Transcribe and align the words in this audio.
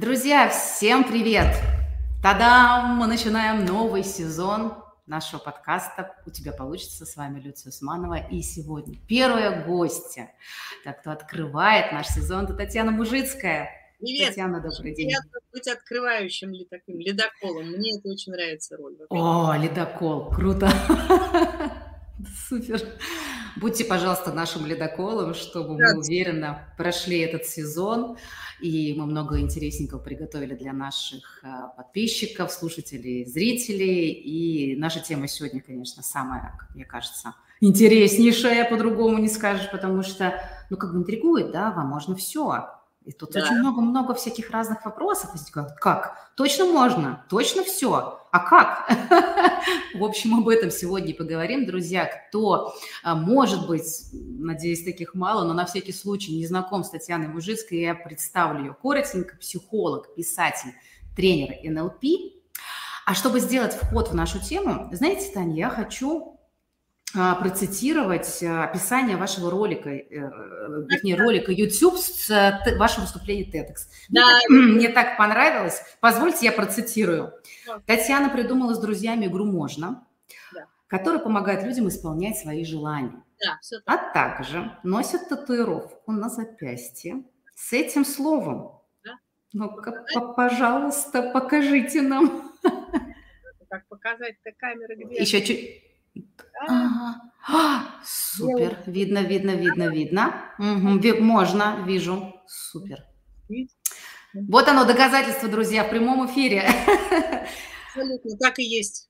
Друзья, 0.00 0.48
всем 0.48 1.02
привет! 1.02 1.56
Тадам! 2.22 2.98
Мы 2.98 3.08
начинаем 3.08 3.64
новый 3.64 4.04
сезон 4.04 4.74
нашего 5.08 5.40
подкаста 5.40 6.14
«У 6.24 6.30
тебя 6.30 6.52
получится». 6.52 7.04
С 7.04 7.16
вами 7.16 7.40
Люция 7.40 7.70
Усманова. 7.70 8.14
И 8.30 8.40
сегодня 8.42 8.96
первая 9.08 9.64
гостья, 9.66 10.30
так 10.84 11.00
кто 11.00 11.10
открывает 11.10 11.90
наш 11.90 12.06
сезон, 12.06 12.44
это 12.44 12.54
Татьяна 12.54 12.92
Мужицкая. 12.92 13.70
Привет. 13.98 14.28
Татьяна, 14.28 14.60
добрый 14.60 14.94
день. 14.94 15.08
Приятно 15.08 15.40
быть 15.52 15.66
открывающим 15.66 16.52
ли 16.52 16.64
таким 16.70 17.00
ледоколом. 17.00 17.66
Мне 17.66 17.98
это 17.98 18.08
очень 18.08 18.30
нравится 18.30 18.76
роль. 18.76 18.96
О, 19.10 19.56
ледокол, 19.56 20.30
круто. 20.30 20.70
Супер. 22.48 22.80
Будьте, 23.56 23.84
пожалуйста, 23.84 24.32
нашим 24.32 24.66
ледоколом, 24.66 25.34
чтобы 25.34 25.74
мы 25.74 25.98
уверенно 25.98 26.68
прошли 26.76 27.18
этот 27.18 27.44
сезон. 27.44 28.16
И 28.60 28.94
мы 28.96 29.06
много 29.06 29.40
интересненького 29.40 29.98
приготовили 29.98 30.54
для 30.54 30.72
наших 30.72 31.40
а, 31.44 31.68
подписчиков, 31.68 32.52
слушателей, 32.52 33.24
зрителей. 33.24 34.10
И 34.10 34.76
наша 34.76 35.00
тема 35.00 35.28
сегодня, 35.28 35.60
конечно, 35.60 36.02
самая, 36.02 36.56
как 36.58 36.74
мне 36.74 36.84
кажется, 36.84 37.34
интереснейшая, 37.60 38.68
по-другому 38.68 39.18
не 39.18 39.28
скажешь, 39.28 39.70
потому 39.70 40.02
что, 40.02 40.40
ну, 40.70 40.76
как 40.76 40.92
бы 40.92 40.98
интригует, 40.98 41.50
да, 41.50 41.70
вам 41.70 41.86
можно 41.88 42.14
все. 42.14 42.68
И 43.04 43.12
тут 43.12 43.32
да. 43.32 43.42
очень 43.42 43.56
много-много 43.56 44.14
всяких 44.14 44.50
разных 44.50 44.84
вопросов 44.84 45.32
возникает. 45.32 45.72
Как? 45.80 46.30
Точно 46.36 46.66
можно? 46.66 47.24
Точно 47.30 47.64
все? 47.64 48.17
А 48.30 48.40
как? 48.40 48.90
В 49.94 50.04
общем, 50.04 50.38
об 50.38 50.48
этом 50.48 50.70
сегодня 50.70 51.14
поговорим. 51.14 51.66
Друзья, 51.66 52.06
кто, 52.06 52.74
а, 53.02 53.14
может 53.14 53.66
быть, 53.66 53.84
надеюсь, 54.12 54.84
таких 54.84 55.14
мало, 55.14 55.46
но 55.46 55.54
на 55.54 55.66
всякий 55.66 55.92
случай 55.92 56.36
не 56.36 56.46
знаком 56.46 56.84
с 56.84 56.90
Татьяной 56.90 57.28
Мужицкой, 57.28 57.80
я 57.80 57.94
представлю 57.94 58.60
ее 58.60 58.76
коротенько. 58.80 59.36
Психолог, 59.36 60.14
писатель, 60.14 60.72
тренер 61.16 61.54
НЛП. 61.64 62.04
А 63.06 63.14
чтобы 63.14 63.40
сделать 63.40 63.74
вход 63.74 64.08
в 64.08 64.14
нашу 64.14 64.38
тему, 64.38 64.90
знаете, 64.92 65.32
Таня, 65.32 65.56
я 65.56 65.70
хочу 65.70 66.37
процитировать 67.12 68.42
а, 68.42 68.64
описание 68.64 69.16
вашего 69.16 69.50
ролика, 69.50 69.88
э, 69.88 70.02
э, 70.10 70.20
вернее, 70.88 71.16
ролика 71.16 71.50
YouTube 71.50 71.96
с 71.96 72.30
э, 72.30 72.76
вашего 72.76 73.02
выступления 73.02 73.44
TEDx. 73.50 73.88
Да. 74.10 74.38
Мне 74.48 74.90
так 74.90 75.16
понравилось. 75.16 75.82
Позвольте, 76.00 76.46
я 76.46 76.52
процитирую. 76.52 77.32
Татьяна 77.86 78.28
придумала 78.28 78.74
с 78.74 78.78
друзьями 78.78 79.26
игру 79.26 79.46
«Можно», 79.46 80.06
да. 80.52 80.66
которая 80.86 81.20
помогает 81.20 81.64
людям 81.64 81.88
исполнять 81.88 82.36
свои 82.36 82.64
желания. 82.64 83.22
Да, 83.42 83.58
все 83.62 83.80
так. 83.80 84.00
А 84.00 84.12
также 84.12 84.78
носят 84.82 85.28
татуировку 85.28 86.12
на 86.12 86.28
запястье 86.28 87.22
с 87.54 87.72
этим 87.72 88.04
словом. 88.04 88.82
Да. 89.02 89.12
Ну-ка, 89.54 90.04
пожалуйста, 90.36 91.22
покажите 91.22 92.02
нам. 92.02 92.52
Как 93.70 93.86
показать-то 93.88 94.52
камеры 94.58 94.96
где? 94.96 95.20
Еще 95.20 95.42
чуть 95.42 95.87
Ага. 96.66 97.20
А, 97.50 98.00
супер. 98.04 98.78
Видно, 98.86 99.18
видно, 99.18 99.52
видно, 99.52 99.88
видно. 99.88 100.34
Угу. 100.58 101.22
Можно, 101.22 101.84
вижу. 101.86 102.34
Супер. 102.46 103.04
Вот 104.34 104.68
оно, 104.68 104.84
доказательство, 104.84 105.48
друзья, 105.48 105.84
в 105.84 105.90
прямом 105.90 106.26
эфире. 106.26 106.68
Абсолютно, 107.88 108.36
так 108.38 108.58
и 108.58 108.64
есть. 108.64 109.08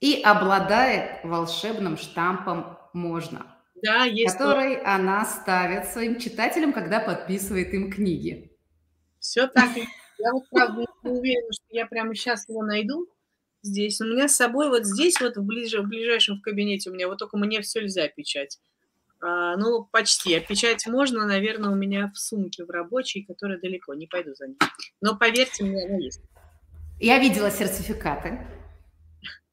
И 0.00 0.22
обладает 0.22 1.24
волшебным 1.24 1.98
штампом 1.98 2.78
«можно», 2.94 3.46
да, 3.82 4.04
есть 4.04 4.36
который 4.36 4.76
то. 4.76 4.94
она 4.94 5.24
ставит 5.26 5.86
своим 5.88 6.18
читателям, 6.18 6.72
когда 6.72 7.00
подписывает 7.00 7.74
им 7.74 7.90
книги. 7.90 8.56
Все 9.18 9.46
так. 9.46 9.68
Я 9.76 10.32
вот, 10.32 10.48
правда, 10.50 10.86
не 11.02 11.10
уверена, 11.10 11.52
что 11.52 11.66
я 11.70 11.86
прямо 11.86 12.14
сейчас 12.14 12.48
его 12.48 12.62
найду 12.62 13.08
здесь. 13.62 14.00
У 14.00 14.04
меня 14.04 14.28
с 14.28 14.36
собой 14.36 14.68
вот 14.68 14.84
здесь, 14.84 15.20
вот 15.20 15.36
в, 15.36 15.42
ближе, 15.42 15.82
в 15.82 15.88
ближайшем 15.88 16.38
в 16.38 16.42
кабинете 16.42 16.90
у 16.90 16.94
меня, 16.94 17.08
вот 17.08 17.18
только 17.18 17.36
мне 17.36 17.60
все 17.60 17.80
нельзя 17.80 18.08
печать. 18.08 18.58
А, 19.20 19.56
ну, 19.56 19.84
почти. 19.90 20.34
А 20.34 20.40
печать 20.40 20.86
можно, 20.86 21.26
наверное, 21.26 21.70
у 21.70 21.74
меня 21.74 22.10
в 22.14 22.18
сумке 22.18 22.64
в 22.64 22.70
рабочей, 22.70 23.22
которая 23.22 23.60
далеко, 23.60 23.94
не 23.94 24.06
пойду 24.06 24.34
за 24.34 24.48
ней. 24.48 24.58
Но 25.00 25.16
поверьте 25.16 25.64
мне, 25.64 25.84
она 25.84 25.98
есть. 25.98 26.20
Я 26.98 27.18
видела 27.18 27.50
сертификаты. 27.50 28.46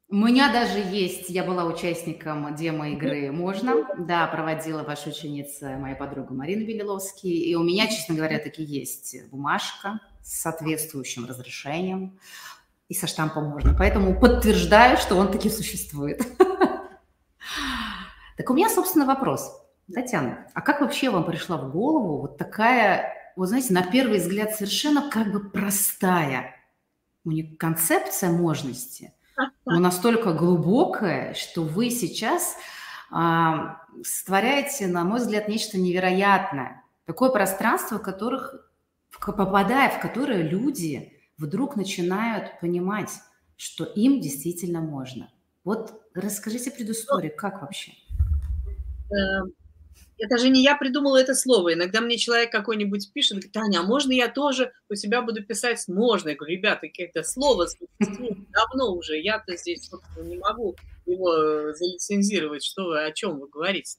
У 0.10 0.16
меня 0.16 0.54
даже 0.54 0.80
есть, 0.80 1.30
я 1.30 1.44
была 1.44 1.66
участником 1.66 2.56
демо-игры 2.56 3.30
«Можно», 3.34 3.86
да, 3.98 4.26
проводила 4.28 4.84
ваша 4.84 5.10
ученица, 5.10 5.78
моя 5.78 5.96
подруга 5.96 6.34
Марина 6.34 6.66
Белиловский, 6.66 7.30
и 7.30 7.56
у 7.56 7.64
меня, 7.64 7.88
честно 7.88 8.16
говоря, 8.16 8.40
таки 8.40 8.64
есть 8.64 9.18
бумажка 9.30 10.00
с 10.24 10.40
соответствующим 10.42 11.26
разрешением 11.26 12.18
и 12.90 12.94
со 12.94 13.08
штампом 13.08 13.46
можно. 13.46 13.76
Поэтому 13.78 14.20
подтверждаю, 14.20 14.98
что 14.98 15.16
он 15.16 15.32
таки 15.32 15.50
существует. 15.50 16.22
Так 18.38 18.52
у 18.52 18.54
меня, 18.54 18.70
собственно, 18.70 19.08
вопрос. 19.08 19.52
Татьяна, 19.92 20.46
а 20.54 20.62
как 20.62 20.82
вообще 20.82 21.10
вам 21.10 21.26
пришла 21.26 21.58
в 21.58 21.72
голову 21.72 22.22
вот 22.22 22.38
такая, 22.38 23.14
вот 23.36 23.48
знаете, 23.48 23.74
на 23.74 23.82
первый 23.82 24.20
взгляд 24.20 24.54
совершенно 24.54 25.10
как 25.10 25.32
бы 25.32 25.50
простая 25.50 26.56
у 27.26 27.32
них 27.32 27.58
концепция 27.58 28.30
можности, 28.30 29.14
но 29.66 29.80
настолько 29.80 30.34
глубокая, 30.34 31.34
что 31.34 31.64
вы 31.64 31.90
сейчас 31.90 32.58
а, 33.12 33.82
створяете, 34.04 34.88
на 34.88 35.04
мой 35.04 35.20
взгляд, 35.20 35.48
нечто 35.48 35.80
невероятное. 35.80 36.84
Такое 37.06 37.30
пространство, 37.30 37.98
в 37.98 38.02
которых, 38.02 38.72
попадая 39.20 39.90
в 39.90 40.00
которое 40.00 40.42
люди 40.42 41.17
вдруг 41.38 41.76
начинают 41.76 42.60
понимать, 42.60 43.12
что 43.56 43.84
им 43.84 44.22
действительно 44.22 44.82
можно. 44.82 45.32
Вот 45.64 46.02
расскажите 46.14 46.72
предысторию, 46.72 47.34
как 47.36 47.62
вообще? 47.62 47.94
Эм, 49.12 49.54
это 50.18 50.38
же 50.38 50.50
не 50.50 50.64
я 50.64 50.76
придумала 50.76 51.18
это 51.18 51.36
слово. 51.36 51.74
Иногда 51.74 52.02
мне 52.02 52.18
человек 52.18 52.52
какой-нибудь 52.52 53.12
пишет, 53.14 53.34
говорит, 53.34 53.52
Таня, 53.52 53.80
а 53.80 53.84
можно 53.84 54.12
я 54.12 54.30
тоже 54.30 54.72
у 54.90 54.96
себя 54.96 55.22
буду 55.22 55.44
писать 55.44 55.84
можно? 55.88 56.30
Я 56.30 56.36
говорю, 56.36 56.56
ребята, 56.56 56.88
это 56.98 57.24
слово 57.24 57.68
существует 57.68 58.38
давно 58.52 58.96
уже, 58.96 59.20
я-то 59.20 59.56
здесь 59.58 59.90
не 60.22 60.38
могу 60.38 60.76
его 61.06 61.34
э, 61.34 61.74
залицензировать, 61.74 62.64
что 62.64 62.86
вы, 62.86 63.06
о 63.06 63.12
чем 63.12 63.40
вы 63.40 63.48
говорите. 63.48 63.98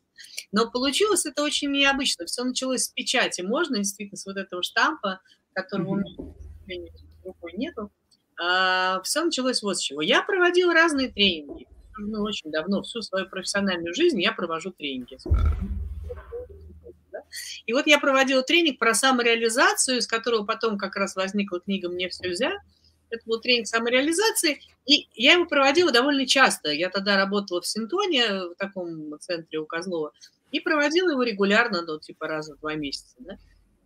Но 0.53 0.71
получилось 0.71 1.25
это 1.25 1.43
очень 1.43 1.71
необычно. 1.71 2.27
Все 2.27 2.45
началось 2.45 2.85
с 2.85 2.89
печати. 2.89 3.41
Можно 3.41 3.79
действительно 3.79 4.17
с 4.17 4.27
вот 4.27 4.37
этого 4.37 4.63
штампа, 4.63 5.21
которого 5.55 6.01
mm-hmm. 6.01 6.15
у 6.19 6.35
меня, 6.67 6.91
рукой 7.29 7.53
нету. 7.57 7.91
А, 8.41 9.01
все 9.03 9.25
началось 9.25 9.63
вот 9.63 9.79
с 9.79 9.81
чего. 9.81 10.03
Я 10.03 10.23
проводила 10.23 10.73
разные 10.73 11.09
тренинги. 11.09 11.67
Ну, 11.99 12.23
очень 12.23 12.51
давно, 12.51 12.83
всю 12.83 13.03
свою 13.03 13.29
профессиональную 13.29 13.95
жизнь 13.95 14.21
я 14.21 14.33
провожу 14.33 14.71
тренинги. 14.71 15.19
И 17.67 17.73
вот 17.73 17.87
я 17.87 17.99
проводила 17.99 18.43
тренинг 18.43 18.79
про 18.79 18.95
самореализацию, 18.95 19.99
из 19.99 20.07
которого 20.07 20.45
потом 20.45 20.79
как 20.79 20.97
раз 20.97 21.17
возникла 21.17 21.61
книга 21.61 21.89
«Мне 21.89 22.09
все 22.09 22.29
нельзя». 22.29 22.53
Это 23.11 23.23
был 23.27 23.41
тренинг 23.41 23.67
самореализации, 23.67 24.61
и 24.87 25.09
я 25.15 25.33
его 25.33 25.47
проводила 25.47 25.91
довольно 25.91 26.27
часто. 26.27 26.71
Я 26.71 26.91
тогда 26.91 27.17
работала 27.17 27.61
в 27.61 27.67
Синтоне, 27.67 28.51
в 28.51 28.55
таком 28.57 29.19
центре 29.21 29.59
у 29.59 29.67
Козлова, 29.67 30.13
и 30.53 30.61
проводила 30.61 31.11
его 31.11 31.23
регулярно, 31.23 31.83
ну, 31.83 31.99
типа 31.99 32.29
раз 32.29 32.49
в 32.51 32.59
два 32.59 32.75
месяца. 32.75 33.15
Да? 33.19 33.39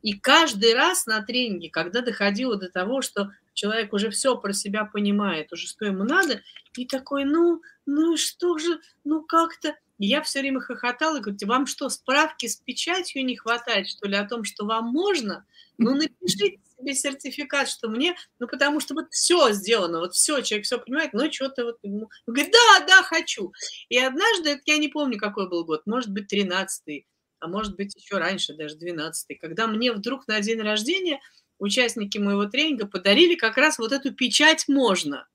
И 0.03 0.15
каждый 0.15 0.75
раз 0.75 1.07
на 1.07 1.23
тренинге, 1.23 1.71
когда 1.71 2.01
доходило 2.01 2.57
до 2.57 2.69
того, 2.69 3.03
что 3.03 3.31
человек 3.55 3.93
уже 3.93 4.11
все 4.11 4.37
про 4.37 4.53
себя 4.53 4.85
понимает, 4.85 5.53
уже 5.53 5.67
что 5.67 5.85
ему 5.85 6.05
надо, 6.05 6.43
и 6.77 6.87
такой, 6.87 7.25
ну, 7.25 7.63
ну 7.87 8.17
что 8.17 8.59
же, 8.59 8.81
ну 9.05 9.23
как-то... 9.23 9.77
Я 9.99 10.21
все 10.23 10.41
время 10.41 10.59
хохотала 10.59 11.19
и 11.19 11.21
говорю, 11.21 11.39
вам 11.47 11.67
что, 11.67 11.89
справки 11.89 12.47
с 12.47 12.57
печатью 12.57 13.25
не 13.25 13.37
хватает, 13.37 13.87
что 13.87 14.09
ли, 14.09 14.17
о 14.17 14.27
том, 14.27 14.43
что 14.43 14.65
вам 14.65 14.87
можно? 14.87 15.45
Ну, 15.79 15.95
напишите 15.95 16.59
себе 16.77 16.95
сертификат, 16.95 17.69
что 17.69 17.89
мне, 17.89 18.17
ну, 18.41 18.49
потому 18.49 18.81
что 18.81 18.95
вот 18.95 19.13
все 19.13 19.53
сделано, 19.53 20.01
вот 20.01 20.15
все, 20.15 20.41
человек 20.41 20.67
все 20.67 20.79
понимает, 20.79 21.13
но 21.13 21.31
что-то 21.31 21.65
вот 21.65 21.79
ему... 21.83 22.11
говорит, 22.27 22.53
да, 22.53 22.85
да, 22.87 23.03
хочу. 23.03 23.53
И 23.91 23.99
однажды, 23.99 24.61
я 24.67 24.79
не 24.79 24.89
помню, 24.89 25.19
какой 25.19 25.49
был 25.49 25.65
год, 25.65 25.83
может 25.87 26.11
быть, 26.11 26.27
тринадцатый, 26.27 27.07
а 27.43 27.49
может 27.49 27.77
быть 27.77 27.95
еще 27.97 28.19
раньше, 28.19 28.55
даже 28.55 28.77
12 28.77 29.39
когда 29.41 29.67
мне 29.67 29.93
вдруг 29.93 30.29
на 30.29 30.41
день 30.41 30.61
рождения 30.61 31.21
участники 31.59 32.19
моего 32.19 32.47
тренинга 32.47 32.87
подарили 32.87 33.35
как 33.35 33.57
раз 33.57 33.79
вот 33.79 33.93
эту 33.93 34.13
печать 34.13 34.69
«можно». 34.69 35.27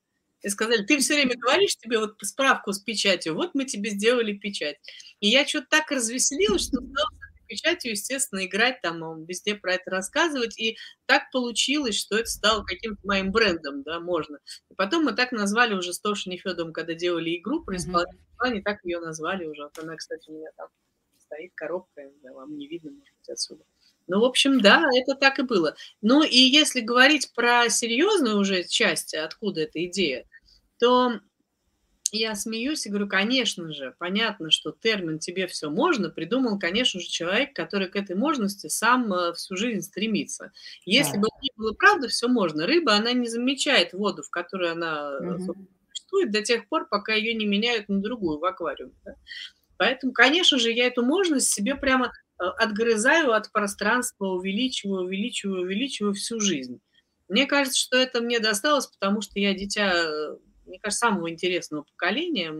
И 0.41 0.49
сказали, 0.49 0.83
ты 0.83 0.99
все 0.99 1.15
время 1.15 1.35
говоришь 1.35 1.77
тебе 1.77 1.99
вот 1.99 2.15
справку 2.21 2.71
с 2.71 2.79
печатью, 2.79 3.33
вот 3.33 3.55
мы 3.55 3.65
тебе 3.65 3.89
сделали 3.89 4.33
печать. 4.33 4.77
И 5.19 5.27
я 5.27 5.45
что-то 5.45 5.67
так 5.69 5.91
развеселилась, 5.91 6.67
что 6.67 6.77
стала 6.77 7.09
с 7.43 7.47
печатью, 7.47 7.91
естественно, 7.91 8.45
играть 8.45 8.81
там, 8.81 9.25
везде 9.25 9.55
про 9.55 9.73
это 9.73 9.89
рассказывать. 9.89 10.57
И 10.59 10.77
так 11.07 11.31
получилось, 11.31 11.97
что 11.97 12.17
это 12.17 12.29
стало 12.29 12.63
каким-то 12.63 13.01
моим 13.03 13.31
брендом, 13.31 13.81
да, 13.81 13.99
можно. 13.99 14.37
И 14.69 14.75
потом 14.75 15.05
мы 15.05 15.13
так 15.13 15.31
назвали 15.31 15.73
уже 15.73 15.91
с 15.91 15.99
Тошей 15.99 16.31
Нефедовым, 16.31 16.71
когда 16.71 16.93
делали 16.93 17.35
игру 17.37 17.63
про 17.63 17.75
исполнение, 17.75 18.15
mm-hmm. 18.39 18.61
так 18.63 18.79
ее 18.83 18.99
назвали 18.99 19.45
уже. 19.45 19.63
Вот 19.63 19.77
она, 19.79 19.95
кстати, 19.95 20.29
у 20.29 20.33
меня 20.33 20.49
там 20.55 20.67
стоит 21.27 21.51
коробка, 21.55 22.09
да, 22.23 22.33
вам 22.33 22.57
не 22.57 22.67
видно, 22.67 22.91
может 22.91 23.13
быть, 23.19 23.29
отсюда. 23.29 23.63
Ну, 24.07 24.21
в 24.21 24.23
общем, 24.23 24.61
да, 24.61 24.83
это 24.95 25.15
так 25.15 25.37
и 25.39 25.43
было. 25.43 25.75
Ну, 26.01 26.23
и 26.23 26.37
если 26.37 26.79
говорить 26.79 27.31
про 27.35 27.69
серьезную 27.69 28.37
уже 28.37 28.63
часть, 28.63 29.13
откуда 29.13 29.61
эта 29.61 29.85
идея, 29.85 30.25
то 30.79 31.19
я 32.13 32.35
смеюсь 32.35 32.85
и 32.85 32.89
говорю, 32.89 33.09
конечно 33.09 33.73
же, 33.73 33.93
понятно, 33.99 34.49
что 34.49 34.71
термин 34.71 35.19
«тебе 35.19 35.45
все 35.47 35.69
можно» 35.69 36.09
придумал, 36.09 36.57
конечно 36.57 37.01
же, 37.01 37.07
человек, 37.07 37.53
который 37.53 37.89
к 37.89 37.97
этой 37.97 38.15
можности 38.15 38.67
сам 38.67 39.11
э, 39.13 39.33
всю 39.33 39.57
жизнь 39.57 39.81
стремится. 39.81 40.53
Если 40.85 41.15
да. 41.15 41.21
бы 41.21 41.27
не 41.41 41.51
было 41.57 41.73
правда 41.73 42.07
«все 42.07 42.29
можно», 42.29 42.65
рыба, 42.65 42.93
она 42.93 43.11
не 43.11 43.27
замечает 43.27 43.91
воду, 43.91 44.23
в 44.23 44.29
которой 44.29 44.71
она 44.71 45.17
угу. 45.17 45.53
существует 45.93 46.31
до 46.31 46.41
тех 46.41 46.69
пор, 46.69 46.87
пока 46.87 47.13
ее 47.13 47.33
не 47.33 47.45
меняют 47.45 47.89
на 47.89 48.01
другую 48.01 48.39
в 48.39 48.45
аквариуме. 48.45 48.93
Да? 49.03 49.15
Поэтому, 49.77 50.13
конечно 50.13 50.57
же, 50.57 50.71
я 50.71 50.87
эту 50.87 51.03
можность 51.03 51.53
себе 51.53 51.75
прямо 51.75 52.07
э, 52.39 52.43
отгрызаю 52.43 53.33
от 53.33 53.51
пространства, 53.51 54.27
увеличиваю, 54.27 55.05
увеличиваю, 55.05 55.63
увеличиваю 55.63 56.13
всю 56.13 56.39
жизнь. 56.39 56.79
Мне 57.27 57.45
кажется, 57.45 57.79
что 57.79 57.97
это 57.97 58.21
мне 58.21 58.39
досталось, 58.39 58.87
потому 58.87 59.21
что 59.21 59.39
я 59.39 59.53
дитя 59.53 60.37
мне 60.67 60.79
кажется, 60.79 61.07
самого 61.07 61.29
интересного 61.29 61.83
поколения, 61.83 62.53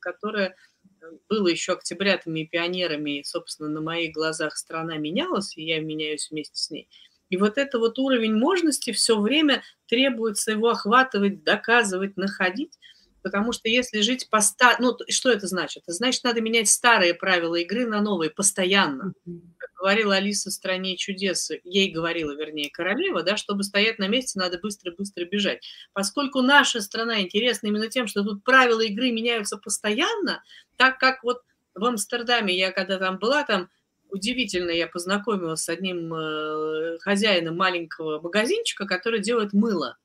которое 0.00 0.56
э, 1.00 1.06
было 1.28 1.48
еще 1.48 1.72
октябрятами 1.72 2.40
и 2.40 2.46
пионерами, 2.46 3.18
и, 3.18 3.24
собственно, 3.24 3.68
на 3.68 3.80
моих 3.80 4.12
глазах 4.14 4.56
страна 4.56 4.96
менялась, 4.96 5.56
и 5.56 5.64
я 5.64 5.80
меняюсь 5.80 6.30
вместе 6.30 6.56
с 6.56 6.70
ней. 6.70 6.88
И 7.28 7.36
вот 7.36 7.58
это 7.58 7.78
вот 7.78 7.98
уровень 7.98 8.34
можности 8.34 8.92
все 8.92 9.20
время 9.20 9.62
требуется 9.86 10.50
его 10.50 10.70
охватывать, 10.70 11.44
доказывать, 11.44 12.16
находить. 12.16 12.76
Потому 13.22 13.52
что 13.52 13.68
если 13.68 14.00
жить 14.00 14.28
по 14.30 14.40
ста... 14.40 14.76
Ну, 14.78 14.96
что 15.08 15.30
это 15.30 15.46
значит? 15.46 15.82
Это 15.84 15.92
значит, 15.92 16.24
надо 16.24 16.40
менять 16.40 16.68
старые 16.68 17.14
правила 17.14 17.56
игры 17.56 17.86
на 17.86 18.00
новые 18.00 18.30
постоянно. 18.30 19.12
Как 19.58 19.70
говорила 19.78 20.16
Алиса 20.16 20.50
в 20.50 20.52
«Стране 20.52 20.96
чудес», 20.96 21.50
ей 21.64 21.90
говорила, 21.92 22.32
вернее, 22.32 22.70
королева, 22.70 23.22
да, 23.22 23.36
чтобы 23.36 23.62
стоять 23.62 23.98
на 23.98 24.08
месте, 24.08 24.38
надо 24.38 24.58
быстро-быстро 24.58 25.24
бежать. 25.24 25.62
Поскольку 25.92 26.40
наша 26.40 26.80
страна 26.80 27.20
интересна 27.20 27.68
именно 27.68 27.88
тем, 27.88 28.06
что 28.06 28.22
тут 28.22 28.44
правила 28.44 28.80
игры 28.80 29.10
меняются 29.10 29.56
постоянно, 29.56 30.42
так 30.76 30.98
как 30.98 31.22
вот 31.22 31.42
в 31.74 31.84
Амстердаме 31.84 32.56
я 32.56 32.72
когда 32.72 32.98
там 32.98 33.18
была, 33.18 33.44
там 33.44 33.68
удивительно, 34.10 34.70
я 34.70 34.86
познакомилась 34.86 35.62
с 35.62 35.68
одним 35.68 36.12
э, 36.12 36.98
хозяином 37.00 37.56
маленького 37.56 38.20
магазинчика, 38.20 38.86
который 38.86 39.20
делает 39.20 39.52
мыло. 39.52 39.96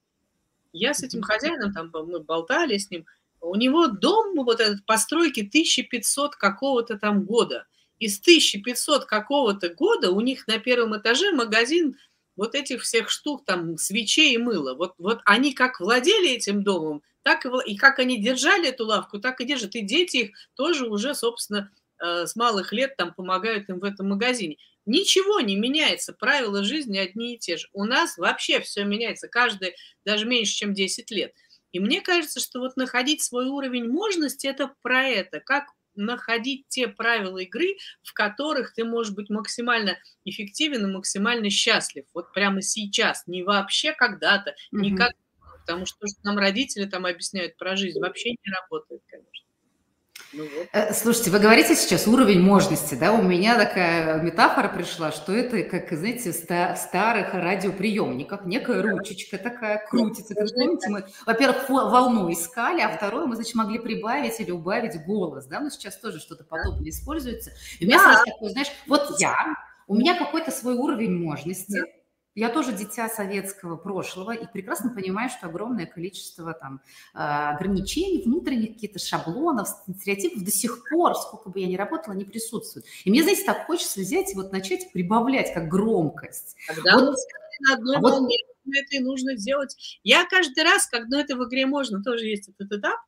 Я 0.75 0.94
с 0.94 1.04
этим 1.04 1.22
хозяином, 1.22 1.74
там 1.74 1.89
мы 1.94 2.19
болтали 2.19 2.77
с 2.77 2.92
ним, 2.92 3.06
у 3.39 3.56
него 3.56 3.88
дом 3.88 4.36
вот 4.36 4.60
этот 4.60 4.86
постройки 4.86 5.39
1500 5.39 6.36
какого-то 6.36 6.98
там 6.98 7.24
года. 7.24 7.66
Из 8.00 8.19
1500 8.19 9.06
какого-то 9.06 9.69
года 9.69 10.12
у 10.12 10.19
них 10.19 10.48
на 10.48 10.60
первом 10.60 10.98
этаже 10.98 11.31
магазин 11.31 11.98
вот 12.36 12.56
этих 12.56 12.81
всех 12.81 13.10
штук, 13.10 13.45
там, 13.45 13.77
свечей 13.77 14.33
и 14.33 14.38
мыла. 14.38 14.74
Вот, 14.74 14.95
вот 14.98 15.22
они 15.24 15.54
как 15.54 15.80
владели 15.80 16.31
этим 16.31 16.63
домом, 16.63 17.01
так 17.21 17.45
и, 17.45 17.50
и 17.66 17.78
как 17.78 18.00
они 18.00 18.21
держали 18.21 18.68
эту 18.68 18.86
лавку, 18.86 19.19
так 19.19 19.39
и 19.39 19.45
держат. 19.45 19.75
И 19.75 19.81
дети 19.81 20.18
их 20.18 20.31
тоже 20.56 20.88
уже, 20.88 21.16
собственно, 21.16 21.71
э, 22.04 22.25
с 22.28 22.36
малых 22.36 22.74
лет 22.74 22.98
там 22.98 23.13
помогают 23.13 23.69
им 23.69 23.80
в 23.80 23.86
этом 23.86 24.10
магазине. 24.10 24.57
Ничего 24.85 25.39
не 25.39 25.55
меняется, 25.55 26.13
правила 26.13 26.63
жизни 26.63 26.97
одни 26.97 27.35
и 27.35 27.39
те 27.39 27.57
же. 27.57 27.67
У 27.73 27.85
нас 27.85 28.17
вообще 28.17 28.59
все 28.59 28.83
меняется, 28.83 29.27
каждый 29.27 29.75
даже 30.05 30.25
меньше, 30.25 30.53
чем 30.53 30.73
10 30.73 31.09
лет. 31.11 31.33
И 31.71 31.79
мне 31.79 32.01
кажется, 32.01 32.39
что 32.39 32.59
вот 32.59 32.77
находить 32.77 33.21
свой 33.21 33.47
уровень 33.47 33.89
можности– 33.89 34.47
это 34.47 34.73
про 34.81 35.03
это, 35.07 35.39
как 35.39 35.65
находить 35.95 36.65
те 36.69 36.87
правила 36.87 37.39
игры, 37.39 37.75
в 38.03 38.13
которых 38.13 38.73
ты 38.73 38.83
можешь 38.83 39.13
быть 39.13 39.29
максимально 39.29 39.97
эффективен 40.23 40.85
и 40.85 40.93
максимально 40.93 41.49
счастлив. 41.49 42.05
Вот 42.13 42.31
прямо 42.33 42.61
сейчас, 42.61 43.23
не 43.27 43.43
вообще 43.43 43.93
когда-то, 43.93 44.51
mm-hmm. 44.51 44.79
не 44.79 44.95
как... 44.95 45.11
Потому 45.65 45.87
что, 45.87 45.97
что 46.05 46.19
нам 46.23 46.37
родители 46.37 46.85
там 46.85 47.07
объясняют 47.07 47.57
про 47.57 47.75
жизнь, 47.75 47.99
вообще 47.99 48.29
не 48.31 48.51
работает, 48.61 49.01
конечно. 49.07 49.44
Ну 50.37 50.43
э, 50.73 50.93
слушайте, 50.93 51.31
вы 51.31 51.39
говорите 51.39 51.75
сейчас 51.75 52.07
уровень 52.07 52.41
мощности, 52.41 52.95
да? 52.95 53.13
У 53.13 53.21
меня 53.21 53.57
такая 53.57 54.21
метафора 54.21 54.67
пришла, 54.67 55.13
что 55.13 55.31
это, 55.31 55.63
как, 55.63 55.97
знаете, 55.97 56.31
в 56.31 56.77
старых 56.77 57.33
радиоприемниках, 57.33 58.45
некая 58.45 58.81
ручечка 58.81 59.37
такая 59.37 59.85
крутится. 59.87 60.35
Как 60.35 60.49
помните, 60.53 60.89
мы, 60.89 61.05
во-первых, 61.25 61.69
волну 61.69 62.29
искали, 62.31 62.81
а 62.81 62.89
второе, 62.89 63.27
мы, 63.27 63.35
значит, 63.35 63.55
могли 63.55 63.79
прибавить 63.79 64.39
или 64.41 64.51
убавить 64.51 65.05
голос, 65.05 65.45
да? 65.45 65.61
Но 65.61 65.69
сейчас 65.69 65.95
тоже 65.97 66.19
что-то 66.19 66.43
подобное 66.43 66.89
используется. 66.89 67.51
И 67.79 67.85
у 67.85 67.87
меня 67.87 67.99
да. 67.99 68.23
такое, 68.25 68.49
знаешь, 68.49 68.71
вот 68.87 69.15
я, 69.19 69.37
у 69.87 69.95
меня 69.95 70.17
какой-то 70.17 70.51
свой 70.51 70.75
уровень 70.75 71.17
мощности, 71.17 71.81
я 72.35 72.49
тоже 72.49 72.73
дитя 72.73 73.07
советского 73.07 73.77
прошлого 73.77 74.31
и 74.31 74.45
прекрасно 74.45 74.93
понимаю, 74.93 75.29
что 75.29 75.47
огромное 75.47 75.85
количество 75.85 76.53
там 76.53 76.81
а, 77.13 77.55
ограничений, 77.55 78.23
внутренних 78.23 78.73
каких-то 78.73 78.99
шаблонов, 78.99 79.69
стереотипов 79.97 80.43
до 80.43 80.51
сих 80.51 80.87
пор, 80.89 81.15
сколько 81.15 81.49
бы 81.49 81.61
я 81.61 81.67
ни 81.67 81.77
работала, 81.77 82.13
не 82.13 82.25
присутствуют. 82.25 82.85
И 83.05 83.09
мне, 83.09 83.23
знаете, 83.23 83.43
так 83.45 83.65
хочется 83.65 84.01
взять 84.01 84.33
и 84.33 84.35
вот 84.35 84.51
начать 84.51 84.91
прибавлять 84.91 85.53
как 85.53 85.69
громкость. 85.69 86.55
Когда 86.67 86.99
вот, 86.99 87.15
на 87.61 87.75
одной 87.75 87.97
а 87.97 88.01
волне, 88.01 88.37
вот... 88.65 88.75
это 88.75 88.97
и 88.97 88.99
нужно 88.99 89.35
делать. 89.35 89.99
Я 90.03 90.25
каждый 90.25 90.63
раз, 90.63 90.87
когда 90.87 91.21
это 91.21 91.37
в 91.37 91.47
игре 91.47 91.65
можно, 91.65 92.03
тоже 92.03 92.25
есть 92.25 92.49
этот 92.49 92.71
этап, 92.71 92.99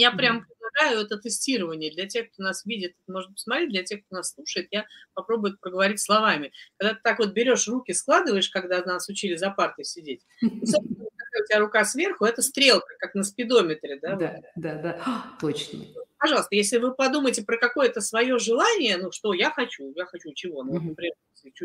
я 0.00 0.10
прям 0.12 0.46
предлагаю 0.46 1.04
это 1.04 1.18
тестирование 1.18 1.92
для 1.92 2.06
тех, 2.06 2.32
кто 2.32 2.42
нас 2.42 2.64
видит, 2.64 2.94
может 3.06 3.32
посмотреть, 3.34 3.70
для 3.70 3.82
тех, 3.82 4.04
кто 4.04 4.16
нас 4.16 4.32
слушает, 4.32 4.68
я 4.70 4.86
попробую 5.14 5.58
проговорить 5.58 6.00
словами. 6.00 6.52
Когда 6.78 6.94
ты 6.94 7.00
так 7.02 7.18
вот 7.18 7.32
берешь 7.32 7.68
руки, 7.68 7.92
складываешь, 7.92 8.48
когда 8.48 8.82
нас 8.84 9.08
учили 9.08 9.36
за 9.36 9.50
партой 9.50 9.84
сидеть, 9.84 10.22
и, 10.40 10.46
у 10.48 11.46
тебя 11.46 11.58
рука 11.58 11.84
сверху, 11.84 12.24
это 12.24 12.42
стрелка, 12.42 12.94
как 12.98 13.14
на 13.14 13.24
спидометре, 13.24 13.98
да? 14.00 14.16
Да, 14.16 14.40
да, 14.56 14.74
да, 14.76 15.24
точно. 15.40 15.80
Пожалуйста, 16.18 16.54
если 16.54 16.78
вы 16.78 16.94
подумаете 16.94 17.42
про 17.42 17.56
какое-то 17.56 18.00
свое 18.00 18.38
желание, 18.38 18.96
ну 18.96 19.10
что, 19.10 19.32
я 19.32 19.50
хочу, 19.50 19.92
я 19.94 20.04
хочу 20.06 20.32
чего, 20.32 20.62
ну, 20.62 20.74
например, 20.74 21.14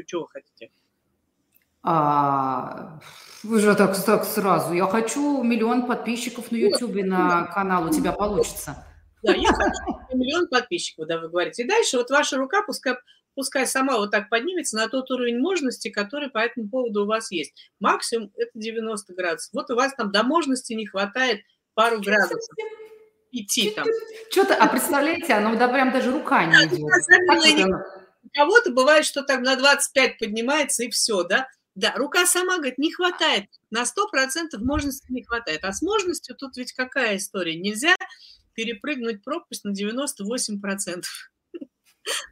чего 0.06 0.26
хотите? 0.26 0.72
А, 1.88 3.00
вы 3.44 3.60
же 3.60 3.76
так, 3.76 3.96
так 4.04 4.26
сразу. 4.26 4.74
Я 4.74 4.88
хочу 4.88 5.44
миллион 5.44 5.86
подписчиков 5.86 6.52
на 6.52 6.56
YouTube 6.56 6.96
на 7.06 7.44
канал. 7.46 7.86
У 7.86 7.90
тебя 7.92 8.12
получится. 8.12 8.84
Да, 9.22 9.34
я 9.34 9.50
хочу 9.50 10.16
миллион 10.18 10.48
подписчиков, 10.48 11.08
да, 11.08 11.20
вы 11.20 11.30
говорите. 11.30 11.64
И 11.64 11.68
дальше 11.68 11.98
вот 11.98 12.10
ваша 12.10 12.38
рука 12.38 12.64
пускай, 12.64 12.96
пускай 13.36 13.68
сама 13.68 13.98
вот 13.98 14.10
так 14.10 14.30
поднимется 14.30 14.78
на 14.78 14.88
тот 14.88 15.12
уровень 15.12 15.40
можности, 15.40 15.90
который 15.90 16.30
по 16.30 16.40
этому 16.40 16.70
поводу 16.70 17.04
у 17.04 17.06
вас 17.06 17.32
есть. 17.32 17.54
Максимум 17.80 18.32
это 18.36 18.52
90 18.56 19.14
градусов. 19.14 19.54
Вот 19.54 19.70
у 19.70 19.76
вас 19.76 19.94
там 19.94 20.12
до 20.12 20.24
можности 20.24 20.74
не 20.74 20.88
хватает 20.88 21.42
пару 21.76 22.02
градусов. 22.02 22.42
Идти 23.32 23.70
там. 23.70 23.86
Что-то, 24.32 24.56
а 24.56 24.68
представляете, 24.68 25.34
оно 25.34 25.56
да, 25.56 25.68
прям 25.68 25.92
даже 25.92 26.12
рука 26.12 26.46
не 26.46 26.56
идет. 26.66 26.80
У 28.24 28.30
кого-то 28.34 28.72
бывает, 28.72 29.06
что 29.06 29.22
там 29.22 29.44
на 29.44 29.56
25 29.56 30.18
поднимается 30.18 30.84
и 30.84 30.90
все, 30.90 31.24
да? 31.24 31.48
Да, 31.76 31.94
рука 31.96 32.26
сама 32.26 32.56
говорит, 32.56 32.78
не 32.78 32.92
хватает, 32.92 33.50
на 33.70 33.84
100% 33.84 34.58
можности 34.60 35.12
не 35.12 35.24
хватает. 35.24 35.66
А 35.66 35.74
с 35.74 35.82
можностью 35.82 36.36
тут 36.36 36.56
ведь 36.56 36.72
какая 36.72 37.18
история? 37.18 37.60
Нельзя 37.60 37.96
перепрыгнуть 38.54 39.24
пропасть 39.24 39.66
на 39.66 39.72
98%. 39.72 41.04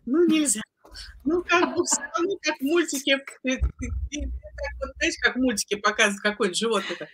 Ну, 0.05 0.27
нельзя. 0.27 0.61
Ну, 1.25 1.41
как 1.41 1.75
бы 1.75 1.83
все 1.83 1.99
равно, 1.99 2.37
как 2.43 2.57
в 2.59 2.61
мультике, 2.61 3.19
знаете, 3.41 5.19
как 5.19 5.35
мультики 5.35 5.75
показывают, 5.75 6.21
какое-то 6.21 6.53
животное 6.53 6.97
э, 7.01 7.05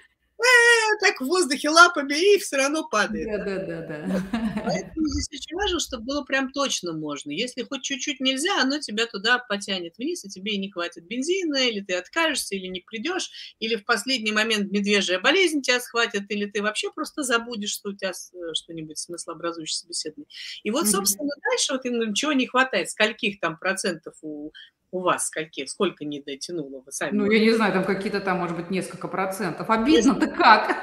так 1.00 1.22
в 1.22 1.26
воздухе 1.26 1.70
лапами 1.70 2.36
и 2.36 2.40
все 2.40 2.58
равно 2.58 2.88
падает. 2.88 3.28
Да, 3.28 3.38
да, 3.46 3.60
да, 3.66 3.82
да. 3.82 4.22
Поэтому 4.64 5.08
здесь 5.08 5.28
очень 5.32 5.56
важно, 5.56 5.80
чтобы 5.80 6.04
было 6.04 6.24
прям 6.24 6.52
точно 6.52 6.94
можно. 6.94 7.32
Если 7.32 7.64
хоть 7.64 7.82
чуть-чуть 7.84 8.20
нельзя, 8.20 8.62
оно 8.62 8.80
тебя 8.80 9.06
туда 9.08 9.40
потянет 9.40 9.98
вниз, 9.98 10.24
и 10.26 10.30
тебе 10.30 10.54
и 10.54 10.58
не 10.58 10.72
хватит 10.72 11.06
бензина, 11.08 11.68
или 11.68 11.82
ты 11.82 11.96
откажешься, 11.96 12.56
или 12.56 12.68
не 12.68 12.82
придешь, 12.82 13.30
или 13.60 13.76
в 13.76 13.86
последний 13.86 14.32
момент 14.32 14.72
медвежья 14.72 15.20
болезнь 15.20 15.62
тебя 15.62 15.80
схватит, 15.80 16.30
или 16.30 16.46
ты 16.46 16.62
вообще 16.62 16.92
просто 16.92 17.24
забудешь, 17.24 17.72
что 17.72 17.90
у 17.90 17.94
тебя 17.94 18.12
э, 18.12 18.54
что-нибудь 18.54 18.98
смыслообразующее 18.98 19.76
собеседование. 19.78 20.28
И 20.64 20.72
вот, 20.72 20.88
собственно, 20.88 21.32
дальше 21.50 21.74
вот 21.74 21.86
именно 21.86 22.14
чего 22.14 22.34
не 22.34 22.48
хватает, 22.48 22.90
скольких 22.90 23.40
там 23.40 23.58
процентов 23.58 24.16
у 24.22 24.52
у 24.92 25.02
вас 25.02 25.28
скольких, 25.28 25.70
сколько 25.70 26.06
не 26.06 26.22
дотянуло 26.22 26.82
вы 26.86 26.92
сами? 26.92 27.16
Ну, 27.16 27.32
я 27.32 27.40
не 27.40 27.52
знаю, 27.52 27.74
там 27.74 27.86
какие-то 27.86 28.20
там, 28.22 28.40
может 28.40 28.58
быть, 28.58 28.70
несколько 28.70 29.08
процентов. 29.08 29.70
Обидно-то 29.70 30.28
как? 30.28 30.76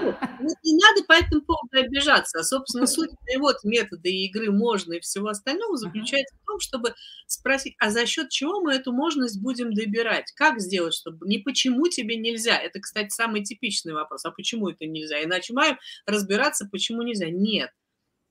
Ну, 0.00 0.48
не 0.62 0.74
надо 0.74 1.04
по 1.06 1.12
этому 1.12 1.40
поводу 1.42 1.78
обижаться. 1.78 2.40
А, 2.40 2.42
собственно, 2.42 2.86
суть 2.86 3.10
вот 3.38 3.64
метода 3.64 4.08
игры 4.08 4.50
можно 4.50 4.94
и 4.94 5.00
всего 5.00 5.28
остального 5.28 5.76
заключается 5.76 6.36
в 6.36 6.46
том, 6.46 6.60
чтобы 6.60 6.94
спросить, 7.26 7.74
а 7.78 7.90
за 7.90 8.04
счет 8.04 8.28
чего 8.28 8.60
мы 8.60 8.74
эту 8.74 8.92
можность 8.92 9.40
будем 9.40 9.72
добирать? 9.72 10.32
Как 10.32 10.60
сделать, 10.60 10.94
чтобы... 10.94 11.26
Не 11.26 11.38
почему 11.38 11.88
тебе 11.88 12.16
нельзя. 12.16 12.58
Это, 12.58 12.80
кстати, 12.80 13.08
самый 13.08 13.42
типичный 13.42 13.94
вопрос. 13.94 14.24
А 14.26 14.30
почему 14.30 14.68
это 14.68 14.86
нельзя? 14.86 15.20
И 15.20 15.26
начинаем 15.26 15.78
разбираться, 16.06 16.68
почему 16.70 17.02
нельзя. 17.02 17.30
Нет, 17.30 17.70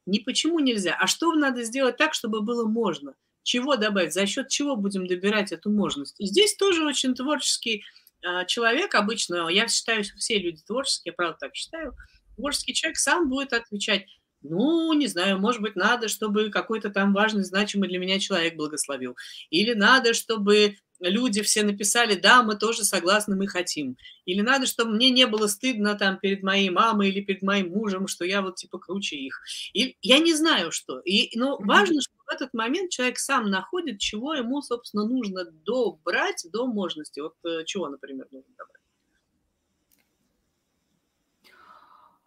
не 0.05 0.20
почему 0.20 0.60
нельзя, 0.60 0.96
а 1.00 1.08
что 1.08 1.34
надо 1.34 1.63
сделать 1.63 1.98
так, 1.98 2.13
чтобы 2.13 2.41
было 2.41 2.67
можно. 2.67 3.15
Чего 3.46 3.75
добавить, 3.78 4.14
за 4.14 4.25
счет 4.25 4.50
чего 4.50 4.75
будем 4.75 5.08
добирать 5.08 5.52
эту 5.52 5.70
можность. 5.70 6.20
И 6.20 6.25
здесь 6.25 6.56
тоже 6.56 6.86
очень 6.86 7.14
творческий 7.14 7.84
а, 8.25 8.44
человек 8.46 8.96
обычно, 8.96 9.48
я 9.50 9.68
считаю, 9.68 10.04
что 10.04 10.18
все 10.18 10.40
люди 10.40 10.62
творческие, 10.66 11.12
я 11.12 11.14
правда 11.14 11.38
так 11.40 11.56
считаю, 11.56 11.96
творческий 12.36 12.74
человек 12.74 12.98
сам 12.98 13.30
будет 13.30 13.54
отвечать, 13.54 14.08
ну, 14.42 14.92
не 14.94 15.08
знаю, 15.08 15.40
может 15.40 15.62
быть, 15.62 15.75
надо, 15.75 16.08
чтобы 16.08 16.50
какой-то 16.50 16.90
там 16.90 17.14
важный, 17.14 17.44
значимый 17.44 17.88
для 17.88 18.00
меня 18.00 18.20
человек 18.20 18.56
благословил. 18.56 19.16
Или 19.50 19.74
надо, 19.74 20.14
чтобы 20.14 20.75
люди 21.00 21.42
все 21.42 21.64
написали, 21.64 22.16
да, 22.16 22.44
мы 22.44 22.56
тоже 22.56 22.84
согласны, 22.84 23.36
мы 23.36 23.48
хотим. 23.48 23.98
Или 24.25 24.42
надо, 24.42 24.66
чтобы 24.66 24.92
мне 24.92 25.10
не 25.10 25.28
было 25.28 25.48
стыдно 25.48 25.96
там 25.96 26.18
перед 26.20 26.44
моей 26.44 26.70
мамой 26.70 27.10
или 27.10 27.22
перед 27.22 27.42
моим 27.42 27.70
мужем, 27.70 28.08
что 28.08 28.25
я 28.25 28.42
вот 28.42 28.56
типа 28.56 28.80
круче 28.80 29.18
их. 29.18 29.42
И 29.74 29.98
я 30.02 30.20
не 30.20 30.34
знаю, 30.34 30.72
что. 30.72 31.00
И, 31.00 31.38
но 31.38 31.58
важно, 31.60 32.02
что 32.02 32.14
в 32.25 32.30
этот 32.34 32.54
момент 32.54 32.92
человек 32.92 33.18
сам 33.20 33.50
находит, 33.50 34.00
чего 34.00 34.34
ему, 34.34 34.62
собственно, 34.62 35.06
нужно 35.06 35.46
добрать 35.46 36.46
до 36.52 36.68
можности. 36.68 37.20
Вот 37.20 37.36
э, 37.46 37.64
чего, 37.66 37.88
например, 37.90 38.28
нужно 38.32 38.52
добрать. 38.58 38.75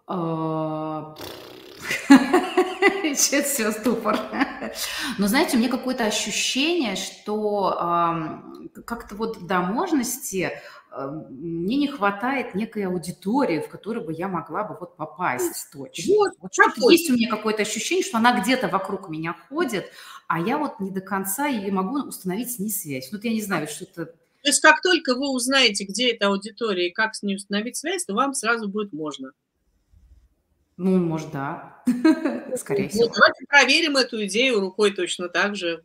А, 0.07 1.15
Сейчас 3.15 3.47
все 3.47 3.73
ступор. 3.73 4.19
Но 5.19 5.27
знаете, 5.27 5.57
у 5.57 5.61
меня 5.61 5.69
какое-то 5.69 6.05
ощущение, 6.05 6.97
что 6.97 7.77
э, 8.75 8.83
как-то 8.83 9.15
вот 9.15 9.47
до 9.47 9.61
можности 9.61 10.53
мне 11.31 11.77
не 11.77 11.89
хватает 11.89 12.55
некой 12.55 12.87
аудитории, 12.87 13.61
в 13.61 13.69
которую 13.69 14.07
бы 14.07 14.13
я 14.13 14.27
могла 14.27 14.65
бы 14.65 14.77
вот 14.79 14.97
попасть 14.97 15.71
точно. 15.73 16.15
Вот, 16.15 16.33
вот 16.41 16.53
что 16.53 16.91
есть 16.91 17.11
у 17.11 17.15
меня 17.15 17.29
какое-то 17.29 17.63
ощущение, 17.63 18.05
что 18.05 18.19
она 18.19 18.41
где-то 18.41 18.69
вокруг 18.69 19.09
меня 19.09 19.37
ходит, 19.49 19.91
а 20.27 20.41
я 20.41 20.59
вот 20.59 20.81
не 20.81 20.91
до 20.91 21.01
конца 21.01 21.49
и 21.49 21.71
могу 21.71 22.01
установить 22.01 22.53
с 22.53 22.59
ней 22.59 22.71
связь. 22.71 23.13
Вот 23.13 23.25
я 23.25 23.33
не 23.33 23.43
знаю, 23.43 23.69
что 23.69 23.85
это... 23.85 24.07
То 24.07 24.49
есть 24.49 24.61
как 24.61 24.81
только 24.81 25.15
вы 25.15 25.31
узнаете, 25.31 25.85
где 25.85 26.13
эта 26.13 26.29
аудитория 26.29 26.89
и 26.89 26.93
как 26.93 27.15
с 27.15 27.23
ней 27.23 27.37
установить 27.37 27.77
связь, 27.77 28.05
то 28.05 28.15
вам 28.15 28.35
сразу 28.35 28.69
будет 28.69 28.93
можно. 28.93 29.33
Ну, 30.79 30.97
может, 30.99 31.33
да. 31.33 31.83
Скорее 32.57 32.89
всего. 32.89 33.13
Давайте 33.13 33.45
проверим 33.47 33.97
эту 33.97 34.25
идею 34.25 34.61
рукой 34.61 34.93
точно 34.93 35.29
так 35.29 35.57
же. 35.57 35.83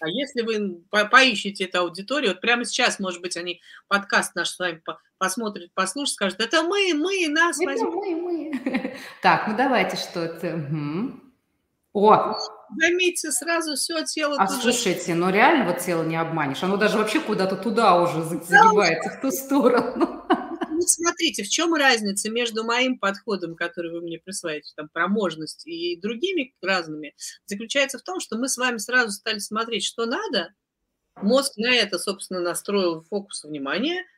А 0.00 0.08
если 0.08 0.42
вы 0.42 0.82
поищете 1.10 1.64
эту 1.64 1.80
аудиторию, 1.80 2.32
вот 2.32 2.40
прямо 2.40 2.64
сейчас, 2.64 2.98
может 2.98 3.22
быть, 3.22 3.36
они 3.36 3.62
подкаст 3.88 4.34
наш 4.34 4.50
с 4.50 4.58
вами 4.58 4.82
посмотрят, 5.16 5.70
послушают, 5.72 6.10
скажут, 6.10 6.40
это 6.40 6.64
мы, 6.64 6.92
мы, 6.94 7.28
нас 7.28 7.58
это 7.58 7.70
возьмем. 7.70 7.92
мы, 7.92 8.14
мы. 8.14 8.96
Так, 9.22 9.48
ну 9.48 9.56
давайте 9.56 9.96
что 9.96 10.20
это. 10.20 10.56
Угу. 10.56 11.20
О! 11.94 12.36
Заметьте, 12.78 13.30
сразу 13.30 13.74
все 13.76 14.04
тело... 14.04 14.36
А 14.38 14.48
слушайте, 14.48 15.14
ну 15.14 15.30
реально 15.30 15.66
вот 15.66 15.78
тело 15.78 16.02
не 16.02 16.16
обманешь. 16.16 16.62
Оно 16.62 16.76
даже 16.76 16.98
вообще 16.98 17.20
куда-то 17.20 17.56
туда 17.56 18.02
уже 18.02 18.22
загибается, 18.22 19.10
в 19.10 19.20
ту 19.20 19.30
сторону 19.30 20.26
ну, 20.86 21.04
смотрите, 21.04 21.42
в 21.42 21.48
чем 21.48 21.74
разница 21.74 22.30
между 22.30 22.62
моим 22.62 22.98
подходом, 22.98 23.56
который 23.56 23.90
вы 23.90 24.02
мне 24.02 24.18
присылаете, 24.18 24.72
там, 24.76 24.88
про 24.88 25.08
можность, 25.08 25.66
и 25.66 25.98
другими 26.00 26.54
разными, 26.62 27.14
заключается 27.44 27.98
в 27.98 28.02
том, 28.02 28.20
что 28.20 28.38
мы 28.38 28.48
с 28.48 28.56
вами 28.56 28.78
сразу 28.78 29.10
стали 29.10 29.38
смотреть, 29.38 29.84
что 29.84 30.06
надо, 30.06 30.54
мозг 31.16 31.56
на 31.56 31.74
это, 31.74 31.98
собственно, 31.98 32.40
настроил 32.40 33.02
фокус 33.02 33.44
внимания– 33.44 34.04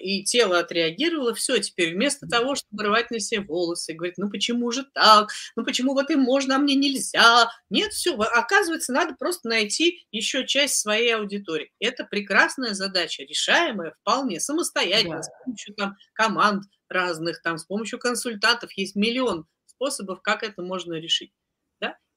и 0.00 0.24
тело 0.24 0.58
отреагировало, 0.58 1.34
все, 1.34 1.58
теперь 1.58 1.94
вместо 1.94 2.26
того, 2.26 2.54
чтобы 2.54 2.84
рвать 2.84 3.10
на 3.10 3.20
себе 3.20 3.40
волосы, 3.42 3.94
говорить, 3.94 4.18
ну 4.18 4.30
почему 4.30 4.70
же 4.70 4.84
так, 4.92 5.30
ну 5.56 5.64
почему 5.64 5.94
вот 5.94 6.10
им 6.10 6.20
можно, 6.20 6.56
а 6.56 6.58
мне 6.58 6.74
нельзя, 6.74 7.50
нет, 7.70 7.92
все, 7.92 8.16
оказывается, 8.16 8.92
надо 8.92 9.14
просто 9.14 9.48
найти 9.48 10.06
еще 10.10 10.46
часть 10.46 10.80
своей 10.80 11.14
аудитории. 11.14 11.70
Это 11.80 12.04
прекрасная 12.04 12.74
задача, 12.74 13.22
решаемая 13.22 13.94
вполне 14.00 14.40
самостоятельно, 14.40 15.16
да. 15.16 15.22
с 15.22 15.30
помощью 15.44 15.74
там 15.74 15.96
команд 16.12 16.64
разных, 16.88 17.42
там, 17.42 17.58
с 17.58 17.64
помощью 17.64 17.98
консультантов, 17.98 18.72
есть 18.72 18.96
миллион 18.96 19.46
способов, 19.66 20.22
как 20.22 20.42
это 20.42 20.62
можно 20.62 20.94
решить. 20.94 21.32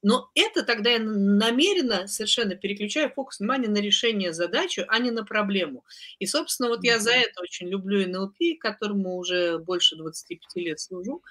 Но 0.02 0.30
это 0.34 0.64
тогда 0.64 0.90
я 0.90 0.98
намеренно 0.98 2.08
совершенно 2.08 2.56
переключаю 2.56 3.10
фокус 3.10 3.38
внимания 3.38 3.68
на 3.68 3.78
решение 3.78 4.32
задачи, 4.32 4.84
а 4.88 4.98
не 4.98 5.12
на 5.12 5.24
проблему. 5.24 5.84
И, 6.18 6.26
собственно, 6.26 6.68
вот 6.68 6.82
я 6.82 6.98
за 6.98 7.12
это 7.12 7.40
очень 7.40 7.68
люблю 7.68 8.06
НЛП, 8.08 8.58
которому 8.60 9.16
уже 9.16 9.58
больше 9.58 9.96
25 9.96 10.40
лет 10.56 10.80
служу, 10.80 11.22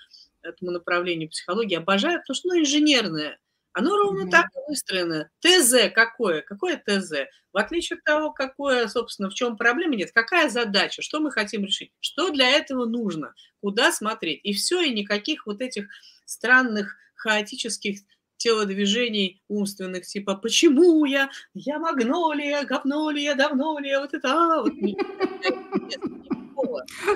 этому 0.41 0.71
направлению 0.71 1.29
психологии. 1.29 1.75
Обожаю, 1.75 2.19
потому 2.19 2.35
что, 2.35 2.47
ну, 2.47 2.59
инженерное. 2.59 3.39
Оно 3.73 3.95
ровно 3.95 4.23
mm-hmm. 4.23 4.31
так 4.31 4.47
выстроено. 4.67 5.29
ТЗ 5.39 5.91
какое? 5.93 6.41
Какое 6.41 6.77
ТЗ? 6.77 7.11
В 7.53 7.57
отличие 7.57 7.97
от 7.97 8.03
того, 8.03 8.31
какое, 8.31 8.87
собственно, 8.87 9.29
в 9.29 9.33
чем 9.33 9.57
проблема 9.57 9.95
нет, 9.95 10.11
какая 10.13 10.49
задача, 10.49 11.01
что 11.01 11.19
мы 11.19 11.31
хотим 11.31 11.65
решить, 11.65 11.91
что 11.99 12.31
для 12.31 12.49
этого 12.49 12.85
нужно, 12.85 13.33
куда 13.61 13.91
смотреть. 13.91 14.41
И 14.43 14.53
все, 14.53 14.81
и 14.81 14.93
никаких 14.93 15.45
вот 15.45 15.61
этих 15.61 15.87
странных 16.25 16.95
хаотических 17.15 17.99
телодвижений 18.41 19.41
умственных, 19.47 20.05
типа 20.05 20.35
«почему 20.35 21.05
я? 21.05 21.29
Я 21.53 21.79
магнолия, 21.79 22.63
говнолия, 22.63 23.35
давнолия, 23.35 23.99
вот 23.99 24.13
это, 24.13 24.31
а, 24.31 24.61
вот 24.61 24.73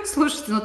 Слушайте, 0.06 0.46
ну, 0.50 0.62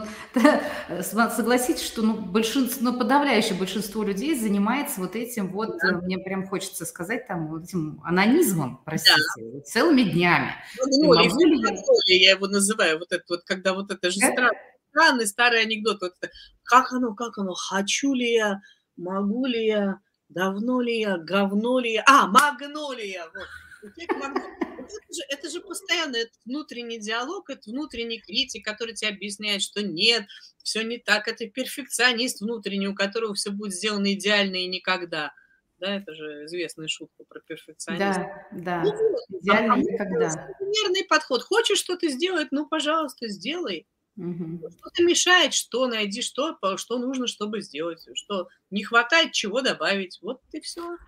э, 0.89 1.03
согласитесь, 1.03 1.87
что 1.87 2.03
ну, 2.03 2.15
большинство, 2.15 2.91
ну, 2.91 2.99
подавляющее 2.99 3.57
большинство 3.57 4.03
людей 4.03 4.39
занимается 4.39 5.01
вот 5.01 5.17
этим 5.17 5.53
вот, 5.53 5.79
да. 5.83 5.91
Э, 5.91 5.93
мне 6.03 6.19
прям 6.19 6.47
хочется 6.47 6.87
сказать, 6.87 7.27
там, 7.27 7.49
вот 7.49 7.65
этим 7.65 8.01
анонизмом, 8.05 8.83
простите, 8.85 9.17
да. 9.37 9.61
целыми 9.63 10.03
днями. 10.03 10.55
Магнолия, 10.79 11.31
магнолия, 11.31 12.19
я 12.19 12.31
его 12.33 12.47
называю, 12.47 12.99
вот 12.99 13.13
это 13.13 13.25
вот, 13.29 13.43
когда 13.45 13.75
вот 13.75 13.91
это 13.91 14.11
же 14.11 14.19
странный, 14.19 14.59
странный 14.91 15.27
старый 15.27 15.63
анекдот, 15.63 16.01
вот 16.01 16.13
это, 16.21 16.33
как 16.65 16.93
оно, 16.93 17.15
как 17.15 17.39
оно, 17.39 17.55
хочу 17.55 18.15
ли 18.15 18.33
я, 18.33 18.61
могу 18.97 19.47
ли 19.47 19.67
я, 19.67 20.01
давно 20.31 20.81
ли 20.81 21.01
я, 21.01 21.19
говно 21.19 21.79
ли 21.79 21.93
я, 21.93 22.05
а, 22.07 22.27
магнолия, 22.27 23.25
вот. 23.35 23.47
Это 23.83 25.15
же, 25.15 25.23
это 25.29 25.51
же 25.51 25.61
постоянно 25.61 26.17
это 26.17 26.33
внутренний 26.45 26.99
диалог, 26.99 27.49
это 27.49 27.71
внутренний 27.71 28.21
критик, 28.21 28.65
который 28.65 28.95
тебе 28.95 29.11
объясняет, 29.11 29.63
что 29.63 29.83
нет, 29.83 30.27
все 30.63 30.83
не 30.83 30.99
так, 30.99 31.29
это 31.29 31.47
перфекционист 31.47 32.41
внутренний, 32.41 32.89
у 32.89 32.95
которого 32.95 33.35
все 33.35 33.51
будет 33.51 33.75
сделано 33.75 34.13
идеально 34.13 34.57
и 34.57 34.67
никогда. 34.67 35.33
Да, 35.79 35.97
это 35.97 36.15
же 36.15 36.45
известная 36.45 36.89
шутка 36.89 37.25
про 37.27 37.41
перфекционизм. 37.41 38.03
Да, 38.03 38.47
да, 38.53 38.83
ну, 38.83 39.39
идеально 39.39 39.75
а, 39.75 39.79
никогда. 39.79 40.55
Примерный 40.59 41.05
подход. 41.05 41.43
Хочешь 41.43 41.79
что-то 41.79 42.09
сделать, 42.09 42.49
ну, 42.51 42.67
пожалуйста, 42.69 43.29
сделай. 43.29 43.87
Угу. 44.21 44.71
Что-то 44.79 45.03
мешает, 45.03 45.55
что 45.55 45.87
найди, 45.87 46.21
что, 46.21 46.59
что 46.77 46.99
нужно, 46.99 47.27
чтобы 47.27 47.63
сделать, 47.63 48.07
что 48.15 48.49
не 48.71 48.85
хватает, 48.85 49.33
чего 49.33 49.63
добавить. 49.63 50.19
Вот 50.21 50.43
и 50.53 50.61
все. 50.61 50.99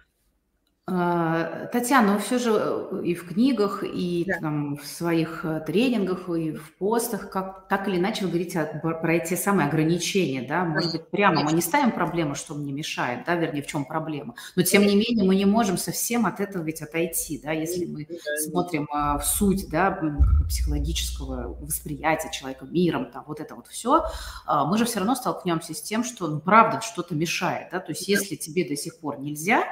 А, 0.85 1.67
Татьяна, 1.67 2.15
вы 2.15 2.19
все 2.19 2.41
же 2.41 2.51
э, 2.53 3.03
и 3.05 3.15
в 3.15 3.29
книгах, 3.29 3.85
и 3.85 4.25
да. 4.27 4.41
там, 4.41 4.77
в 4.77 4.85
своих 4.85 5.45
э, 5.45 5.63
тренингах, 5.65 6.29
и 6.29 6.51
в 6.51 6.77
постах, 6.77 7.31
как, 7.31 7.69
так 7.69 7.87
или 7.87 7.99
иначе 7.99 8.25
вы 8.25 8.31
говорите 8.33 8.81
про 8.83 9.15
эти 9.15 9.35
самые 9.35 9.69
ограничения, 9.69 10.43
да, 10.43 10.65
может 10.65 10.91
быть, 10.91 11.09
прямо 11.09 11.45
мы 11.45 11.53
не 11.53 11.61
ставим 11.61 11.93
проблему, 11.93 12.35
что 12.35 12.55
мне 12.55 12.73
мешает, 12.73 13.25
да, 13.27 13.37
вернее, 13.37 13.63
в 13.63 13.69
чем 13.69 13.85
проблема, 13.85 14.35
но 14.57 14.63
тем 14.65 14.83
не 14.83 14.97
менее 14.97 15.25
мы 15.25 15.37
не 15.37 15.45
можем 15.45 15.79
совсем 15.79 16.27
от 16.27 16.41
этого 16.41 16.65
ведь 16.65 16.83
отойти, 16.83 17.39
да, 17.41 17.53
если 17.53 17.85
мы 17.85 18.09
смотрим 18.45 18.89
а, 18.91 19.19
в 19.19 19.25
суть, 19.25 19.69
да, 19.71 19.97
психологического 20.49 21.57
восприятия 21.61 22.33
человека 22.33 22.67
миром, 22.67 23.09
там, 23.13 23.23
вот 23.29 23.39
это 23.39 23.55
вот 23.55 23.69
все, 23.69 24.07
а, 24.47 24.67
мы 24.67 24.79
же 24.79 24.85
все 24.85 24.99
равно 24.99 25.15
столкнемся 25.15 25.75
с 25.75 25.81
тем, 25.81 26.03
что, 26.03 26.27
ну, 26.27 26.41
правда, 26.41 26.81
что-то 26.81 27.15
мешает, 27.15 27.69
да, 27.71 27.79
то 27.79 27.93
есть 27.93 28.09
если 28.09 28.35
тебе 28.35 28.69
до 28.69 28.75
сих 28.75 28.99
пор 28.99 29.21
нельзя, 29.21 29.63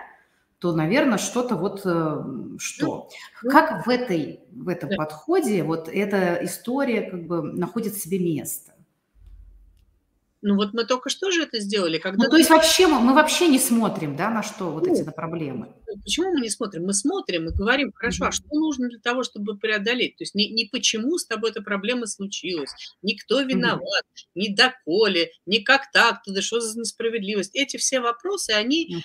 то, 0.60 0.72
наверное, 0.72 1.16
что-то 1.16 1.56
вот 1.56 1.80
э, 1.86 2.22
что. 2.58 3.08
Ну, 3.42 3.50
как 3.50 3.86
в, 3.86 3.88
этой, 3.88 4.40
в 4.52 4.68
этом 4.68 4.90
подходе 4.94 5.62
вот 5.62 5.88
эта 5.88 6.38
история 6.44 7.10
как 7.10 7.26
бы 7.26 7.42
находит 7.42 7.94
себе 7.94 8.18
место? 8.18 8.74
Ну 10.42 10.56
вот 10.56 10.74
мы 10.74 10.84
только 10.84 11.08
что 11.08 11.30
же 11.30 11.44
это 11.44 11.60
сделали. 11.60 11.96
Когда 11.98 12.24
ну, 12.24 12.30
то 12.30 12.36
есть 12.36 12.50
вообще 12.50 12.86
мы, 12.86 13.00
мы 13.00 13.14
вообще 13.14 13.48
не 13.48 13.58
смотрим, 13.58 14.16
да, 14.16 14.28
на 14.28 14.42
что 14.42 14.70
вот 14.70 14.86
ну, 14.86 14.92
эти 14.92 15.02
на 15.02 15.12
проблемы. 15.12 15.68
Почему 16.02 16.32
мы 16.32 16.42
не 16.42 16.50
смотрим? 16.50 16.84
Мы 16.84 16.92
смотрим 16.92 17.48
и 17.48 17.54
говорим, 17.54 17.92
хорошо, 17.94 18.24
mm-hmm. 18.24 18.28
а 18.28 18.32
что 18.32 18.54
нужно 18.54 18.88
для 18.88 18.98
того, 18.98 19.22
чтобы 19.22 19.56
преодолеть? 19.56 20.16
То 20.16 20.24
есть 20.24 20.34
не, 20.34 20.50
не 20.50 20.66
почему 20.66 21.16
с 21.16 21.26
тобой 21.26 21.50
эта 21.50 21.62
проблема 21.62 22.06
случилась, 22.06 22.70
не 23.00 23.16
кто 23.16 23.40
виноват, 23.40 23.80
mm-hmm. 23.82 24.28
не 24.34 24.54
доколе, 24.54 25.30
не 25.46 25.62
как 25.62 25.90
так, 25.90 26.20
да 26.26 26.42
что 26.42 26.60
за 26.60 26.78
несправедливость. 26.78 27.54
Эти 27.54 27.78
все 27.78 28.00
вопросы, 28.00 28.50
они 28.50 29.04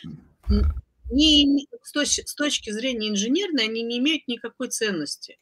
mm-hmm 0.49 0.84
не, 1.11 1.67
с, 1.83 1.91
точ, 1.91 2.19
с 2.25 2.35
точки 2.35 2.71
зрения 2.71 3.09
инженерной 3.09 3.65
они 3.65 3.81
не 3.83 3.99
имеют 3.99 4.27
никакой 4.27 4.69
ценности. 4.69 5.37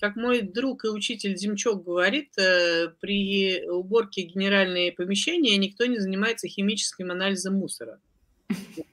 Как 0.00 0.16
мой 0.16 0.42
друг 0.42 0.84
и 0.84 0.88
учитель 0.88 1.34
Демчок 1.34 1.84
говорит, 1.84 2.36
э, 2.36 2.88
при 3.00 3.64
уборке 3.68 4.22
генеральные 4.22 4.92
помещения 4.92 5.56
никто 5.56 5.86
не 5.86 5.98
занимается 5.98 6.48
химическим 6.48 7.10
анализом 7.10 7.54
мусора. 7.54 8.00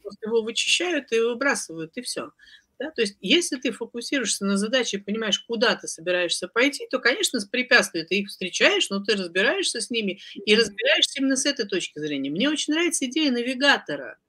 Просто 0.04 0.28
его 0.28 0.42
вычищают 0.42 1.12
и 1.12 1.20
выбрасывают, 1.20 1.98
и 1.98 2.02
все. 2.02 2.32
Да? 2.80 2.92
То 2.92 3.02
есть, 3.02 3.18
если 3.20 3.58
ты 3.58 3.72
фокусируешься 3.72 4.46
на 4.46 4.56
задаче 4.56 4.98
и 4.98 5.02
понимаешь, 5.02 5.40
куда 5.40 5.76
ты 5.76 5.88
собираешься 5.88 6.48
пойти, 6.48 6.88
то, 6.90 7.00
конечно, 7.00 7.40
с 7.40 7.46
препятствия 7.46 8.06
ты 8.06 8.20
их 8.20 8.30
встречаешь, 8.30 8.90
но 8.90 9.04
ты 9.04 9.16
разбираешься 9.16 9.82
с 9.82 9.90
ними 9.90 10.20
и 10.34 10.56
разбираешься 10.56 11.20
именно 11.20 11.36
с 11.36 11.46
этой 11.46 11.66
точки 11.66 12.00
зрения. 12.00 12.30
Мне 12.30 12.50
очень 12.50 12.74
нравится 12.74 13.06
идея 13.06 13.32
навигатора– 13.32 14.18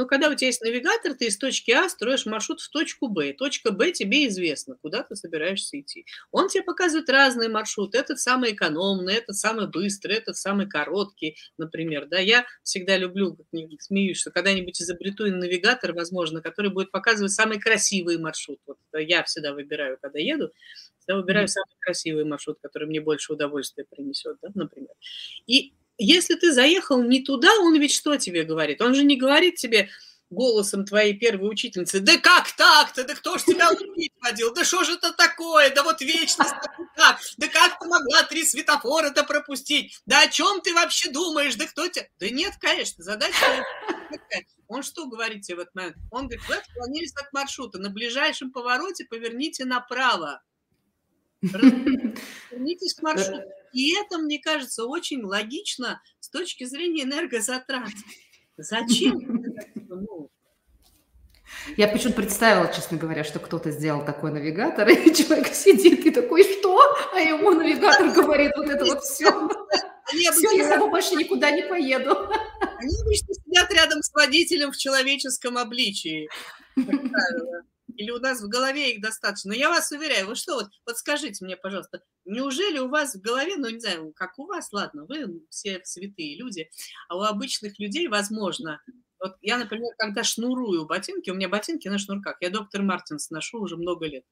но 0.00 0.06
когда 0.06 0.30
у 0.30 0.34
тебя 0.34 0.46
есть 0.46 0.62
навигатор, 0.62 1.12
ты 1.12 1.26
из 1.26 1.36
точки 1.36 1.72
А 1.72 1.86
строишь 1.90 2.24
маршрут 2.24 2.62
в 2.62 2.70
точку 2.70 3.08
Б. 3.08 3.34
точка 3.34 3.70
Б 3.70 3.92
тебе 3.92 4.26
известно, 4.28 4.78
куда 4.80 5.02
ты 5.02 5.14
собираешься 5.14 5.78
идти. 5.78 6.06
Он 6.30 6.48
тебе 6.48 6.62
показывает 6.62 7.10
разные 7.10 7.50
маршруты. 7.50 7.98
Этот 7.98 8.18
самый 8.18 8.52
экономный, 8.52 9.16
этот 9.16 9.36
самый 9.36 9.68
быстрый, 9.68 10.16
этот 10.16 10.38
самый 10.38 10.66
короткий, 10.66 11.36
например. 11.58 12.06
Да, 12.08 12.18
я 12.18 12.46
всегда 12.62 12.96
люблю, 12.96 13.36
смеюсь, 13.78 14.16
что 14.16 14.30
когда-нибудь 14.30 14.80
изобрету 14.80 15.26
навигатор, 15.26 15.92
возможно, 15.92 16.40
который 16.40 16.70
будет 16.70 16.90
показывать 16.90 17.32
самый 17.32 17.60
красивый 17.60 18.16
маршрут. 18.16 18.58
Вот 18.66 18.78
я 18.94 19.22
всегда 19.24 19.52
выбираю, 19.52 19.98
когда 20.00 20.18
еду, 20.18 20.50
всегда 20.98 21.16
выбираю 21.16 21.46
самый 21.46 21.76
красивый 21.78 22.24
маршрут, 22.24 22.56
который 22.62 22.88
мне 22.88 23.02
больше 23.02 23.34
удовольствия 23.34 23.84
принесет, 23.84 24.38
да, 24.40 24.48
например. 24.54 24.94
И 25.46 25.74
если 26.00 26.34
ты 26.34 26.52
заехал 26.52 27.02
не 27.02 27.22
туда, 27.22 27.50
он 27.60 27.78
ведь 27.78 27.92
что 27.92 28.16
тебе 28.16 28.44
говорит? 28.44 28.80
Он 28.80 28.94
же 28.94 29.04
не 29.04 29.16
говорит 29.16 29.56
тебе 29.56 29.90
голосом 30.30 30.84
твоей 30.84 31.14
первой 31.14 31.50
учительницы, 31.50 32.00
да 32.00 32.16
как 32.16 32.52
так-то, 32.52 33.04
да 33.04 33.14
кто 33.14 33.36
ж 33.36 33.42
тебя 33.42 33.70
учить 33.72 34.12
водил, 34.20 34.54
да 34.54 34.64
что 34.64 34.84
же 34.84 34.94
это 34.94 35.12
такое, 35.12 35.74
да 35.74 35.82
вот 35.82 36.00
вечность, 36.00 36.54
как, 36.94 37.18
да 37.36 37.48
как 37.48 37.80
ты 37.80 37.88
могла 37.88 38.22
три 38.22 38.44
светофора-то 38.44 39.24
пропустить, 39.24 40.00
да 40.06 40.22
о 40.22 40.28
чем 40.28 40.60
ты 40.60 40.72
вообще 40.72 41.10
думаешь, 41.10 41.56
да 41.56 41.66
кто 41.66 41.88
тебя... 41.88 42.06
Да 42.18 42.30
нет, 42.30 42.54
конечно, 42.60 43.02
задача... 43.02 43.34
Он 44.68 44.84
что 44.84 45.06
говорит 45.06 45.42
тебе 45.42 45.56
в 45.56 45.60
этот 45.60 45.74
момент? 45.74 45.96
Он 46.12 46.28
говорит, 46.28 46.48
вы 46.48 46.54
отклонились 46.54 47.12
от 47.16 47.32
маршрута, 47.32 47.78
на 47.78 47.90
ближайшем 47.90 48.52
повороте 48.52 49.04
поверните 49.04 49.64
направо. 49.64 50.40
Вернитесь 51.42 52.94
к 52.94 53.02
маршруту. 53.02 53.48
И 53.72 53.94
это, 53.96 54.18
мне 54.18 54.38
кажется, 54.38 54.84
очень 54.84 55.22
логично 55.22 56.02
с 56.18 56.28
точки 56.28 56.64
зрения 56.64 57.04
энергозатрат. 57.04 57.90
Зачем? 58.56 59.44
Я 61.76 61.88
почему-то 61.88 62.16
представила, 62.16 62.72
честно 62.72 62.96
говоря, 62.96 63.24
что 63.24 63.38
кто-то 63.38 63.70
сделал 63.70 64.04
такой 64.04 64.32
навигатор, 64.32 64.88
и 64.88 65.14
человек 65.14 65.48
сидит 65.48 66.06
и 66.06 66.10
такой, 66.10 66.44
что? 66.44 66.80
А 67.12 67.20
ему 67.20 67.50
навигатор 67.50 68.10
говорит 68.10 68.52
вот 68.56 68.68
это 68.68 68.84
вот 68.84 69.02
все. 69.02 69.30
Все, 70.06 70.56
я 70.56 70.64
с 70.64 70.68
тобой 70.68 70.90
больше 70.90 71.14
никуда 71.14 71.50
не 71.50 71.62
поеду. 71.62 72.10
Они 72.78 72.96
обычно 73.02 73.34
сидят 73.34 73.72
рядом 73.72 74.02
с 74.02 74.12
водителем 74.12 74.72
в 74.72 74.76
человеческом 74.76 75.56
обличии, 75.56 76.28
как 76.74 76.86
правило. 76.86 77.62
Или 78.00 78.12
у 78.12 78.18
нас 78.18 78.40
в 78.40 78.48
голове 78.48 78.94
их 78.94 79.02
достаточно? 79.02 79.50
Но 79.50 79.54
я 79.54 79.68
вас 79.68 79.92
уверяю, 79.92 80.26
вы 80.26 80.34
что, 80.34 80.54
вот, 80.54 80.68
вот 80.86 80.96
скажите 80.96 81.44
мне, 81.44 81.58
пожалуйста, 81.58 82.00
неужели 82.24 82.78
у 82.78 82.88
вас 82.88 83.14
в 83.14 83.20
голове, 83.20 83.56
ну, 83.58 83.68
не 83.68 83.78
знаю, 83.78 84.14
как 84.16 84.38
у 84.38 84.46
вас, 84.46 84.72
ладно, 84.72 85.04
вы 85.04 85.42
все 85.50 85.82
святые 85.84 86.38
люди, 86.38 86.70
а 87.10 87.18
у 87.18 87.20
обычных 87.20 87.78
людей, 87.78 88.08
возможно, 88.08 88.80
вот 89.22 89.36
я, 89.42 89.58
например, 89.58 89.92
когда 89.98 90.24
шнурую 90.24 90.86
ботинки, 90.86 91.28
у 91.28 91.34
меня 91.34 91.50
ботинки 91.50 91.88
на 91.88 91.98
шнурках, 91.98 92.38
я 92.40 92.48
доктор 92.48 92.80
Мартинс 92.80 93.28
ношу 93.28 93.60
уже 93.60 93.76
много 93.76 94.06
лет. 94.06 94.24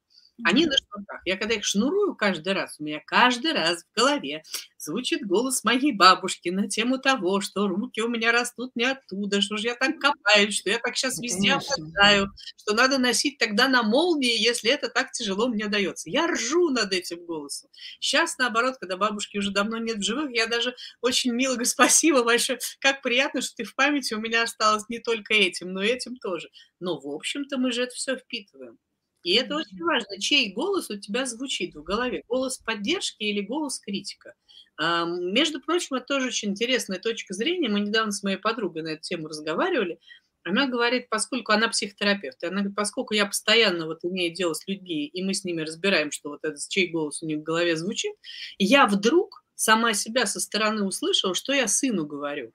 Они 0.44 0.66
на 0.66 0.76
шнурках. 0.76 1.20
Я 1.24 1.36
когда 1.36 1.54
их 1.54 1.64
шнурую 1.64 2.14
каждый 2.14 2.52
раз, 2.52 2.76
у 2.78 2.84
меня 2.84 3.00
каждый 3.04 3.52
раз 3.52 3.82
в 3.82 3.96
голове 3.98 4.42
звучит 4.78 5.26
голос 5.26 5.64
моей 5.64 5.92
бабушки 5.92 6.48
на 6.48 6.68
тему 6.68 6.98
того, 6.98 7.40
что 7.40 7.66
руки 7.66 8.00
у 8.00 8.08
меня 8.08 8.30
растут 8.30 8.70
не 8.76 8.84
оттуда, 8.84 9.40
что 9.40 9.56
же 9.56 9.68
я 9.68 9.74
так 9.74 9.98
копаюсь, 9.98 10.56
что 10.56 10.70
я 10.70 10.78
так 10.78 10.96
сейчас 10.96 11.18
везде 11.18 11.54
опоздаю, 11.54 12.28
что 12.56 12.74
надо 12.74 12.98
носить 12.98 13.38
тогда 13.38 13.66
на 13.68 13.82
молнии, 13.82 14.40
если 14.40 14.70
это 14.70 14.88
так 14.88 15.10
тяжело 15.10 15.48
мне 15.48 15.66
дается. 15.66 16.08
Я 16.08 16.28
ржу 16.28 16.70
над 16.70 16.92
этим 16.92 17.26
голосом. 17.26 17.68
Сейчас, 17.98 18.38
наоборот, 18.38 18.76
когда 18.78 18.96
бабушки 18.96 19.38
уже 19.38 19.50
давно 19.50 19.78
нет 19.78 19.98
в 19.98 20.02
живых, 20.04 20.30
я 20.32 20.46
даже 20.46 20.74
очень 21.00 21.32
мило 21.32 21.54
говорю, 21.54 21.66
спасибо 21.68 22.22
большое, 22.22 22.60
как 22.80 23.02
приятно, 23.02 23.42
что 23.42 23.56
ты 23.56 23.64
в 23.64 23.74
памяти 23.74 24.14
у 24.14 24.20
меня 24.20 24.44
осталось 24.44 24.84
не 24.88 25.00
только 25.00 25.34
этим, 25.34 25.72
но 25.72 25.82
этим 25.82 26.16
тоже. 26.16 26.48
Но, 26.78 27.00
в 27.00 27.08
общем-то, 27.08 27.58
мы 27.58 27.72
же 27.72 27.82
это 27.82 27.94
все 27.94 28.16
впитываем. 28.16 28.78
И 29.22 29.34
это 29.34 29.56
очень 29.56 29.82
важно, 29.82 30.20
чей 30.20 30.52
голос 30.52 30.90
у 30.90 30.96
тебя 30.96 31.26
звучит 31.26 31.74
в 31.74 31.82
голове. 31.82 32.22
Голос 32.28 32.58
поддержки 32.58 33.22
или 33.22 33.40
голос 33.40 33.78
критика. 33.78 34.34
Между 34.78 35.60
прочим, 35.60 35.96
это 35.96 36.06
тоже 36.06 36.28
очень 36.28 36.50
интересная 36.50 36.98
точка 36.98 37.34
зрения. 37.34 37.68
Мы 37.68 37.80
недавно 37.80 38.12
с 38.12 38.22
моей 38.22 38.36
подругой 38.36 38.82
на 38.82 38.88
эту 38.88 39.02
тему 39.02 39.28
разговаривали. 39.28 39.98
Она 40.44 40.66
говорит, 40.66 41.08
поскольку 41.10 41.52
она 41.52 41.68
психотерапевт, 41.68 42.42
она 42.44 42.60
говорит, 42.60 42.76
поскольку 42.76 43.12
я 43.12 43.26
постоянно 43.26 43.86
вот 43.86 44.04
имею 44.04 44.32
дело 44.32 44.54
с 44.54 44.66
людьми, 44.66 45.04
и 45.06 45.22
мы 45.22 45.34
с 45.34 45.44
ними 45.44 45.62
разбираем, 45.62 46.10
что 46.10 46.30
вот 46.30 46.44
этот 46.44 46.66
чей 46.68 46.86
голос 46.88 47.22
у 47.22 47.26
них 47.26 47.38
в 47.38 47.42
голове 47.42 47.76
звучит, 47.76 48.14
я 48.56 48.86
вдруг 48.86 49.44
сама 49.56 49.92
себя 49.92 50.24
со 50.26 50.40
стороны 50.40 50.84
услышала, 50.84 51.34
что 51.34 51.52
я 51.52 51.66
сыну 51.66 52.06
говорю 52.06 52.52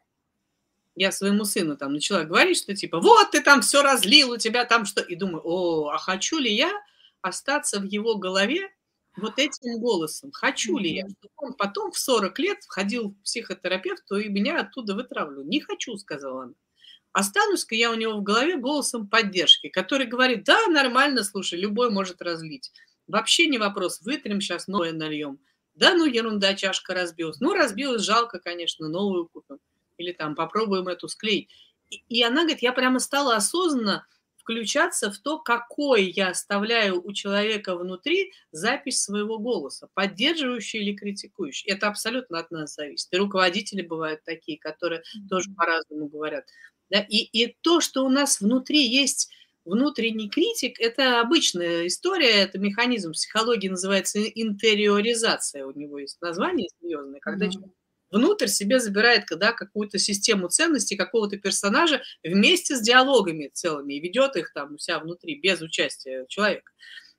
я 0.95 1.11
своему 1.11 1.45
сыну 1.45 1.75
там 1.75 1.93
начала 1.93 2.23
говорить, 2.23 2.57
что 2.57 2.75
типа, 2.75 2.99
вот 2.99 3.31
ты 3.31 3.41
там 3.41 3.61
все 3.61 3.81
разлил, 3.81 4.31
у 4.31 4.37
тебя 4.37 4.65
там 4.65 4.85
что, 4.85 5.01
и 5.01 5.15
думаю, 5.15 5.41
о, 5.43 5.89
а 5.89 5.97
хочу 5.97 6.37
ли 6.37 6.53
я 6.53 6.71
остаться 7.21 7.79
в 7.79 7.83
его 7.83 8.15
голове 8.15 8.69
вот 9.17 9.39
этим 9.39 9.79
голосом? 9.79 10.31
Хочу 10.31 10.77
ли 10.77 10.93
я, 10.93 11.07
чтобы 11.07 11.33
он 11.37 11.53
потом 11.53 11.91
в 11.91 11.97
40 11.97 12.37
лет 12.39 12.63
входил 12.63 13.09
в 13.09 13.23
психотерапевту 13.23 14.17
и 14.17 14.29
меня 14.29 14.59
оттуда 14.59 14.93
вытравлю? 14.93 15.43
Не 15.43 15.61
хочу, 15.61 15.95
сказала 15.97 16.43
она. 16.43 16.53
Останусь-ка 17.11 17.75
я 17.75 17.91
у 17.91 17.95
него 17.95 18.13
в 18.13 18.23
голове 18.23 18.57
голосом 18.57 19.07
поддержки, 19.07 19.69
который 19.69 20.07
говорит, 20.07 20.43
да, 20.45 20.67
нормально, 20.67 21.23
слушай, 21.23 21.59
любой 21.59 21.91
может 21.91 22.21
разлить. 22.21 22.71
Вообще 23.07 23.47
не 23.47 23.59
вопрос, 23.59 24.01
вытрем 24.01 24.41
сейчас, 24.41 24.67
новое 24.67 24.93
нальем. 24.93 25.39
Да, 25.75 25.93
ну 25.93 26.05
ерунда, 26.05 26.55
чашка 26.55 26.93
разбилась. 26.93 27.39
Ну, 27.39 27.53
разбилась, 27.53 28.01
жалко, 28.01 28.39
конечно, 28.39 28.87
новую 28.89 29.27
купим 29.27 29.59
или 30.03 30.11
там 30.11 30.35
попробуем 30.35 30.87
эту 30.87 31.07
склеить. 31.07 31.49
И, 31.89 32.03
и 32.09 32.23
она 32.23 32.41
говорит, 32.41 32.61
я 32.61 32.73
прямо 32.73 32.99
стала 32.99 33.35
осознанно 33.35 34.05
включаться 34.43 35.09
в 35.09 35.17
то, 35.19 35.39
какой 35.39 36.11
я 36.11 36.29
оставляю 36.29 37.01
у 37.01 37.13
человека 37.13 37.75
внутри 37.77 38.33
запись 38.51 39.01
своего 39.01 39.39
голоса, 39.39 39.87
поддерживающий 39.93 40.81
или 40.81 40.95
критикующий. 40.95 41.71
Это 41.71 41.87
абсолютно 41.87 42.39
от 42.39 42.51
нас 42.51 42.75
зависит. 42.75 43.07
И 43.11 43.17
руководители 43.17 43.81
бывают 43.81 44.23
такие, 44.25 44.59
которые 44.59 45.03
тоже 45.29 45.49
по-разному 45.55 46.09
говорят. 46.09 46.45
Да? 46.89 46.99
И, 46.99 47.19
и 47.19 47.55
то, 47.61 47.79
что 47.79 48.05
у 48.05 48.09
нас 48.09 48.41
внутри 48.41 48.85
есть 48.85 49.31
внутренний 49.63 50.29
критик, 50.29 50.77
это 50.79 51.21
обычная 51.21 51.87
история, 51.87 52.41
это 52.41 52.59
механизм 52.59 53.13
психологии, 53.13 53.69
называется 53.69 54.21
интериоризация, 54.21 55.65
у 55.65 55.71
него 55.71 55.99
есть 55.99 56.21
название 56.21 56.67
серьезное, 56.81 57.21
когда 57.21 57.45
mm-hmm. 57.45 57.51
человек 57.51 57.73
внутрь 58.13 58.47
себе 58.47 58.79
забирает 58.79 59.25
когда 59.25 59.51
какую-то 59.51 59.97
систему 59.97 60.47
ценностей 60.47 60.95
какого-то 60.95 61.37
персонажа 61.37 62.01
вместе 62.23 62.75
с 62.75 62.81
диалогами 62.81 63.49
целыми 63.53 63.95
и 63.95 63.99
ведет 63.99 64.35
их 64.35 64.53
там 64.53 64.75
у 64.75 64.77
себя 64.77 64.99
внутри 64.99 65.35
без 65.39 65.61
участия 65.61 66.25
человека. 66.29 66.71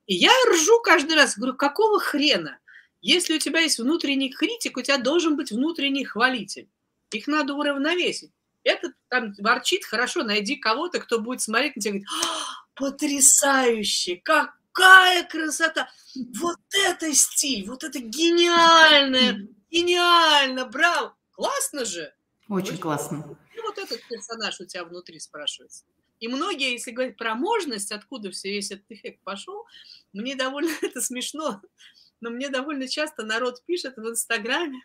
И 0.06 0.14
я 0.14 0.32
ржу 0.50 0.80
каждый 0.82 1.16
раз, 1.16 1.36
говорю, 1.36 1.56
какого 1.56 1.98
хрена? 1.98 2.58
Если 3.00 3.34
у 3.34 3.38
тебя 3.38 3.60
есть 3.60 3.78
внутренний 3.78 4.30
критик, 4.30 4.76
у 4.76 4.82
тебя 4.82 4.98
должен 4.98 5.36
быть 5.36 5.50
внутренний 5.50 6.04
хвалитель. 6.04 6.68
Их 7.10 7.26
надо 7.26 7.54
уравновесить. 7.54 8.32
Этот 8.62 8.92
там 9.08 9.34
ворчит, 9.38 9.84
хорошо, 9.84 10.22
найди 10.22 10.56
кого-то, 10.56 11.00
кто 11.00 11.20
будет 11.20 11.42
смотреть 11.42 11.76
на 11.76 11.82
тебя 11.82 11.96
и 11.96 11.98
говорит, 11.98 12.08
«А, 12.08 12.64
потрясающе, 12.74 14.22
какая 14.74 15.24
красота, 15.24 15.88
вот 16.40 16.58
это 16.72 17.14
стиль, 17.14 17.66
вот 17.68 17.84
это 17.84 18.00
гениальное, 18.00 19.48
Гениально, 19.70 20.66
браво! 20.66 21.16
Классно 21.32 21.84
же! 21.84 22.14
Очень 22.48 22.78
классно. 22.78 23.36
И 23.56 23.60
вот 23.60 23.76
этот 23.76 24.00
персонаж 24.08 24.60
у 24.60 24.66
тебя 24.66 24.84
внутри 24.84 25.18
спрашивается. 25.18 25.84
И 26.20 26.28
многие, 26.28 26.72
если 26.72 26.92
говорить 26.92 27.16
про 27.16 27.34
можность, 27.34 27.90
откуда 27.90 28.30
все 28.30 28.50
весь 28.50 28.70
этот 28.70 28.88
эффект 28.90 29.20
пошел, 29.24 29.64
мне 30.12 30.36
довольно 30.36 30.70
это 30.82 31.00
смешно, 31.00 31.60
но 32.20 32.30
мне 32.30 32.50
довольно 32.50 32.86
часто 32.86 33.24
народ 33.24 33.64
пишет 33.64 33.96
в 33.96 34.08
Инстаграме, 34.08 34.78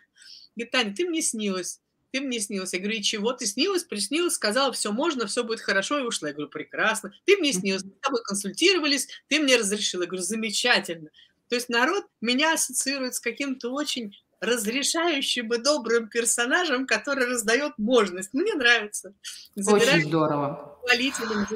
говорит, 0.56 0.72
Таня, 0.72 0.94
ты 0.96 1.08
мне 1.08 1.22
снилась, 1.22 1.80
ты 2.12 2.20
мне 2.20 2.40
снилась. 2.40 2.72
Я 2.72 2.80
говорю, 2.80 2.98
и 2.98 3.02
чего? 3.02 3.32
Ты 3.32 3.46
снилась, 3.46 3.84
приснилась, 3.84 4.34
сказала, 4.34 4.72
все 4.72 4.92
можно, 4.92 5.26
все 5.26 5.44
будет 5.44 5.60
хорошо, 5.60 5.98
и 5.98 6.02
ушла. 6.02 6.28
Я 6.28 6.34
говорю, 6.34 6.50
прекрасно. 6.50 7.12
Ты 7.24 7.36
мне 7.36 7.52
снилась, 7.52 7.84
мы 7.84 7.90
с 7.90 8.00
тобой 8.00 8.22
консультировались, 8.24 9.08
ты 9.28 9.40
мне 9.40 9.56
разрешила. 9.56 10.02
Я 10.02 10.08
говорю, 10.08 10.22
замечательно. 10.22 11.10
То 11.48 11.56
есть 11.56 11.68
народ 11.68 12.04
меня 12.20 12.54
ассоциирует 12.54 13.14
с 13.14 13.20
каким-то 13.20 13.70
очень 13.70 14.16
разрешающим 14.40 15.52
и 15.52 15.58
добрым 15.58 16.08
персонажем, 16.08 16.86
который 16.86 17.26
раздает 17.26 17.72
можность. 17.76 18.32
Мне 18.32 18.54
нравится. 18.54 19.14
Забирать 19.54 19.96
Очень 19.96 20.08
здорово. 20.08 20.78
Хвалителем 20.82 21.46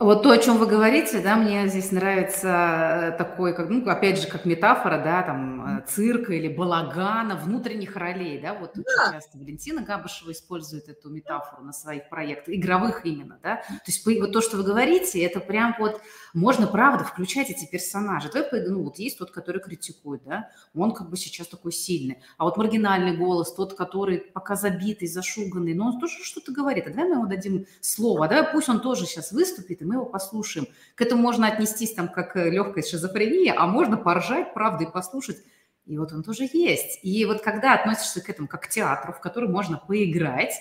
Вот 0.00 0.22
то, 0.22 0.30
о 0.30 0.38
чем 0.38 0.58
вы 0.58 0.66
говорите, 0.66 1.18
да, 1.18 1.34
мне 1.34 1.66
здесь 1.66 1.90
нравится 1.90 2.48
э, 2.48 3.18
такой, 3.18 3.52
как, 3.52 3.68
ну, 3.68 3.84
опять 3.90 4.20
же, 4.20 4.28
как 4.28 4.44
метафора, 4.44 5.02
да, 5.02 5.24
там, 5.24 5.78
э, 5.78 5.86
цирка 5.88 6.34
или 6.34 6.46
балагана, 6.46 7.34
внутренних 7.34 7.96
ролей, 7.96 8.40
да, 8.40 8.54
вот 8.54 8.74
да. 8.74 8.82
очень 8.82 9.12
часто 9.14 9.38
Валентина 9.38 9.82
Габышева 9.82 10.30
использует 10.30 10.88
эту 10.88 11.10
метафору 11.10 11.64
на 11.64 11.72
своих 11.72 12.08
проектах, 12.08 12.54
игровых 12.54 13.04
именно, 13.06 13.40
да, 13.42 13.56
то 13.56 13.82
есть 13.86 14.06
вот 14.06 14.32
то, 14.32 14.40
что 14.40 14.58
вы 14.58 14.62
говорите, 14.62 15.20
это 15.20 15.40
прям 15.40 15.74
вот, 15.80 16.00
можно, 16.32 16.68
правда, 16.68 17.02
включать 17.02 17.50
эти 17.50 17.68
персонажи, 17.68 18.30
ну, 18.68 18.84
вот 18.84 19.00
есть 19.00 19.18
тот, 19.18 19.32
который 19.32 19.60
критикует, 19.60 20.22
да, 20.24 20.48
он 20.76 20.94
как 20.94 21.10
бы 21.10 21.16
сейчас 21.16 21.48
такой 21.48 21.72
сильный, 21.72 22.22
а 22.36 22.44
вот 22.44 22.56
маргинальный 22.56 23.16
голос, 23.16 23.52
тот, 23.52 23.74
который 23.74 24.18
пока 24.18 24.54
забитый, 24.54 25.08
зашуганный, 25.08 25.74
но 25.74 25.88
он 25.88 25.98
тоже 25.98 26.22
что-то 26.22 26.52
говорит, 26.52 26.86
а 26.86 26.90
давай 26.90 27.08
мы 27.08 27.14
ему 27.16 27.26
дадим 27.26 27.66
слово, 27.80 28.26
а 28.26 28.28
давай 28.28 28.52
пусть 28.52 28.68
он 28.68 28.80
тоже 28.80 29.04
сейчас 29.04 29.32
выступит, 29.32 29.82
мы 29.88 29.94
его 29.96 30.06
послушаем. 30.06 30.68
К 30.94 31.02
этому 31.02 31.22
можно 31.22 31.48
отнестись 31.48 31.94
там 31.94 32.08
как 32.08 32.36
легкая 32.36 32.84
шизофрения, 32.84 33.54
а 33.56 33.66
можно 33.66 33.96
поржать, 33.96 34.54
правда, 34.54 34.84
и 34.84 34.92
послушать. 34.92 35.38
И 35.86 35.96
вот 35.96 36.12
он 36.12 36.22
тоже 36.22 36.48
есть. 36.52 37.00
И 37.02 37.24
вот 37.24 37.40
когда 37.40 37.74
относишься 37.74 38.20
к 38.20 38.28
этому 38.28 38.46
как 38.46 38.64
к 38.64 38.68
театру, 38.68 39.12
в 39.12 39.20
который 39.20 39.48
можно 39.48 39.78
поиграть, 39.78 40.54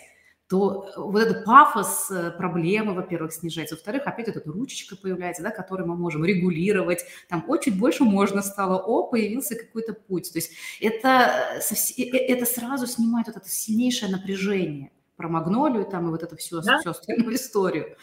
то 0.48 0.90
вот 0.96 1.20
этот 1.20 1.44
пафос 1.44 2.10
э, 2.10 2.32
проблемы, 2.32 2.94
во-первых, 2.94 3.34
снижается. 3.34 3.76
Во-вторых, 3.76 4.04
опять 4.06 4.30
эта 4.30 4.42
ручечка 4.50 4.96
появляется, 4.96 5.44
да, 5.44 5.52
которую 5.52 5.90
мы 5.90 5.98
можем 5.98 6.24
регулировать. 6.24 7.04
Там, 7.28 7.44
о, 7.50 7.58
чуть 7.58 7.78
больше 7.78 8.06
можно 8.06 8.42
стало, 8.42 8.78
о, 8.78 9.08
появился 9.08 9.56
какой-то 9.56 9.94
путь. 9.94 10.32
То 10.32 10.38
есть 10.38 10.52
это, 10.80 11.60
э, 11.60 12.02
э, 12.02 12.18
это 12.18 12.46
сразу 12.46 12.88
снимает 12.88 13.28
вот 13.28 13.36
это 13.36 13.50
сильнейшее 13.50 14.10
напряжение 14.10 14.92
про 15.18 15.28
магнолию 15.28 15.84
там 15.84 16.08
и 16.08 16.12
вот 16.12 16.24
это 16.24 16.38
все, 16.38 16.62
да? 16.62 16.80
всю 16.80 16.92
остальную 16.92 17.36
историю. 17.36 17.98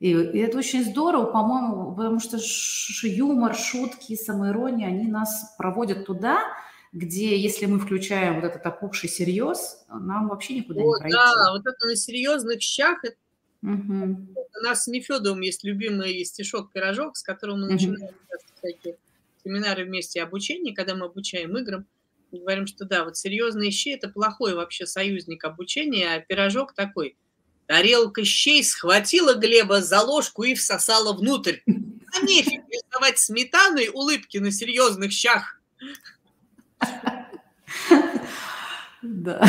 И, 0.00 0.12
и 0.12 0.38
это 0.38 0.58
очень 0.58 0.82
здорово, 0.82 1.26
по-моему, 1.26 1.94
потому 1.94 2.20
что 2.20 2.38
юмор, 3.06 3.54
шутки, 3.54 4.16
самоирония, 4.16 4.88
они 4.88 5.06
нас 5.06 5.54
проводят 5.58 6.06
туда, 6.06 6.40
где, 6.92 7.36
если 7.36 7.66
мы 7.66 7.78
включаем 7.78 8.36
вот 8.36 8.44
этот 8.44 8.64
опухший 8.64 9.10
серьез, 9.10 9.84
нам 9.88 10.28
вообще 10.28 10.54
никуда 10.54 10.80
О, 10.80 10.84
не 10.84 11.00
пройти. 11.00 11.16
Да, 11.16 11.52
вот 11.52 11.66
это 11.66 11.86
на 11.86 11.96
серьезных 11.96 12.62
щах. 12.62 13.04
Это... 13.04 13.16
Угу. 13.62 14.16
У 14.58 14.64
нас 14.64 14.84
с 14.84 14.86
Нефедовым 14.88 15.42
есть 15.42 15.64
любимый 15.64 16.24
стишок-пирожок, 16.24 17.18
с 17.18 17.22
которым 17.22 17.60
мы 17.60 17.66
угу. 17.66 17.72
начинаем 17.74 18.14
всякие 18.58 18.96
семинары 19.44 19.84
вместе 19.84 20.22
обучения, 20.22 20.74
когда 20.74 20.94
мы 20.94 21.06
обучаем 21.06 21.56
играм. 21.58 21.86
Мы 22.32 22.38
говорим, 22.38 22.66
что 22.66 22.86
да, 22.86 23.04
вот 23.04 23.18
серьезные 23.18 23.70
щи– 23.70 23.90
это 23.94 24.08
плохой 24.08 24.54
вообще 24.54 24.86
союзник 24.86 25.44
обучения, 25.44 26.14
а 26.14 26.20
пирожок 26.20 26.72
такой– 26.72 27.16
Тарелка 27.70 28.24
щей 28.24 28.64
схватила 28.64 29.34
Глеба 29.34 29.80
за 29.80 30.00
ложку 30.00 30.42
и 30.42 30.54
всосала 30.54 31.12
внутрь. 31.12 31.58
А 31.68 32.20
нефиг 32.24 32.62
рисовать 32.68 33.20
сметаной 33.20 33.90
улыбки 33.94 34.38
на 34.38 34.50
серьезных 34.50 35.12
щах. 35.12 35.60
Да, 39.02 39.40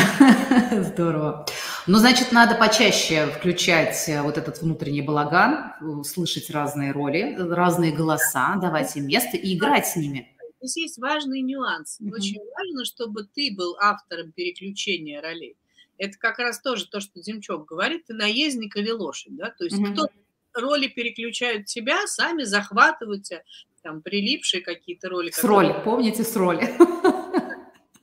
здорово. 0.70 1.46
Ну, 1.88 1.98
значит, 1.98 2.30
надо 2.30 2.54
почаще 2.54 3.26
включать 3.26 4.08
э, 4.08 4.22
вот 4.22 4.38
этот 4.38 4.62
внутренний 4.62 5.02
балаган, 5.02 6.04
слышать 6.04 6.48
разные 6.50 6.92
роли, 6.92 7.34
разные 7.36 7.90
голоса, 7.90 8.54
давать 8.62 8.96
им 8.96 9.08
место 9.08 9.36
и 9.36 9.56
играть 9.56 9.88
с 9.88 9.96
ними. 9.96 10.32
Здесь 10.60 10.76
есть 10.76 10.98
важный 10.98 11.40
нюанс. 11.40 11.98
Очень 12.00 12.40
важно, 12.56 12.84
чтобы 12.84 13.24
ты 13.24 13.52
был 13.54 13.76
автором 13.80 14.30
переключения 14.30 15.20
ролей 15.20 15.56
это 16.02 16.18
как 16.18 16.40
раз 16.40 16.60
тоже 16.60 16.86
то, 16.88 16.98
что 16.98 17.20
Демчок 17.20 17.64
говорит, 17.64 18.06
ты 18.06 18.14
наездник 18.14 18.76
или 18.76 18.90
лошадь, 18.90 19.36
да, 19.36 19.50
то 19.50 19.64
есть 19.64 19.78
mm-hmm. 19.78 19.92
кто 19.92 20.08
роли 20.54 20.88
переключают 20.88 21.66
тебя, 21.66 22.06
сами 22.08 22.42
захватывают 22.42 23.22
тебя, 23.22 23.42
там, 23.82 24.02
прилипшие 24.02 24.62
какие-то 24.62 25.08
роли. 25.08 25.30
С 25.30 25.36
которые... 25.36 25.72
роли, 25.72 25.84
помните, 25.84 26.24
с 26.24 26.36
роли. 26.36 26.68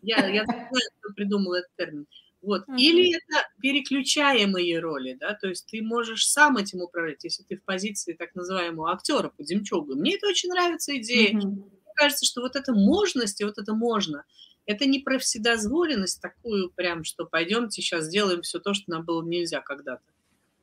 Я, 0.01 0.25
я 0.27 0.45
знаю, 0.45 0.69
кто 1.01 1.13
придумал 1.13 1.55
этот 1.55 1.75
термин. 1.75 2.07
Вот. 2.41 2.61
Mm-hmm. 2.61 2.77
Или 2.77 3.17
это 3.17 3.45
переключаемые 3.61 4.79
роли, 4.79 5.17
да, 5.19 5.33
то 5.33 5.49
есть 5.49 5.67
ты 5.67 5.81
можешь 5.81 6.25
сам 6.25 6.55
этим 6.55 6.79
управлять, 6.79 7.25
если 7.25 7.43
ты 7.43 7.57
в 7.57 7.63
позиции 7.65 8.13
так 8.13 8.33
называемого 8.33 8.93
актера 8.93 9.27
по 9.27 9.43
Демчогу. 9.43 9.95
Мне 9.95 10.15
это 10.15 10.27
очень 10.27 10.49
нравится 10.49 10.97
идея. 10.97 11.33
Mm-hmm. 11.33 11.47
Мне 11.47 11.93
кажется, 11.95 12.25
что 12.25 12.39
вот 12.39 12.55
эта 12.55 12.71
можность, 12.71 13.41
и 13.41 13.43
вот 13.43 13.57
это 13.57 13.73
можно– 13.73 14.23
это 14.69 14.85
не 14.85 14.99
про 14.99 15.17
вседозволенность 15.17 16.21
такую 16.21 16.69
прям, 16.69 17.03
что 17.03 17.25
пойдемте 17.25 17.81
сейчас 17.81 18.05
сделаем 18.05 18.43
все 18.43 18.59
то, 18.59 18.75
что 18.75 18.91
нам 18.91 19.03
было 19.03 19.23
нельзя 19.25 19.61
когда-то. 19.61 20.03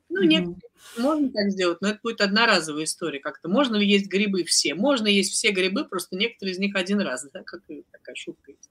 Ну, 0.07 0.23
нет, 0.23 0.45
mm-hmm. 0.45 1.01
можно 1.01 1.29
так 1.29 1.51
сделать, 1.51 1.81
но 1.81 1.89
это 1.89 1.99
будет 2.01 2.21
одноразовая 2.21 2.85
история 2.85 3.19
как-то. 3.19 3.49
Можно 3.49 3.75
ли 3.75 3.85
есть 3.85 4.07
грибы 4.07 4.45
все? 4.45 4.75
Можно 4.75 5.07
есть 5.07 5.33
все 5.33 5.51
грибы, 5.51 5.83
просто 5.83 6.15
некоторые 6.15 6.53
из 6.53 6.57
них 6.57 6.73
один 6.77 7.01
раз, 7.01 7.27
да, 7.33 7.43
как 7.43 7.63
такая 7.91 8.15
шутка 8.15 8.51
есть. 8.51 8.69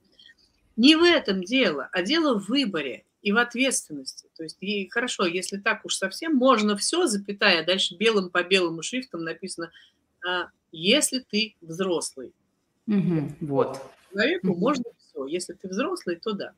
Не 0.76 0.96
в 0.96 1.02
этом 1.02 1.44
дело, 1.44 1.90
а 1.92 2.00
дело 2.00 2.38
в 2.38 2.48
выборе 2.48 3.04
и 3.20 3.30
в 3.30 3.36
ответственности. 3.36 4.28
То 4.38 4.42
есть, 4.42 4.56
и 4.62 4.88
хорошо, 4.88 5.26
если 5.26 5.58
так 5.58 5.84
уж 5.84 5.96
совсем, 5.96 6.34
можно 6.34 6.78
все, 6.78 7.06
запятая, 7.06 7.62
дальше 7.62 7.94
белым 7.96 8.30
по 8.30 8.42
белому 8.42 8.80
шрифтом 8.80 9.22
написано, 9.22 9.70
а, 10.26 10.48
если 10.72 11.18
ты 11.18 11.56
взрослый. 11.60 12.32
Угу, 12.86 13.34
вот. 13.42 13.82
Человеку 14.10 14.52
угу. 14.52 14.60
можно 14.60 14.84
все. 15.16 15.26
Если 15.26 15.52
ты 15.54 15.68
взрослый, 15.68 16.16
то 16.16 16.32
да. 16.32 16.52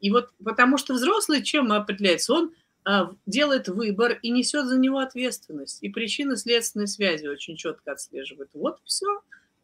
И 0.00 0.10
вот 0.10 0.30
потому 0.42 0.78
что 0.78 0.94
взрослый 0.94 1.42
чем 1.42 1.72
определяется? 1.72 2.32
Он 2.32 2.54
а, 2.84 3.12
делает 3.26 3.68
выбор 3.68 4.18
и 4.22 4.30
несет 4.30 4.66
за 4.66 4.78
него 4.78 4.98
ответственность. 4.98 5.82
И 5.82 5.88
причины 5.88 6.36
следственной 6.36 6.86
связи 6.86 7.26
очень 7.26 7.56
четко 7.56 7.92
отслеживает. 7.92 8.50
Вот 8.54 8.78
все. 8.84 9.22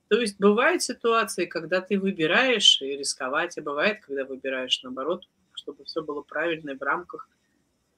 То 0.09 0.21
есть 0.21 0.39
бывают 0.39 0.83
ситуации, 0.83 1.47
когда 1.47 1.81
ты 1.81 1.99
выбираешь 1.99 2.83
и 2.83 2.97
рисковать, 2.97 3.57
а 3.57 3.63
бывает, 3.63 4.01
когда 4.05 4.25
выбираешь 4.25 4.83
наоборот, 4.83 5.25
чтобы 5.53 5.85
все 5.85 6.03
было 6.03 6.23
правильно 6.23 6.71
и 6.71 6.77
в 6.77 6.83
рамках. 6.83 7.29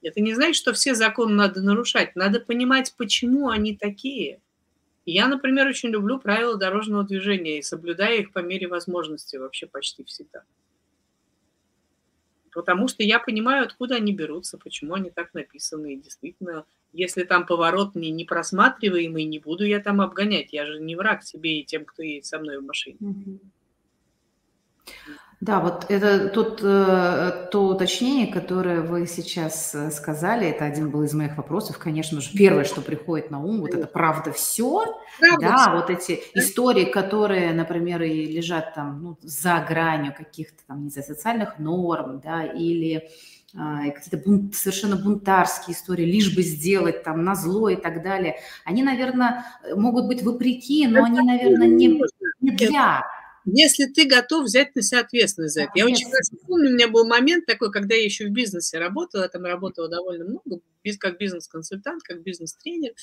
Это 0.03 0.21
не 0.21 0.35
значит, 0.35 0.55
что 0.55 0.73
все 0.73 0.93
законы 0.93 1.33
надо 1.33 1.61
нарушать. 1.61 2.15
Надо 2.15 2.39
понимать, 2.39 2.93
почему 2.97 3.49
они 3.49 3.75
такие– 3.75 4.41
я, 5.11 5.27
например, 5.27 5.67
очень 5.67 5.89
люблю 5.89 6.19
правила 6.19 6.57
дорожного 6.57 7.03
движения 7.03 7.59
и 7.59 7.61
соблюдаю 7.61 8.19
их 8.19 8.33
по 8.33 8.39
мере 8.39 8.67
возможности 8.67 9.37
вообще 9.37 9.65
почти 9.65 10.03
всегда. 10.03 10.43
Потому 12.51 12.87
что 12.87 13.03
я 13.03 13.19
понимаю, 13.19 13.65
откуда 13.65 13.95
они 13.95 14.13
берутся, 14.13 14.57
почему 14.57 14.95
они 14.95 15.09
так 15.09 15.33
написаны. 15.33 15.93
И 15.93 16.01
действительно, 16.01 16.65
если 16.91 17.23
там 17.23 17.45
поворот 17.45 17.95
не, 17.95 18.09
не 18.09 18.25
просматриваемый, 18.25 19.25
не 19.25 19.39
буду 19.39 19.63
я 19.63 19.79
там 19.79 20.01
обгонять. 20.01 20.51
Я 20.53 20.65
же 20.65 20.79
не 20.79 20.95
враг 20.95 21.23
себе 21.23 21.59
и 21.59 21.63
тем, 21.63 21.85
кто 21.85 22.01
едет 22.01 22.25
со 22.25 22.39
мной 22.39 22.59
в 22.59 22.65
машине. 22.65 22.97
Да, 25.39 25.59
вот 25.59 25.85
это 25.89 26.29
тут 26.29 26.61
э, 26.63 27.47
то 27.51 27.67
уточнение, 27.67 28.25
которое 28.25 28.81
вы 28.81 29.05
сейчас 29.05 29.75
э, 29.75 29.91
сказали, 29.91 30.47
это 30.47 30.65
один 30.65 30.89
был 30.89 31.03
из 31.03 31.13
моих 31.13 31.37
вопросов, 31.37 31.77
конечно 31.77 32.21
же, 32.21 32.31
первое, 32.33 32.63
что 32.63 32.81
приходит 32.81 33.29
на 33.29 33.39
ум, 33.39 33.61
вот 33.61 33.69
это 33.69 33.85
правда 33.85 34.31
все, 34.31 34.97
правда 35.19 35.47
да, 35.47 35.57
все. 35.57 35.71
вот 35.73 35.89
эти 35.91 36.23
истории, 36.33 36.85
которые, 36.85 37.53
например, 37.53 38.01
и 38.01 38.25
лежат 38.25 38.73
там 38.73 39.03
ну, 39.03 39.17
за 39.21 39.63
гранью 39.67 40.11
каких-то 40.17 40.63
там, 40.65 40.85
не 40.85 40.89
знаю, 40.89 41.05
социальных 41.05 41.59
норм, 41.59 42.19
да, 42.19 42.43
или 42.43 43.07
э, 43.53 43.91
какие-то 43.91 44.17
бунт, 44.17 44.55
совершенно 44.55 44.95
бунтарские 44.95 45.77
истории, 45.77 46.05
лишь 46.05 46.35
бы 46.35 46.41
сделать 46.41 47.03
там 47.03 47.23
на 47.23 47.35
зло 47.35 47.69
и 47.69 47.75
так 47.75 48.01
далее, 48.01 48.37
они, 48.65 48.81
наверное, 48.81 49.45
могут 49.75 50.07
быть 50.07 50.23
вопреки, 50.23 50.87
но 50.87 51.03
они, 51.03 51.21
наверное, 51.21 51.67
не, 51.67 52.01
не 52.41 52.51
для 52.55 53.03
если 53.49 53.85
ты 53.85 54.05
готов 54.05 54.45
взять 54.45 54.75
на 54.75 54.81
себя 54.81 55.01
ответственность 55.01 55.53
за 55.53 55.63
это. 55.63 55.71
Я 55.75 55.85
очень 55.85 56.05
хорошо 56.05 56.35
помню, 56.45 56.69
у 56.69 56.73
меня 56.73 56.89
был 56.89 57.07
момент 57.07 57.45
такой, 57.45 57.71
когда 57.71 57.95
я 57.95 58.03
еще 58.03 58.25
в 58.25 58.31
бизнесе 58.31 58.77
работала, 58.77 59.23
я 59.23 59.29
там 59.29 59.43
работала 59.43 59.87
довольно 59.87 60.25
много, 60.25 60.61
как 60.99 61.17
бизнес-консультант, 61.17 62.03
как 62.03 62.23
бизнес-тренер. 62.23 62.93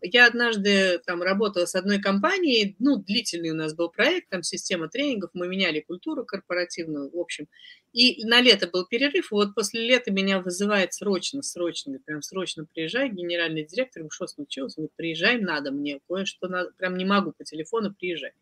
Я 0.00 0.26
однажды 0.26 1.00
там 1.06 1.22
работала 1.22 1.66
с 1.66 1.74
одной 1.74 2.00
компанией, 2.00 2.74
ну, 2.78 2.96
длительный 2.96 3.50
у 3.50 3.54
нас 3.54 3.74
был 3.74 3.88
проект, 3.88 4.30
там 4.30 4.42
система 4.42 4.88
тренингов, 4.88 5.30
мы 5.34 5.46
меняли 5.46 5.80
культуру 5.80 6.24
корпоративную, 6.24 7.10
в 7.10 7.18
общем. 7.18 7.46
И 7.92 8.24
на 8.24 8.40
лето 8.40 8.68
был 8.68 8.86
перерыв, 8.86 9.30
вот 9.30 9.54
после 9.54 9.86
лета 9.86 10.12
меня 10.12 10.40
вызывает 10.40 10.94
срочно, 10.94 11.42
срочно, 11.42 11.98
прям 12.04 12.22
срочно 12.22 12.64
приезжай, 12.64 13.10
генеральный 13.10 13.64
директор, 13.64 14.04
что 14.10 14.26
случилось? 14.26 14.74
Говорит, 14.76 14.92
приезжай, 14.96 15.40
надо 15.40 15.72
мне, 15.72 16.00
кое-что 16.08 16.48
надо, 16.48 16.70
прям 16.76 16.96
не 16.96 17.04
могу 17.04 17.32
по 17.32 17.44
телефону, 17.44 17.92
приезжай. 17.92 18.32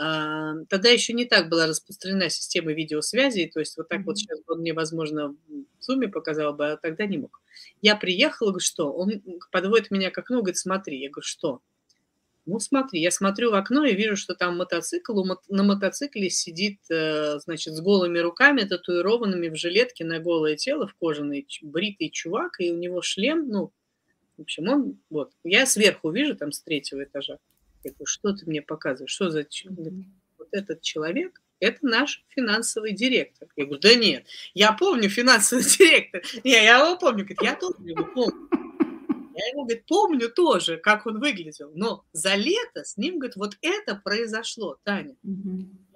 А, 0.00 0.54
тогда 0.68 0.90
еще 0.90 1.12
не 1.12 1.24
так 1.24 1.48
была 1.48 1.66
распространена 1.66 2.30
система 2.30 2.72
видеосвязи, 2.72 3.50
то 3.52 3.58
есть 3.58 3.76
вот 3.76 3.88
так 3.88 4.00
mm-hmm. 4.00 4.04
вот 4.04 4.18
сейчас 4.18 4.38
он 4.46 4.60
мне, 4.60 4.72
возможно, 4.72 5.34
в 5.48 5.90
Zoom 5.90 6.06
показал 6.08 6.54
бы, 6.54 6.70
а 6.70 6.76
тогда 6.76 7.04
не 7.04 7.18
мог. 7.18 7.40
Я 7.82 7.96
приехала, 7.96 8.50
говорю, 8.50 8.64
что? 8.64 8.92
Он 8.92 9.22
подводит 9.50 9.90
меня 9.90 10.10
к 10.10 10.18
окну, 10.18 10.38
говорит, 10.38 10.56
смотри. 10.56 11.00
Я 11.00 11.10
говорю, 11.10 11.26
что? 11.26 11.60
Ну, 12.46 12.60
смотри, 12.60 13.00
я 13.00 13.10
смотрю 13.10 13.50
в 13.50 13.54
окно 13.54 13.84
и 13.84 13.94
вижу, 13.94 14.16
что 14.16 14.34
там 14.34 14.56
мотоцикл, 14.56 15.22
на 15.48 15.62
мотоцикле 15.64 16.30
сидит, 16.30 16.78
э, 16.88 17.40
значит, 17.40 17.74
с 17.74 17.80
голыми 17.80 18.20
руками, 18.20 18.62
татуированными 18.62 19.48
в 19.48 19.56
жилетке 19.56 20.04
на 20.04 20.18
голое 20.18 20.56
тело, 20.56 20.86
в 20.86 20.94
кожаный, 20.94 21.46
бритый 21.60 22.08
чувак, 22.08 22.60
и 22.60 22.72
у 22.72 22.76
него 22.76 23.02
шлем, 23.02 23.48
ну, 23.48 23.72
В 24.38 24.42
общем, 24.42 24.68
он, 24.68 24.98
вот, 25.10 25.32
я 25.44 25.66
сверху 25.66 26.10
вижу, 26.10 26.36
там, 26.36 26.52
с 26.52 26.62
третьего 26.62 27.02
этажа. 27.02 27.38
Я 27.88 27.94
говорю, 27.94 28.06
что 28.06 28.32
ты 28.32 28.46
мне 28.46 28.62
показываешь, 28.62 29.10
что 29.10 29.30
за 29.30 29.44
человек? 29.44 29.94
Вот 30.36 30.48
этот 30.52 30.82
человек, 30.82 31.40
это 31.60 31.78
наш 31.82 32.24
финансовый 32.28 32.92
директор. 32.92 33.48
Я 33.56 33.64
говорю, 33.64 33.80
да 33.80 33.94
нет, 33.94 34.26
я 34.54 34.72
помню 34.72 35.08
финансовый 35.08 35.62
директор. 35.78 36.22
Не, 36.44 36.52
я 36.52 36.78
его 36.78 36.98
помню. 36.98 37.24
Говорит, 37.24 37.42
я 37.42 37.56
тоже 37.56 37.76
его 37.80 38.04
помню. 38.04 38.48
Я 39.34 39.46
его, 39.50 39.64
говорит, 39.64 39.86
помню 39.86 40.28
тоже, 40.30 40.78
как 40.78 41.06
он 41.06 41.20
выглядел. 41.20 41.70
Но 41.74 42.04
за 42.12 42.34
лето 42.34 42.84
с 42.84 42.96
ним, 42.96 43.18
говорит, 43.18 43.36
вот 43.36 43.56
это 43.62 43.94
произошло, 43.94 44.78
Таня. 44.82 45.14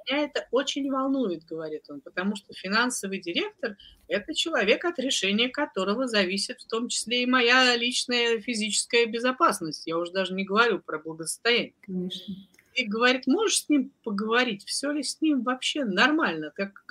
Меня 0.08 0.24
это 0.24 0.46
очень 0.50 0.90
волнует, 0.90 1.44
говорит 1.44 1.84
он, 1.88 2.00
потому 2.00 2.36
что 2.36 2.52
финансовый 2.54 3.20
директор– 3.20 3.76
это 4.08 4.34
человек, 4.34 4.84
от 4.84 4.98
решения 4.98 5.48
которого 5.48 6.08
зависит 6.08 6.60
в 6.60 6.68
том 6.68 6.88
числе 6.88 7.22
и 7.22 7.26
моя 7.26 7.76
личная 7.76 8.40
физическая 8.40 9.06
безопасность. 9.06 9.86
Я 9.86 9.98
уже 9.98 10.12
даже 10.12 10.34
не 10.34 10.44
говорю 10.44 10.80
про 10.80 10.98
благосостояние. 10.98 11.74
Конечно. 11.80 12.34
И 12.74 12.86
говорит, 12.86 13.26
можешь 13.26 13.64
с 13.64 13.68
ним 13.68 13.92
поговорить, 14.02 14.64
все 14.64 14.90
ли 14.90 15.02
с 15.02 15.20
ним 15.20 15.42
вообще 15.42 15.84
нормально, 15.84 16.52
как, 16.54 16.84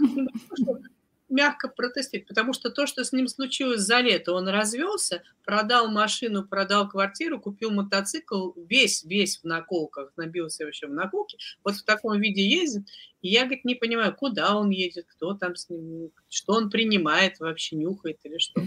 мягко 1.32 1.68
протестировать, 1.68 2.28
потому 2.28 2.54
что 2.54 2.70
то, 2.70 2.86
что 2.86 3.04
с 3.04 3.12
ним 3.12 3.28
случилось 3.28 3.82
за 3.82 4.00
лето, 4.00 4.34
он 4.34 4.48
развелся, 4.48 5.24
продал 5.44 5.90
машину, 5.90 6.46
продал 6.46 6.88
квартиру, 6.88 7.40
купил 7.40 7.72
мотоцикл, 7.72 8.52
весь, 8.56 9.04
весь 9.04 9.40
в 9.40 9.46
наколках, 9.46 10.12
набился 10.18 10.66
вообще 10.66 10.88
в 10.88 10.94
наколке, 10.94 11.38
вот 11.64 11.76
в 11.76 11.84
таком 11.84 12.20
виде 12.20 12.48
ездит, 12.48 12.88
и 13.22 13.30
я, 13.30 13.42
говорит, 13.42 13.66
не 13.66 13.76
понимаю, 13.76 14.16
куда 14.16 14.56
он 14.58 14.70
едет, 14.70 15.06
кто 15.08 15.34
там 15.34 15.56
с 15.56 15.70
ним, 15.70 16.12
что 16.30 16.54
он 16.54 16.70
принимает 16.70 17.40
вообще, 17.40 17.76
нюхает 17.76 18.20
или 18.24 18.38
что. 18.38 18.62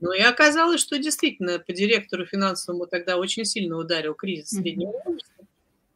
Ну 0.00 0.12
и 0.12 0.20
оказалось, 0.20 0.80
что 0.80 0.98
действительно 0.98 1.58
по 1.58 1.72
директору 1.72 2.26
финансовому 2.26 2.86
тогда 2.86 3.16
очень 3.16 3.44
сильно 3.44 3.78
ударил 3.78 4.14
кризис 4.14 4.50
среднего 4.50 4.92
возраста, 5.04 5.46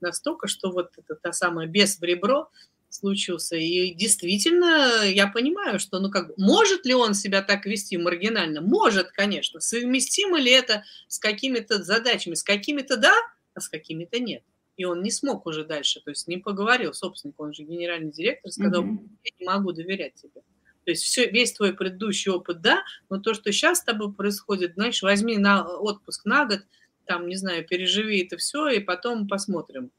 настолько, 0.01 0.49
что 0.49 0.71
вот 0.71 0.93
это 0.97 1.15
та 1.15 1.33
самая 1.33 1.67
без 1.67 1.99
в 1.99 2.03
ребро, 2.03 2.51
случился. 2.99 3.57
И 3.57 3.95
действительно, 3.95 5.05
я 5.05 5.29
понимаю, 5.29 5.79
что, 5.79 6.01
ну, 6.01 6.11
как, 6.11 6.37
может 6.37 6.85
ли 6.85 6.95
он 6.95 7.15
себя 7.15 7.43
так 7.43 7.67
вести 7.67 7.97
маргинально? 7.97 8.61
Может, 8.61 9.13
конечно. 9.13 9.61
Совместимо 9.61 10.39
ли 10.39 10.51
это 10.51 10.85
с 11.07 11.19
какими-то 11.19 11.83
задачами? 11.83 12.35
С 12.35 12.43
какими-то 12.43 12.97
да, 12.97 13.15
а 13.55 13.61
с 13.61 13.69
какими-то 13.69 14.19
нет. 14.19 14.43
И 14.77 14.85
он 14.85 15.03
не 15.03 15.11
смог 15.11 15.47
уже 15.47 15.65
дальше, 15.65 16.01
то 16.01 16.11
есть 16.11 16.29
не 16.29 16.37
поговорил 16.39 16.95
собственник, 16.95 17.41
он 17.41 17.53
же 17.53 17.65
генеральный 17.65 18.13
директор, 18.13 18.53
сказал, 18.53 18.85
mm-hmm. 18.85 19.09
я 19.25 19.31
не 19.41 19.47
могу 19.47 19.73
доверять 19.73 20.15
тебе. 20.15 20.43
То 20.85 20.93
есть 20.93 21.03
все, 21.03 21.29
весь 21.29 21.53
твой 21.53 21.75
предыдущий 21.75 22.31
опыт, 22.31 22.61
да, 22.61 22.85
но 23.11 23.19
то, 23.19 23.35
что 23.35 23.51
сейчас 23.51 23.79
с 23.79 23.85
тобой 23.85 24.13
происходит, 24.13 24.75
знаешь, 24.75 25.03
возьми 25.03 25.37
на 25.37 25.67
отпуск 25.67 26.25
на 26.25 26.47
год, 26.47 26.61
там, 27.07 27.27
не 27.27 27.35
знаю, 27.35 27.67
переживи 27.67 28.23
это 28.23 28.37
все, 28.37 28.69
и 28.69 28.79
потом 28.79 29.27
посмотрим 29.27 29.91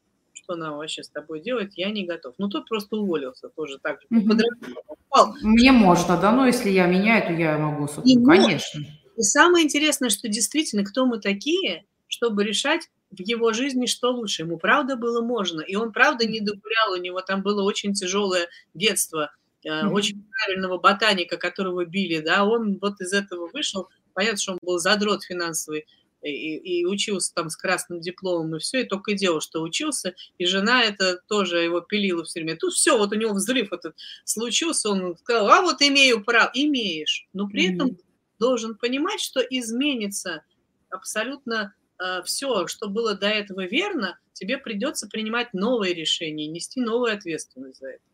что 0.50 0.56
нам 0.56 0.78
вообще 0.78 1.02
с 1.02 1.08
тобой 1.08 1.40
делать, 1.40 1.74
я 1.76 1.90
не 1.90 2.04
готов. 2.04 2.34
Ну, 2.38 2.48
тот 2.48 2.68
просто 2.68 2.96
уволился 2.96 3.48
тоже 3.48 3.78
так 3.78 4.00
же. 4.00 4.06
Угу. 4.10 5.36
Мне 5.42 5.72
можно, 5.72 6.16
да, 6.16 6.32
но 6.32 6.46
если 6.46 6.70
я 6.70 6.86
меняю, 6.86 7.26
то 7.26 7.32
я 7.32 7.56
могу, 7.56 7.86
собственно, 7.86 8.26
конечно. 8.26 8.84
И 9.16 9.22
самое 9.22 9.64
интересное, 9.64 10.10
что 10.10 10.28
действительно, 10.28 10.84
кто 10.84 11.06
мы 11.06 11.20
такие, 11.20 11.84
чтобы 12.08 12.42
решать 12.42 12.88
в 13.10 13.20
его 13.20 13.52
жизни, 13.52 13.86
что 13.86 14.10
лучше. 14.10 14.42
Ему 14.42 14.56
правда 14.58 14.96
было 14.96 15.22
можно. 15.22 15.60
И 15.60 15.76
он 15.76 15.92
правда 15.92 16.26
не 16.26 16.40
догулял, 16.40 16.92
у 16.92 16.96
него 16.96 17.20
там 17.20 17.42
было 17.42 17.62
очень 17.62 17.92
тяжелое 17.92 18.48
детство, 18.74 19.30
mm-hmm. 19.64 19.90
очень 19.90 20.24
правильного 20.30 20.78
ботаника, 20.78 21.36
которого 21.36 21.84
били, 21.84 22.20
да, 22.20 22.44
он 22.44 22.78
вот 22.80 23.00
из 23.00 23.12
этого 23.12 23.48
вышел, 23.52 23.88
понятно, 24.14 24.38
что 24.38 24.52
он 24.52 24.58
был 24.62 24.78
задрот 24.78 25.22
финансовый, 25.22 25.86
и, 26.22 26.80
и 26.80 26.84
учился 26.86 27.32
там 27.34 27.50
с 27.50 27.56
красным 27.56 28.00
дипломом, 28.00 28.56
и 28.56 28.58
все, 28.58 28.82
и 28.82 28.84
только 28.84 29.12
и 29.12 29.16
делал, 29.16 29.40
что 29.40 29.62
учился, 29.62 30.14
и 30.38 30.46
жена 30.46 30.82
это 30.82 31.20
тоже 31.28 31.58
его 31.58 31.80
пилила 31.80 32.24
все 32.24 32.40
время. 32.40 32.56
Тут 32.56 32.74
все, 32.74 32.98
вот 32.98 33.12
у 33.12 33.14
него 33.14 33.32
взрыв 33.32 33.72
этот 33.72 33.96
случился, 34.24 34.90
он 34.90 35.16
сказал, 35.18 35.48
а 35.50 35.62
вот 35.62 35.80
имею 35.82 36.24
право, 36.24 36.50
имеешь, 36.54 37.26
но 37.32 37.48
при 37.48 37.70
mm-hmm. 37.70 37.74
этом 37.74 37.98
должен 38.38 38.76
понимать, 38.76 39.20
что 39.20 39.40
изменится 39.40 40.42
абсолютно 40.90 41.74
э, 41.98 42.22
все, 42.24 42.66
что 42.66 42.88
было 42.88 43.14
до 43.14 43.28
этого 43.28 43.66
верно, 43.66 44.18
тебе 44.32 44.58
придется 44.58 45.06
принимать 45.06 45.52
новые 45.52 45.94
решения, 45.94 46.46
нести 46.46 46.80
новую 46.80 47.14
ответственность 47.14 47.78
за 47.78 47.88
это. 47.88 48.09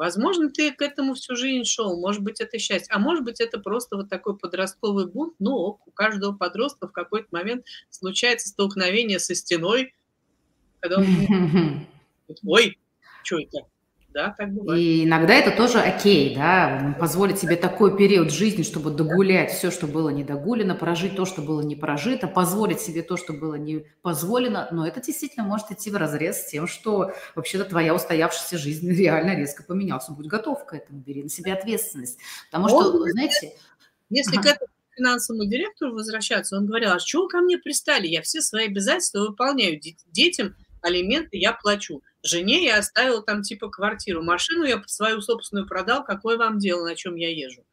Возможно, 0.00 0.48
ты 0.48 0.72
к 0.72 0.80
этому 0.80 1.12
всю 1.12 1.36
жизнь 1.36 1.66
шел, 1.66 2.00
может 2.00 2.22
быть, 2.22 2.40
это 2.40 2.58
счастье, 2.58 2.88
а 2.88 2.98
может 2.98 3.22
быть, 3.22 3.38
это 3.38 3.58
просто 3.58 3.96
вот 3.96 4.08
такой 4.08 4.34
подростковый 4.34 5.06
бунт, 5.06 5.34
но 5.38 5.78
у 5.84 5.90
каждого 5.92 6.34
подростка 6.34 6.88
в 6.88 6.92
какой-то 6.92 7.28
момент 7.32 7.66
случается 7.90 8.48
столкновение 8.48 9.18
со 9.18 9.34
стеной, 9.34 9.92
когда 10.80 11.00
он 11.00 11.06
ой, 12.46 12.78
что 13.24 13.40
это? 13.40 13.58
Да, 14.12 14.34
так 14.36 14.52
бывает. 14.52 14.80
И 14.80 15.04
иногда 15.04 15.34
это 15.34 15.56
тоже 15.56 15.78
окей, 15.78 16.34
да, 16.34 16.96
позволить 16.98 17.38
себе 17.38 17.54
такой 17.54 17.96
период 17.96 18.32
жизни, 18.32 18.62
чтобы 18.62 18.90
догулять 18.90 19.52
все, 19.52 19.70
что 19.70 19.86
было 19.86 20.08
не 20.08 20.24
догулено, 20.24 20.74
прожить 20.74 21.14
то, 21.14 21.24
что 21.24 21.42
было 21.42 21.60
не 21.60 21.76
прожито, 21.76 22.26
позволить 22.26 22.80
себе 22.80 23.02
то, 23.02 23.16
что 23.16 23.32
было 23.32 23.54
не 23.54 23.84
позволено, 24.02 24.68
но 24.72 24.86
это 24.86 25.00
действительно 25.00 25.44
может 25.46 25.70
идти 25.70 25.90
в 25.90 25.96
разрез 25.96 26.42
с 26.42 26.50
тем, 26.50 26.66
что 26.66 27.12
вообще-то 27.36 27.64
твоя 27.64 27.94
устоявшаяся 27.94 28.58
жизнь 28.58 28.90
реально 28.96 29.36
резко 29.36 29.62
поменялась. 29.62 30.08
Будь 30.08 30.26
готов 30.26 30.66
к 30.66 30.74
этому, 30.74 31.00
бери 31.00 31.22
на 31.22 31.28
себя 31.28 31.54
ответственность. 31.54 32.18
Потому 32.50 32.68
что, 32.68 32.78
он, 32.78 33.10
знаете... 33.10 33.52
Если 34.12 34.38
ага. 34.38 34.42
к 34.42 34.46
этому 34.46 34.72
финансовому 34.96 35.44
директору 35.46 35.94
возвращаться, 35.94 36.56
он 36.56 36.66
говорил, 36.66 36.90
а 36.90 36.98
чего 36.98 37.28
ко 37.28 37.38
мне 37.38 37.58
пристали? 37.58 38.08
Я 38.08 38.22
все 38.22 38.40
свои 38.40 38.66
обязательства 38.66 39.20
выполняю. 39.20 39.80
Детям 40.08 40.56
алименты 40.82 41.36
я 41.36 41.52
плачу. 41.52 42.02
Жене 42.22 42.64
я 42.64 42.78
оставил 42.78 43.22
там 43.22 43.42
типа 43.42 43.68
квартиру. 43.70 44.22
Машину 44.22 44.64
я 44.64 44.82
свою 44.86 45.20
собственную 45.20 45.66
продал. 45.66 46.04
Какое 46.04 46.36
вам 46.36 46.58
дело, 46.58 46.84
на 46.84 46.94
чем 46.94 47.16
я 47.16 47.30
езжу? 47.30 47.64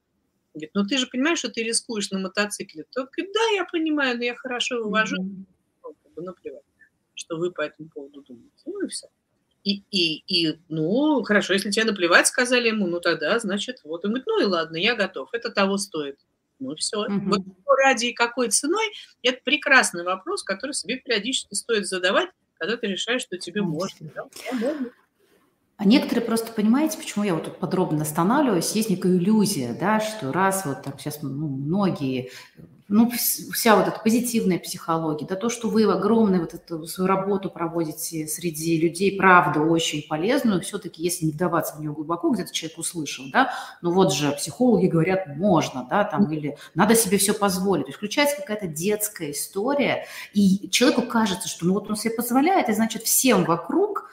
Говорит, 0.53 0.71
ну 0.73 0.85
ты 0.85 0.97
же 0.97 1.07
понимаешь, 1.07 1.39
что 1.39 1.49
ты 1.49 1.63
рискуешь 1.63 2.09
на 2.11 2.19
мотоцикле. 2.19 2.85
Тот 2.91 3.09
говорит, 3.11 3.33
да, 3.33 3.45
я 3.55 3.65
понимаю, 3.65 4.17
но 4.17 4.23
я 4.23 4.35
хорошо 4.35 4.83
вывожу. 4.83 5.17
Mm-hmm. 5.17 5.45
Ну, 5.83 5.95
как 6.03 6.13
бы 6.13 6.21
наплевать, 6.23 6.63
что 7.13 7.37
вы 7.37 7.51
по 7.51 7.61
этому 7.61 7.89
поводу 7.89 8.21
думаете. 8.21 8.63
Ну 8.65 8.85
и 8.85 8.87
все. 8.87 9.07
И, 9.63 9.83
и, 9.91 10.23
и, 10.27 10.59
ну, 10.69 11.21
хорошо, 11.23 11.53
если 11.53 11.69
тебе 11.69 11.85
наплевать, 11.85 12.27
сказали 12.27 12.69
ему, 12.69 12.87
ну 12.87 13.01
тогда, 13.01 13.37
значит, 13.37 13.81
вот. 13.83 14.05
И 14.05 14.07
говорит, 14.07 14.25
ну 14.25 14.41
и 14.41 14.45
ладно, 14.45 14.77
я 14.77 14.95
готов, 14.95 15.29
это 15.33 15.51
того 15.51 15.77
стоит. 15.77 16.19
Ну 16.59 16.71
и 16.71 16.75
все. 16.77 17.05
Mm-hmm. 17.05 17.25
Вот 17.25 17.41
ради 17.83 18.13
какой 18.13 18.49
ценой, 18.49 18.93
это 19.21 19.39
прекрасный 19.43 20.03
вопрос, 20.03 20.43
который 20.43 20.71
себе 20.71 20.97
периодически 20.97 21.53
стоит 21.53 21.85
задавать, 21.85 22.29
когда 22.59 22.77
ты 22.77 22.87
решаешь, 22.87 23.21
что 23.21 23.37
тебе 23.37 23.61
можно. 23.61 24.11
Да, 24.15 24.23
можно. 24.53 24.89
А 25.77 25.85
некоторые 25.85 26.25
просто, 26.25 26.51
понимаете, 26.51 26.97
почему 26.97 27.23
я 27.23 27.35
вот 27.35 27.45
тут 27.45 27.59
подробно 27.59 28.01
останавливаюсь, 28.01 28.71
есть 28.71 28.89
некая 28.89 29.15
иллюзия, 29.15 29.77
да, 29.79 29.99
что 29.99 30.31
раз 30.31 30.65
вот 30.65 30.81
так 30.81 30.99
сейчас 30.99 31.21
ну, 31.21 31.47
многие 31.47 32.31
ну, 32.89 33.11
вся 33.11 33.75
вот 33.75 33.87
эта 33.87 33.99
позитивная 33.99 34.59
психология, 34.59 35.25
да, 35.25 35.35
то, 35.35 35.49
что 35.49 35.69
вы 35.69 35.83
огромную 35.83 36.41
вот 36.41 36.53
эту 36.53 36.87
свою 36.87 37.07
работу 37.07 37.49
проводите 37.49 38.27
среди 38.27 38.79
людей, 38.79 39.17
правда, 39.17 39.59
очень 39.59 40.07
полезную, 40.07 40.61
все-таки, 40.61 41.03
если 41.03 41.25
не 41.25 41.31
вдаваться 41.33 41.75
в 41.75 41.79
нее 41.81 41.91
глубоко, 41.91 42.29
где-то 42.29 42.53
человек 42.53 42.77
услышал, 42.77 43.25
да, 43.31 43.53
ну 43.81 43.91
вот 43.91 44.13
же 44.13 44.31
психологи 44.31 44.87
говорят, 44.87 45.27
можно, 45.35 45.85
да, 45.89 46.05
там, 46.05 46.31
или 46.31 46.57
надо 46.75 46.95
себе 46.95 47.17
все 47.17 47.33
позволить. 47.33 47.85
То 47.85 47.89
есть 47.89 47.97
включается 47.97 48.37
какая-то 48.37 48.67
детская 48.67 49.31
история, 49.31 50.05
и 50.33 50.69
человеку 50.69 51.01
кажется, 51.01 51.49
что 51.49 51.65
ну 51.65 51.73
вот 51.73 51.89
он 51.89 51.97
себе 51.97 52.13
позволяет, 52.13 52.69
и 52.69 52.73
значит 52.73 53.03
всем 53.03 53.43
вокруг 53.43 54.09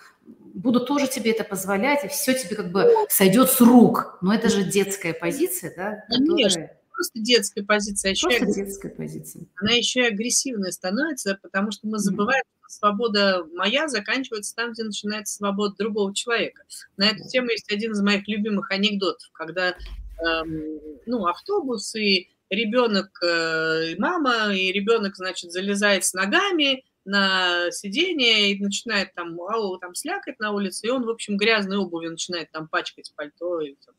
будут 0.53 0.87
тоже 0.87 1.07
тебе 1.07 1.31
это 1.31 1.45
позволять, 1.45 2.05
и 2.05 2.09
все 2.09 2.33
тебе 2.35 2.57
как 2.57 2.73
бы 2.73 2.91
сойдет 3.09 3.51
с 3.51 3.61
рук. 3.61 4.19
Но 4.21 4.35
это 4.35 4.49
же 4.49 4.65
детская 4.65 5.13
позиция, 5.13 5.73
да, 5.77 6.05
которая 6.09 6.79
просто 6.95 7.21
детская 7.21 7.65
позиция, 7.65 8.11
а 8.11 8.13
еще 8.13 8.29
просто 8.29 8.47
и 8.47 8.65
детская 8.65 8.89
позиция. 8.89 9.47
Она 9.57 9.73
еще 9.73 10.01
и 10.01 10.09
агрессивная 10.09 10.71
становится, 10.71 11.39
потому 11.43 11.71
что 11.71 11.87
мы 11.87 11.99
забываем, 11.99 12.43
mm-hmm. 12.43 12.69
что 12.69 12.79
свобода 12.79 13.45
моя 13.55 13.89
заканчивается 13.89 14.55
там, 14.55 14.73
где 14.73 14.85
начинается 14.85 15.37
свобода 15.37 15.75
другого 15.77 16.15
человека. 16.15 16.63
На 16.97 17.09
эту 17.09 17.29
тему 17.29 17.51
есть 17.51 17.71
один 17.71 17.93
из 17.93 18.01
моих 18.01 18.27
любимых 18.29 18.71
анекдотов, 18.71 19.29
когда 19.33 19.77
эм, 20.25 20.79
ну, 21.07 21.27
автобус 21.27 21.95
и 21.95 22.29
ребенок, 22.51 23.11
э, 23.23 23.93
и 23.93 23.99
мама, 23.99 24.55
и 24.55 24.73
ребенок, 24.73 25.17
значит, 25.17 25.53
залезает 25.53 26.05
с 26.05 26.15
ногами, 26.15 26.85
на 27.05 27.71
сиденье 27.71 28.53
и 28.53 28.63
начинает 28.63 29.15
там, 29.15 29.41
ау, 29.41 29.79
там 29.79 29.95
слякать 29.95 30.39
на 30.41 30.53
улице, 30.53 30.87
и 30.87 30.91
он, 30.91 31.05
в 31.05 31.11
общем, 31.11 31.37
грязной 31.37 31.77
обувью 31.77 32.13
начинает 32.13 32.51
там 32.51 32.69
пачкать 32.69 33.13
пальто 33.15 33.61
или 33.61 33.77
там, 33.85 33.95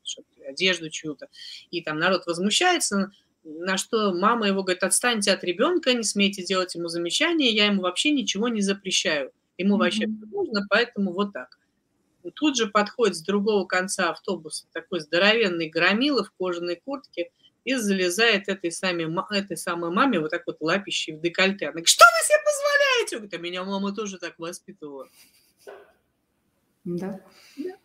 одежду 0.48 0.90
чью-то. 0.90 1.28
И 1.72 1.82
там 1.82 2.00
народ 2.00 2.26
возмущается, 2.26 3.12
на 3.44 3.78
что 3.78 4.14
мама 4.14 4.48
его 4.48 4.64
говорит, 4.64 4.84
отстаньте 4.84 5.32
от 5.32 5.44
ребенка, 5.44 5.94
не 5.94 6.04
смейте 6.04 6.44
делать 6.44 6.76
ему 6.76 6.88
замечания, 6.88 7.52
я 7.52 7.68
ему 7.68 7.84
вообще 7.84 8.12
ничего 8.12 8.48
не 8.48 8.62
запрещаю. 8.62 9.32
Ему 9.58 9.76
mm-hmm. 9.76 9.80
вообще 9.80 10.08
нужно, 10.08 10.66
поэтому 10.70 11.14
вот 11.14 11.32
так. 11.34 11.60
И 12.24 12.32
тут 12.32 12.58
же 12.58 12.68
подходит 12.68 13.16
с 13.16 13.22
другого 13.22 13.66
конца 13.66 14.10
автобуса 14.10 14.66
такой 14.74 15.00
здоровенный 15.00 15.70
громила 15.70 16.24
в 16.24 16.32
кожаной 16.32 16.82
куртке 16.84 17.30
и 17.66 17.74
залезает 17.74 18.48
этой 18.48 18.72
самой, 18.72 19.12
этой 19.32 19.58
самой 19.58 19.92
маме 19.92 20.20
вот 20.20 20.30
так 20.30 20.44
вот 20.46 20.58
лапищей 20.62 21.14
в 21.14 21.22
декольте. 21.22 21.66
Она 21.66 21.72
говорит, 21.74 21.90
что 21.90 22.06
вы 22.06 22.26
себе 22.26 22.38
позволяете? 22.46 23.16
Говорит, 23.18 23.34
а 23.34 23.38
меня 23.38 23.64
мама 23.64 23.94
тоже 23.94 24.20
так 24.20 24.38
воспитывала. 24.38 25.10
Да. 26.86 27.20
да. 27.58 27.76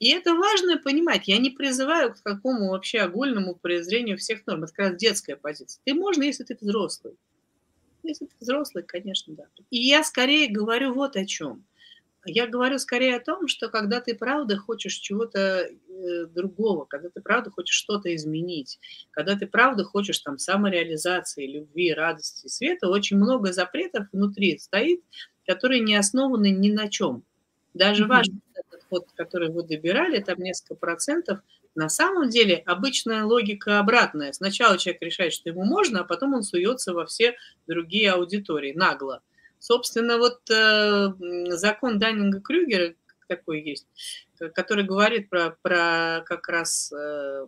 И 0.00 0.10
это 0.10 0.34
важно 0.34 0.78
понимать. 0.78 1.28
Я 1.28 1.38
не 1.38 1.50
призываю 1.50 2.12
к 2.12 2.22
какому 2.24 2.70
вообще 2.70 2.98
огульному 2.98 3.54
презрению 3.54 4.18
всех 4.18 4.44
норм. 4.48 4.64
Это 4.64 4.72
как 4.72 4.86
раз 4.86 4.96
детская 4.96 5.36
позиция. 5.36 5.80
Ты 5.84 5.94
можно, 5.94 6.24
если 6.24 6.42
ты 6.42 6.58
взрослый. 6.60 7.14
Если 8.02 8.26
ты 8.26 8.34
взрослый, 8.40 8.82
конечно, 8.82 9.32
да. 9.34 9.44
И 9.70 9.78
я 9.78 10.02
скорее 10.02 10.50
говорю 10.50 10.92
вот 10.92 11.14
о 11.14 11.24
чем. 11.24 11.64
Я 12.24 12.48
говорю 12.48 12.80
скорее 12.80 13.16
о 13.16 13.24
том, 13.24 13.46
что 13.46 13.68
когда 13.68 14.00
ты 14.00 14.16
правда 14.16 14.56
хочешь 14.56 14.94
чего-то 14.94 15.70
другого, 16.34 16.84
когда 16.84 17.08
ты 17.08 17.20
правда 17.20 17.50
хочешь 17.50 17.76
что-то 17.76 18.14
изменить, 18.14 18.78
когда 19.10 19.36
ты 19.36 19.46
правда 19.46 19.84
хочешь 19.84 20.18
там 20.18 20.38
самореализации, 20.38 21.46
любви, 21.46 21.92
радости, 21.92 22.48
света, 22.48 22.88
очень 22.88 23.16
много 23.16 23.52
запретов 23.52 24.06
внутри 24.12 24.58
стоит, 24.58 25.02
которые 25.46 25.80
не 25.80 25.96
основаны 25.96 26.50
ни 26.50 26.70
на 26.70 26.88
чем. 26.88 27.24
Даже 27.74 28.04
mm-hmm. 28.04 28.08
ваш 28.08 28.26
этот 28.54 28.84
ход, 28.88 29.06
который 29.14 29.50
вы 29.50 29.62
добирали, 29.62 30.20
там 30.20 30.38
несколько 30.38 30.74
процентов, 30.74 31.40
на 31.74 31.88
самом 31.88 32.28
деле 32.28 32.62
обычная 32.66 33.24
логика 33.24 33.78
обратная. 33.78 34.32
Сначала 34.32 34.76
человек 34.76 35.02
решает, 35.02 35.32
что 35.32 35.48
ему 35.48 35.64
можно, 35.64 36.00
а 36.00 36.04
потом 36.04 36.34
он 36.34 36.42
суется 36.42 36.92
во 36.92 37.06
все 37.06 37.34
другие 37.66 38.12
аудитории 38.12 38.72
нагло. 38.74 39.22
Собственно, 39.58 40.18
вот 40.18 40.40
э, 40.50 41.12
закон 41.50 41.98
Даннинга-Крюгера 41.98 42.94
такой 43.36 43.62
есть, 43.62 43.86
который 44.54 44.84
говорит 44.84 45.28
про, 45.30 45.56
про 45.62 46.22
как 46.26 46.48
раз 46.48 46.92
э, 46.92 47.46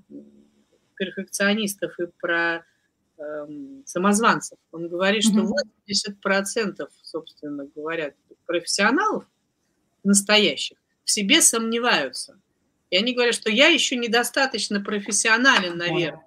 перфекционистов 0.97 1.99
и 1.99 2.07
про 2.21 2.65
э, 3.19 3.47
самозванцев. 3.85 4.59
Он 4.73 4.89
говорит, 4.89 5.25
что 5.25 5.47
80%, 5.87 6.89
собственно 7.03 7.67
говоря, 7.75 8.15
профессионалов 8.47 9.25
настоящих 10.03 10.79
в 11.05 11.11
себе 11.11 11.41
сомневаются. 11.43 12.41
И 12.91 12.97
они 12.97 13.15
говорят, 13.15 13.35
что 13.35 13.51
я 13.51 13.69
еще 13.69 13.97
недостаточно 13.97 14.81
профессионален, 14.81 15.77
наверное 15.77 16.23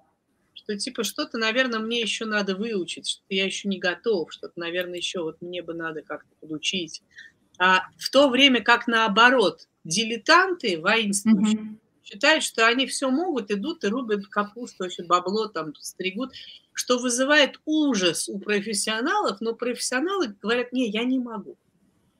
что 0.68 0.76
типа 0.76 1.02
что-то, 1.02 1.38
наверное, 1.38 1.78
мне 1.78 2.00
еще 2.02 2.26
надо 2.26 2.54
выучить, 2.54 3.08
что 3.08 3.22
я 3.30 3.46
еще 3.46 3.68
не 3.68 3.78
готов, 3.78 4.30
что-то, 4.30 4.52
наверное, 4.56 4.98
еще 4.98 5.22
вот 5.22 5.40
мне 5.40 5.62
бы 5.62 5.72
надо 5.72 6.02
как-то 6.02 6.28
подучить. 6.40 7.02
А 7.58 7.82
в 7.96 8.10
то 8.10 8.28
время 8.28 8.62
как 8.62 8.86
наоборот, 8.86 9.68
дилетанты 9.84 10.80
воинствующие 10.80 11.60
mm-hmm. 11.62 12.04
считают, 12.04 12.44
что 12.44 12.66
они 12.66 12.86
все 12.86 13.10
могут, 13.10 13.50
идут 13.50 13.84
и 13.84 13.88
рубят 13.88 14.26
капусту, 14.28 14.84
вообще 14.84 15.02
бабло 15.02 15.48
там 15.48 15.74
стригут, 15.76 16.32
что 16.72 16.98
вызывает 16.98 17.60
ужас 17.64 18.28
у 18.28 18.38
профессионалов, 18.38 19.40
но 19.40 19.54
профессионалы 19.54 20.28
говорят, 20.40 20.72
не, 20.72 20.88
я 20.88 21.04
не 21.04 21.18
могу, 21.18 21.56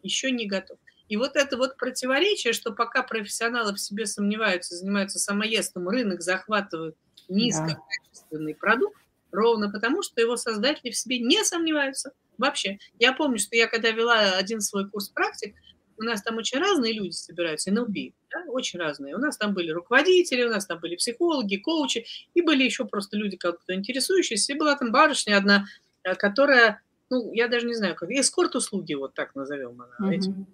еще 0.02 0.32
не 0.32 0.46
готов. 0.46 0.78
И 1.08 1.16
вот 1.16 1.36
это 1.36 1.56
вот 1.56 1.76
противоречие, 1.76 2.52
что 2.52 2.72
пока 2.72 3.02
профессионалы 3.02 3.74
в 3.74 3.80
себе 3.80 4.04
сомневаются, 4.04 4.76
занимаются 4.76 5.18
самоедством, 5.18 5.88
рынок 5.88 6.20
захватывают 6.20 6.96
низкокачественный 7.28 8.52
да. 8.54 8.58
продукт, 8.58 8.98
ровно 9.30 9.70
потому, 9.70 10.02
что 10.02 10.20
его 10.20 10.36
создатели 10.36 10.90
в 10.90 10.96
себе 10.96 11.18
не 11.18 11.44
сомневаются 11.44 12.12
вообще. 12.38 12.78
Я 12.98 13.12
помню, 13.12 13.38
что 13.38 13.56
я 13.56 13.66
когда 13.66 13.90
вела 13.90 14.36
один 14.36 14.60
свой 14.60 14.88
курс 14.88 15.08
практик, 15.08 15.54
у 15.98 16.04
нас 16.04 16.22
там 16.22 16.36
очень 16.36 16.58
разные 16.58 16.92
люди 16.92 17.10
собираются, 17.10 17.72
НЛП, 17.72 18.14
да, 18.30 18.44
очень 18.48 18.78
разные. 18.78 19.16
У 19.16 19.18
нас 19.18 19.36
там 19.36 19.52
были 19.52 19.70
руководители, 19.70 20.44
у 20.44 20.50
нас 20.50 20.66
там 20.66 20.78
были 20.78 20.96
психологи, 20.96 21.56
коучи, 21.56 22.06
и 22.34 22.40
были 22.40 22.62
еще 22.62 22.84
просто 22.84 23.16
люди, 23.16 23.36
как-то 23.36 23.74
интересующиеся. 23.74 24.52
И 24.52 24.56
была 24.56 24.76
там 24.76 24.92
барышня 24.92 25.36
одна, 25.36 25.66
э, 26.04 26.14
которая, 26.14 26.80
ну, 27.10 27.32
я 27.32 27.48
даже 27.48 27.66
не 27.66 27.74
знаю, 27.74 27.96
как, 27.96 28.10
эскорт-услуги, 28.10 28.94
вот 28.94 29.14
так 29.14 29.34
назовем 29.34 29.80
она, 29.82 30.14
mm-hmm. 30.14 30.44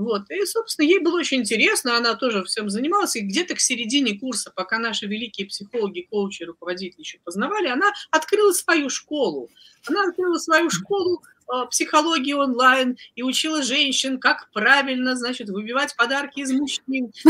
Вот. 0.00 0.30
И, 0.30 0.46
собственно, 0.46 0.86
ей 0.86 0.98
было 0.98 1.18
очень 1.18 1.40
интересно, 1.40 1.94
она 1.98 2.14
тоже 2.14 2.42
всем 2.44 2.70
занималась, 2.70 3.16
и 3.16 3.20
где-то 3.20 3.54
к 3.54 3.60
середине 3.60 4.18
курса, 4.18 4.50
пока 4.54 4.78
наши 4.78 5.06
великие 5.06 5.46
психологи, 5.46 6.06
коучи, 6.10 6.42
руководители 6.44 7.02
еще 7.02 7.18
познавали, 7.22 7.68
она 7.68 7.92
открыла 8.10 8.52
свою 8.52 8.88
школу. 8.88 9.50
Она 9.86 10.04
открыла 10.08 10.38
свою 10.38 10.70
школу 10.70 11.22
э, 11.22 11.66
психологии 11.70 12.32
онлайн 12.32 12.96
и 13.14 13.22
учила 13.22 13.62
женщин, 13.62 14.18
как 14.18 14.50
правильно, 14.52 15.16
значит, 15.16 15.50
выбивать 15.50 15.94
подарки 15.96 16.40
из 16.40 16.50
мужчин, 16.50 17.12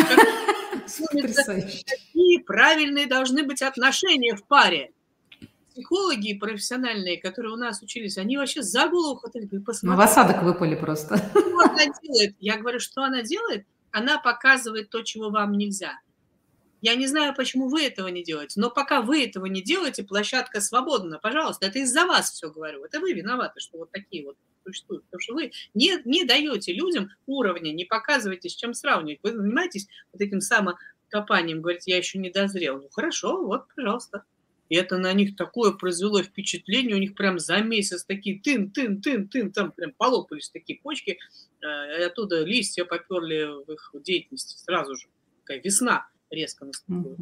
какие 0.77 2.39
правильные 2.39 3.07
должны 3.09 3.43
быть 3.43 3.63
отношения 3.63 4.37
в 4.37 4.45
паре 4.45 4.93
психологи 5.81 6.35
профессиональные, 6.35 7.19
которые 7.19 7.53
у 7.55 7.57
нас 7.57 7.83
учились, 7.83 8.19
они 8.19 8.37
вообще 8.37 8.63
за 8.63 8.89
голову 8.89 9.17
хватали. 9.17 9.49
Ну, 9.51 9.97
в 9.97 10.01
осадок 10.01 10.43
выпали 10.43 10.75
просто. 10.75 11.17
Что 11.17 11.61
она 11.61 11.87
делает? 12.03 12.37
Я 12.39 12.59
говорю, 12.59 12.81
что 12.81 13.03
она 13.03 13.23
делает? 13.23 13.67
Она 13.91 14.19
показывает 14.19 14.91
то, 14.91 15.03
чего 15.03 15.31
вам 15.31 15.53
нельзя. 15.53 15.99
Я 16.83 16.95
не 16.95 17.07
знаю, 17.07 17.35
почему 17.35 17.69
вы 17.69 17.85
этого 17.85 18.09
не 18.09 18.23
делаете, 18.23 18.59
но 18.59 18.71
пока 18.71 19.03
вы 19.03 19.25
этого 19.25 19.47
не 19.47 19.63
делаете, 19.63 20.03
площадка 20.03 20.61
свободна. 20.61 21.19
Пожалуйста, 21.19 21.67
это 21.67 21.79
из-за 21.81 22.07
вас 22.07 22.31
все 22.31 22.51
говорю. 22.51 22.85
Это 22.85 23.01
вы 23.01 23.13
виноваты, 23.13 23.61
что 23.61 23.79
вот 23.79 23.91
такие 23.91 24.25
вот 24.25 24.37
существуют. 24.65 25.05
Потому 25.05 25.21
что 25.21 25.35
вы 25.35 25.53
не, 25.75 25.99
не 26.05 26.25
даете 26.25 26.73
людям 26.73 27.11
уровня, 27.27 27.73
не 27.73 27.85
показываете, 27.85 28.49
с 28.49 28.55
чем 28.55 28.73
сравнивать. 28.73 29.21
Вы 29.23 29.33
занимаетесь 29.33 29.89
вот 30.13 30.23
этим 30.23 30.41
самокопанием, 30.41 31.61
говорите, 31.61 31.91
я 31.91 31.99
еще 31.99 32.19
не 32.19 32.31
дозрел. 32.31 32.79
Ну 32.81 32.89
хорошо, 32.91 33.45
вот, 33.45 33.67
пожалуйста. 33.75 34.25
И 34.71 34.77
это 34.77 34.99
на 34.99 35.13
них 35.13 35.37
такое 35.37 35.73
произвело 35.73 36.23
впечатление, 36.23 36.95
у 36.95 37.01
них 37.01 37.15
прям 37.15 37.39
за 37.41 37.59
месяц 37.59 38.05
такие 38.05 38.41
тын-тын-тын-тын, 38.41 39.53
там 39.53 39.73
прям 39.73 39.93
полопались 39.93 40.49
такие 40.49 40.79
почки, 40.79 41.19
э, 41.61 42.01
и 42.01 42.03
оттуда 42.05 42.45
листья 42.45 42.85
поперли 42.85 43.65
в 43.67 43.73
их 43.73 43.91
деятельности 44.03 44.57
сразу 44.57 44.95
же. 44.95 45.09
Такая 45.41 45.61
весна 45.61 46.09
резко 46.31 46.65
наступила. 46.65 47.17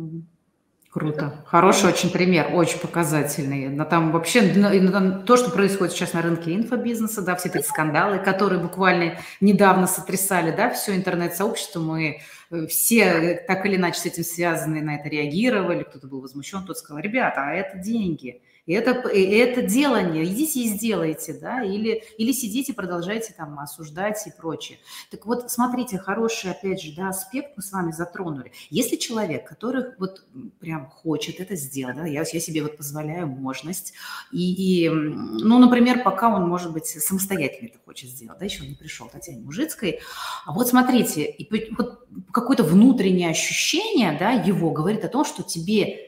Круто. 0.91 1.45
Хороший 1.47 1.91
очень 1.91 2.11
пример, 2.11 2.51
очень 2.55 2.79
показательный. 2.79 3.69
Но 3.69 3.85
там 3.85 4.11
вообще 4.11 4.41
но 4.55 5.21
то, 5.21 5.37
что 5.37 5.51
происходит 5.51 5.93
сейчас 5.93 6.15
на 6.15 6.23
рынке 6.23 6.55
инфобизнеса, 6.55 7.23
да, 7.23 7.37
все 7.37 7.51
эти 7.51 7.63
скандалы, 7.63 8.19
которые 8.19 8.61
буквально 8.61 9.19
недавно 9.41 9.87
сотрясали, 9.87 10.51
да, 10.51 10.71
все 10.71 10.97
интернет-сообщество, 10.97 11.81
мы 11.81 12.21
Э, 12.51 12.67
все 12.67 13.03
э, 13.03 13.47
так 13.47 13.67
или 13.67 13.77
иначе 13.77 14.01
с 14.01 14.07
этим 14.07 14.25
связанные 14.25 14.83
на 14.83 14.97
это 14.97 15.09
реагировали, 15.09 15.83
кто-то 15.83 16.07
был 16.07 16.21
возмущен, 16.21 16.63
кто-то 16.65 16.79
сказал, 16.79 17.03
ребята, 17.03 17.43
а 17.43 17.53
это 17.53 17.79
деньги, 17.79 18.41
и 18.69 18.75
это, 18.75 19.09
и 19.09 19.23
это 19.23 19.63
делание, 19.63 20.27
идите 20.27 20.61
и 20.61 20.69
сделайте, 20.69 21.33
да, 21.33 21.65
или, 21.65 22.03
или 22.19 22.33
сидите, 22.33 22.75
продолжайте 22.75 23.33
там 23.33 23.59
осуждать 23.59 24.27
и 24.27 24.31
прочее. 24.31 24.77
Так 25.11 25.25
вот, 25.25 25.51
смотрите, 25.51 25.97
хороший, 25.97 26.51
опять 26.51 26.83
же, 26.83 26.95
да, 26.95 27.09
аспект 27.09 27.57
мы 27.57 27.63
с 27.63 27.73
вами 27.73 27.93
затронули. 27.93 28.53
Если 28.69 28.97
человек, 28.97 29.49
который 29.49 29.85
вот 29.99 30.23
прям 30.61 30.85
хочет 30.91 31.41
это 31.41 31.57
сделать, 31.57 31.97
да, 31.97 32.05
я, 32.05 32.25
я 32.31 32.41
себе 32.41 32.63
вот 32.63 32.77
позволяю 32.77 33.27
можность, 33.27 33.95
и, 34.33 34.85
и, 34.85 34.91
ну, 34.91 35.59
например, 35.59 36.03
пока 36.03 36.29
он, 36.29 36.47
может 36.47 36.71
быть, 36.75 36.89
самостоятельно 36.89 37.69
это 37.69 37.79
хочет 37.83 38.11
сделать, 38.11 38.39
да, 38.39 38.45
еще 38.45 38.67
не 38.67 38.75
пришел 38.75 39.09
Татьяне 39.09 39.41
Мужицкой, 39.41 40.01
а 40.45 40.53
вот 40.53 40.69
смотрите, 40.69 41.25
и 41.25 41.73
вот 41.75 42.07
какое-то 42.33 42.65
внутреннее 42.65 43.31
ощущение, 43.31 44.15
да, 44.19 44.33
его 44.33 44.73
говорит 44.73 45.07
о 45.07 45.09
том, 45.09 45.25
что 45.25 45.43
тебе 45.43 46.08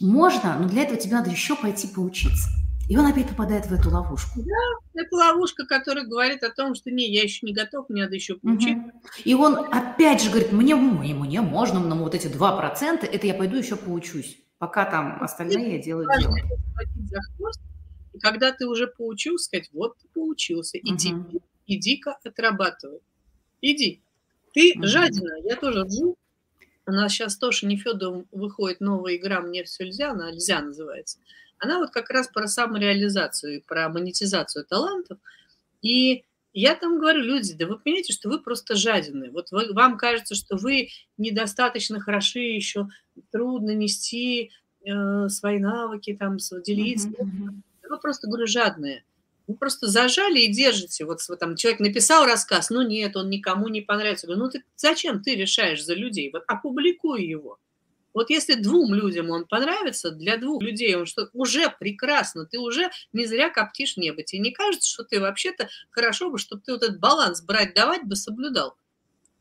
можно, 0.00 0.58
но 0.58 0.68
для 0.68 0.82
этого 0.82 0.98
тебе 0.98 1.14
надо 1.14 1.30
еще 1.30 1.56
пойти 1.56 1.88
поучиться. 1.88 2.48
И 2.88 2.96
он 2.96 3.04
опять 3.04 3.28
попадает 3.28 3.66
в 3.66 3.72
эту 3.72 3.90
ловушку. 3.90 4.40
Да, 4.40 5.00
это 5.02 5.14
ловушка, 5.14 5.66
которая 5.66 6.06
говорит 6.06 6.42
о 6.42 6.50
том, 6.50 6.74
что 6.74 6.90
не, 6.90 7.12
я 7.12 7.22
еще 7.22 7.44
не 7.44 7.52
готов, 7.52 7.90
мне 7.90 8.04
надо 8.04 8.14
еще 8.14 8.36
поучиться. 8.36 8.82
Угу. 8.82 8.92
И 9.24 9.34
он 9.34 9.58
опять 9.70 10.22
же 10.22 10.30
говорит, 10.30 10.52
мне, 10.52 10.74
мне, 10.74 11.14
мне 11.14 11.40
можно, 11.42 11.80
но 11.80 11.96
вот 11.96 12.14
эти 12.14 12.28
2%, 12.28 13.04
это 13.04 13.26
я 13.26 13.34
пойду 13.34 13.56
еще 13.56 13.76
поучусь, 13.76 14.38
пока 14.56 14.86
там 14.86 15.22
остальные 15.22 15.76
я 15.76 15.82
делаю 15.82 16.08
дело. 16.18 16.34
И 18.14 18.18
когда 18.18 18.52
ты 18.52 18.66
уже 18.66 18.86
поучился, 18.86 19.44
сказать, 19.44 19.68
вот 19.74 19.98
ты 19.98 20.08
поучился, 20.14 20.78
иди, 20.78 21.12
угу. 21.12 21.42
иди-ка 21.66 22.16
отрабатывай. 22.24 23.00
Иди. 23.60 24.00
Ты 24.54 24.72
угу. 24.74 24.86
жадина, 24.86 25.34
я 25.44 25.56
тоже 25.56 25.84
ржу, 25.84 26.16
у 26.88 26.92
нас 26.92 27.12
сейчас 27.12 27.36
тоже 27.36 27.66
Нефедов 27.66 28.24
выходит 28.32 28.80
новая 28.80 29.16
игра 29.16 29.40
«Мне 29.40 29.62
все 29.64 29.84
нельзя», 29.84 30.12
она 30.12 30.30
«Нельзя» 30.30 30.62
называется. 30.62 31.18
Она 31.58 31.78
вот 31.78 31.90
как 31.90 32.08
раз 32.08 32.28
про 32.28 32.46
самореализацию, 32.46 33.62
про 33.66 33.90
монетизацию 33.90 34.64
талантов. 34.64 35.18
И 35.82 36.24
я 36.54 36.74
там 36.74 36.98
говорю, 36.98 37.20
люди, 37.20 37.54
да 37.54 37.66
вы 37.66 37.78
понимаете, 37.78 38.14
что 38.14 38.30
вы 38.30 38.40
просто 38.40 38.74
жадины. 38.74 39.30
Вот 39.30 39.50
вы, 39.50 39.72
вам 39.74 39.98
кажется, 39.98 40.34
что 40.34 40.56
вы 40.56 40.88
недостаточно 41.18 42.00
хороши 42.00 42.40
еще, 42.40 42.88
трудно 43.30 43.74
нести 43.74 44.50
э, 44.80 45.28
свои 45.28 45.58
навыки, 45.58 46.16
там, 46.18 46.38
делиться. 46.64 47.08
Mm-hmm. 47.08 47.60
Вы 47.90 47.98
просто, 48.00 48.28
говорю, 48.28 48.46
жадные. 48.46 49.04
Вы 49.48 49.56
просто 49.56 49.88
зажали 49.88 50.40
и 50.40 50.52
держите. 50.52 51.06
Вот 51.06 51.20
там 51.40 51.56
человек 51.56 51.80
написал 51.80 52.26
рассказ, 52.26 52.68
ну 52.68 52.82
нет, 52.82 53.16
он 53.16 53.30
никому 53.30 53.68
не 53.68 53.80
понравится. 53.80 54.26
Говорю, 54.26 54.44
ну 54.44 54.50
ты 54.50 54.62
зачем 54.76 55.22
ты 55.22 55.34
решаешь 55.34 55.82
за 55.82 55.94
людей? 55.94 56.30
Вот 56.30 56.44
опубликуй 56.46 57.24
его. 57.24 57.58
Вот 58.12 58.28
если 58.28 58.54
двум 58.54 58.92
людям 58.94 59.30
он 59.30 59.46
понравится, 59.46 60.10
для 60.10 60.36
двух 60.36 60.62
людей 60.62 60.94
он 60.96 61.06
что 61.06 61.30
уже 61.32 61.74
прекрасно, 61.80 62.44
ты 62.44 62.58
уже 62.58 62.90
не 63.14 63.24
зря 63.24 63.48
коптишь 63.48 63.96
небо. 63.96 64.22
Тебе 64.22 64.40
не 64.42 64.50
кажется, 64.50 64.88
что 64.88 65.04
ты 65.04 65.18
вообще-то 65.18 65.70
хорошо 65.90 66.30
бы, 66.30 66.38
чтобы 66.38 66.60
ты 66.62 66.72
вот 66.72 66.82
этот 66.82 67.00
баланс 67.00 67.40
брать-давать 67.40 68.04
бы 68.04 68.16
соблюдал? 68.16 68.76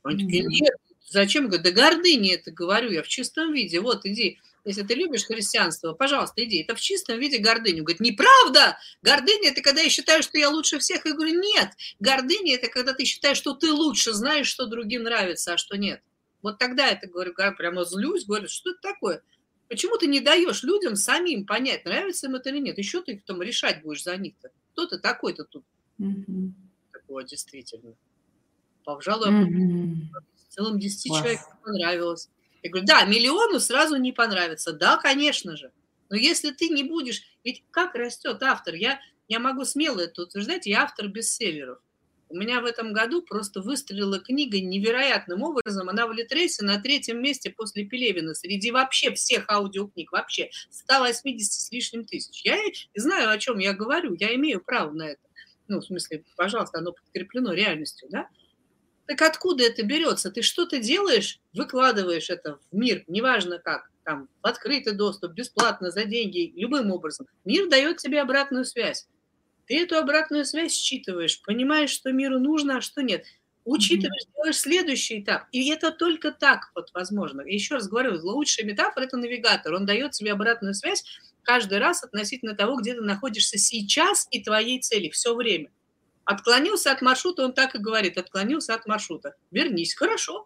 Они 0.03 0.24
такие, 0.24 0.45
нет, 0.45 0.76
зачем? 1.10 1.47
Говорю, 1.47 1.64
да 1.64 1.72
гордыня 1.72 2.36
это 2.36 2.51
говорю 2.51 2.91
я 2.91 3.03
в 3.03 3.10
чистом 3.10 3.51
виде. 3.51 3.82
Вот, 3.82 4.05
иди, 4.05 4.39
если 4.68 4.84
ты 4.84 4.95
любишь 4.95 5.26
христианство, 5.26 5.93
пожалуйста, 5.93 6.43
иди. 6.43 6.61
Это 6.61 6.76
в 6.76 6.82
чистом 6.82 7.20
виде 7.20 7.38
гордыню. 7.38 7.84
Говорит, 7.84 8.01
неправда! 8.01 8.78
Гордыня– 9.01 9.49
это 9.51 9.61
когда 9.61 9.82
я 9.82 9.89
считаю, 9.89 10.22
что 10.22 10.38
я 10.38 10.49
лучше 10.49 10.78
всех. 10.80 11.05
Я 11.05 11.13
говорю, 11.13 11.39
нет. 11.39 11.72
Гордыня– 11.99 12.55
это 12.57 12.68
когда 12.68 12.93
ты 12.93 13.05
считаешь, 13.05 13.38
что 13.38 13.53
ты 13.53 13.72
лучше 13.72 14.11
знаешь, 14.11 14.47
что 14.47 14.65
другим 14.65 15.03
нравится, 15.03 15.53
а 15.53 15.57
что 15.57 15.78
нет. 15.78 16.01
Вот 16.41 16.59
тогда 16.59 16.89
это, 16.89 17.07
говорю, 17.07 17.34
прямо 17.34 17.86
злюсь, 17.86 18.26
говорю, 18.26 18.49
что 18.49 18.72
это 18.72 18.80
такое? 18.82 19.24
Почему 19.70 19.97
ты 19.97 20.07
не 20.07 20.20
даешь 20.20 20.63
людям 20.63 20.95
самим 20.95 21.45
понять, 21.45 21.86
нравится 21.86 22.28
им 22.28 22.36
это 22.36 22.49
или 22.49 22.59
нет? 22.59 22.78
Еще 22.78 23.01
ты 23.01 23.18
потом 23.18 23.41
решать 23.41 23.82
будешь 23.82 24.03
за 24.03 24.18
них-то. 24.18 24.49
Кто 24.74 24.86
ты 24.86 24.97
такой-то 24.99 25.45
тут? 25.45 25.63
Mm-hmm. 25.99 26.51
Такое 26.91 27.24
действительно. 27.24 27.95
Пожалуй, 28.84 29.30
mm-hmm. 29.30 29.95
в 30.49 30.53
целом 30.53 30.80
10 30.80 31.07
Класс. 31.07 31.22
человек 31.22 31.39
понравилось. 31.63 32.30
Я 32.64 32.70
говорю, 32.70 32.88
да, 32.88 33.05
миллиону 33.05 33.60
сразу 33.60 33.97
не 33.97 34.12
понравится. 34.12 34.74
Да, 34.74 34.97
конечно 34.97 35.55
же. 35.55 35.72
Но 36.10 36.16
если 36.16 36.51
ты 36.51 36.70
не 36.70 36.84
будешь... 36.84 37.22
Ведь 37.43 37.64
как 37.72 37.95
растет 37.95 38.41
автор? 38.43 38.76
Я, 38.76 38.99
я 39.28 39.39
могу 39.39 39.66
смело 39.66 40.01
это 40.01 40.24
утверждать, 40.24 40.66
я 40.66 40.84
автор 40.84 41.08
бестселлеров. 41.08 41.80
У 42.30 42.36
меня 42.36 42.60
в 42.60 42.66
этом 42.66 42.91
году 42.91 43.22
просто 43.22 43.62
выстрелила 43.62 44.20
книга 44.20 44.60
невероятным 44.60 45.43
образом. 45.43 45.88
Она 45.88 46.08
в 46.08 46.12
Литресе 46.12 46.66
на 46.66 46.78
третьем 46.78 47.22
месте 47.22 47.49
после 47.49 47.86
Пелевина 47.86 48.34
среди 48.34 48.72
вообще 48.72 49.14
всех 49.14 49.49
аудиокниг, 49.49 50.12
вообще 50.12 50.49
180 50.70 51.51
с 51.51 51.72
лишним 51.72 52.03
тысяч. 52.03 52.43
Я 52.43 52.58
знаю, 52.95 53.30
о 53.30 53.38
чем 53.38 53.60
я 53.60 53.74
говорю, 53.74 54.14
я 54.20 54.36
имею 54.36 54.62
право 54.62 54.91
на 54.91 55.03
это. 55.03 55.22
Ну, 55.70 55.80
в 55.80 55.86
смысле, 55.86 56.24
пожалуйста, 56.36 56.80
оно 56.80 56.91
подкреплено 56.91 57.53
реальностью, 57.53 58.10
да? 58.12 58.28
Так 59.08 59.22
откуда 59.22 59.64
это 59.64 59.84
берется? 59.84 60.30
Ты 60.32 60.41
что-то 60.41 60.80
делаешь, 60.80 61.39
выкладываешь 61.53 62.30
это 62.30 62.60
в 62.72 62.76
мир, 62.76 63.03
неважно 63.08 63.58
как, 63.58 63.89
там, 64.03 64.28
в 64.41 64.47
открытый 64.47 64.93
доступ, 64.93 65.32
бесплатно, 65.32 65.91
за 65.91 66.03
деньги, 66.03 66.51
любым 66.55 66.91
образом. 66.91 67.26
Мир 67.45 67.70
дает 67.70 67.97
тебе 67.97 68.22
обратную 68.22 68.66
связь. 68.66 69.08
Ты 69.66 69.82
эту 69.82 69.97
обратную 69.97 70.45
связь 70.45 70.74
считываешь, 70.74 71.41
понимаешь, 71.41 71.89
что 71.89 72.12
миру 72.12 72.39
нужно, 72.39 72.78
а 72.78 72.82
что 72.82 73.01
нет. 73.01 73.26
Учитываешь, 73.64 74.24
mm-hmm. 74.24 74.34
делаешь 74.36 74.58
следующий 74.60 75.22
этап. 75.22 75.47
И 75.51 75.70
это 75.70 75.91
только 75.91 76.32
так 76.32 76.72
вот 76.74 76.89
возможно. 76.93 77.41
Еще 77.41 77.76
раз 77.76 77.89
говорю, 77.89 78.18
лучшая 78.22 78.66
метафора– 78.66 79.03
это 79.05 79.18
навигатор. 79.18 79.74
Он 79.74 79.86
дает 79.86 80.12
тебе 80.12 80.32
обратную 80.32 80.74
связь 80.74 81.03
каждый 81.43 81.80
раз 81.80 82.03
относительно 82.03 82.55
того, 82.55 82.78
где 82.78 82.93
ты 82.93 83.01
находишься 83.01 83.58
сейчас 83.58 84.28
и 84.32 84.41
твоей 84.41 84.80
цели 84.80 85.10
все 85.10 85.36
время. 85.36 85.70
Отклонился 86.28 86.92
от 86.92 87.02
маршрута, 87.02 87.46
он 87.46 87.54
так 87.54 87.74
и 87.74 87.78
говорит, 87.78 88.18
отклонился 88.18 88.74
от 88.74 88.86
маршрута. 88.86 89.36
Вернись, 89.50 89.96
хорошо. 89.96 90.46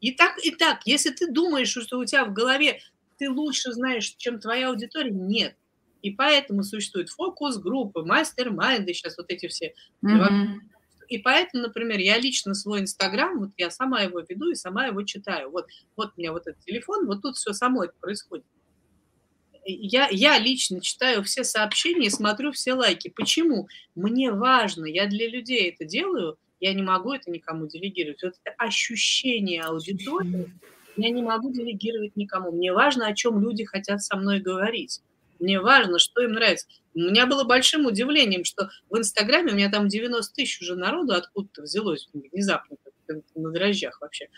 И 0.00 0.12
так, 0.12 0.38
и 0.42 0.50
так, 0.50 0.86
если 0.86 1.10
ты 1.10 1.30
думаешь, 1.30 1.68
что 1.68 1.98
у 1.98 2.06
тебя 2.06 2.24
в 2.24 2.32
голове 2.32 2.80
ты 3.18 3.28
лучше 3.28 3.72
знаешь, 3.72 4.14
чем 4.16 4.40
твоя 4.40 4.70
аудитория, 4.70 5.10
нет. 5.10 5.56
И 6.00 6.12
поэтому 6.12 6.62
существуют 6.62 7.10
фокус-группы, 7.10 8.02
мастер-майнды, 8.02 8.94
сейчас 8.94 9.18
вот 9.18 9.26
эти 9.28 9.46
все. 9.48 9.74
Mm-hmm. 10.02 10.54
И 11.08 11.18
поэтому, 11.18 11.64
например, 11.64 11.98
я 11.98 12.16
лично 12.16 12.54
свой 12.54 12.80
Инстаграм, 12.80 13.38
вот 13.38 13.50
я 13.58 13.70
сама 13.70 14.00
его 14.00 14.20
веду 14.20 14.50
и 14.50 14.54
сама 14.54 14.86
его 14.86 15.02
читаю. 15.02 15.50
Вот, 15.50 15.66
вот 15.96 16.12
у 16.16 16.18
меня 16.20 16.32
вот 16.32 16.46
этот 16.46 16.64
телефон, 16.64 17.04
вот 17.04 17.20
тут 17.20 17.36
все 17.36 17.52
само 17.52 17.84
это 17.84 17.92
происходит. 18.00 18.46
Я, 19.70 20.08
я 20.10 20.38
лично 20.38 20.80
читаю 20.80 21.22
все 21.22 21.44
сообщения 21.44 22.06
и 22.06 22.10
смотрю 22.10 22.52
все 22.52 22.72
лайки. 22.72 23.08
Почему? 23.08 23.68
Мне 23.94 24.32
важно, 24.32 24.86
я 24.86 25.06
для 25.06 25.28
людей 25.28 25.70
это 25.70 25.84
делаю, 25.84 26.38
я 26.60 26.72
не 26.72 26.82
могу 26.82 27.12
это 27.12 27.30
никому 27.30 27.66
делегировать. 27.66 28.22
Вот 28.22 28.34
это 28.42 28.54
ощущение 28.58 29.62
аудитории 29.62 30.50
я 30.98 31.10
не 31.10 31.22
могу 31.22 31.52
делегировать 31.52 32.16
никому. 32.16 32.50
Мне 32.50 32.72
важно, 32.72 33.06
о 33.06 33.14
чем 33.14 33.40
люди 33.40 33.64
хотят 33.64 34.02
со 34.02 34.16
мной 34.16 34.40
говорить. 34.40 35.00
Мне 35.38 35.60
важно, 35.60 36.00
что 36.00 36.20
им 36.22 36.32
нравится. 36.32 36.66
У 36.94 36.98
меня 36.98 37.26
было 37.26 37.44
большим 37.44 37.86
удивлением, 37.86 38.44
что 38.44 38.68
в 38.90 38.98
Инстаграме 38.98 39.52
у 39.52 39.54
меня 39.54 39.70
там 39.70 39.86
90 39.86 40.34
тысяч 40.34 40.60
уже 40.60 40.74
народу 40.74 41.14
откуда-то 41.14 41.62
взялось 41.62 42.08
внезапно 42.12 42.76
на 43.36 43.50
дрожжах 43.52 44.00
вообще. 44.00 44.28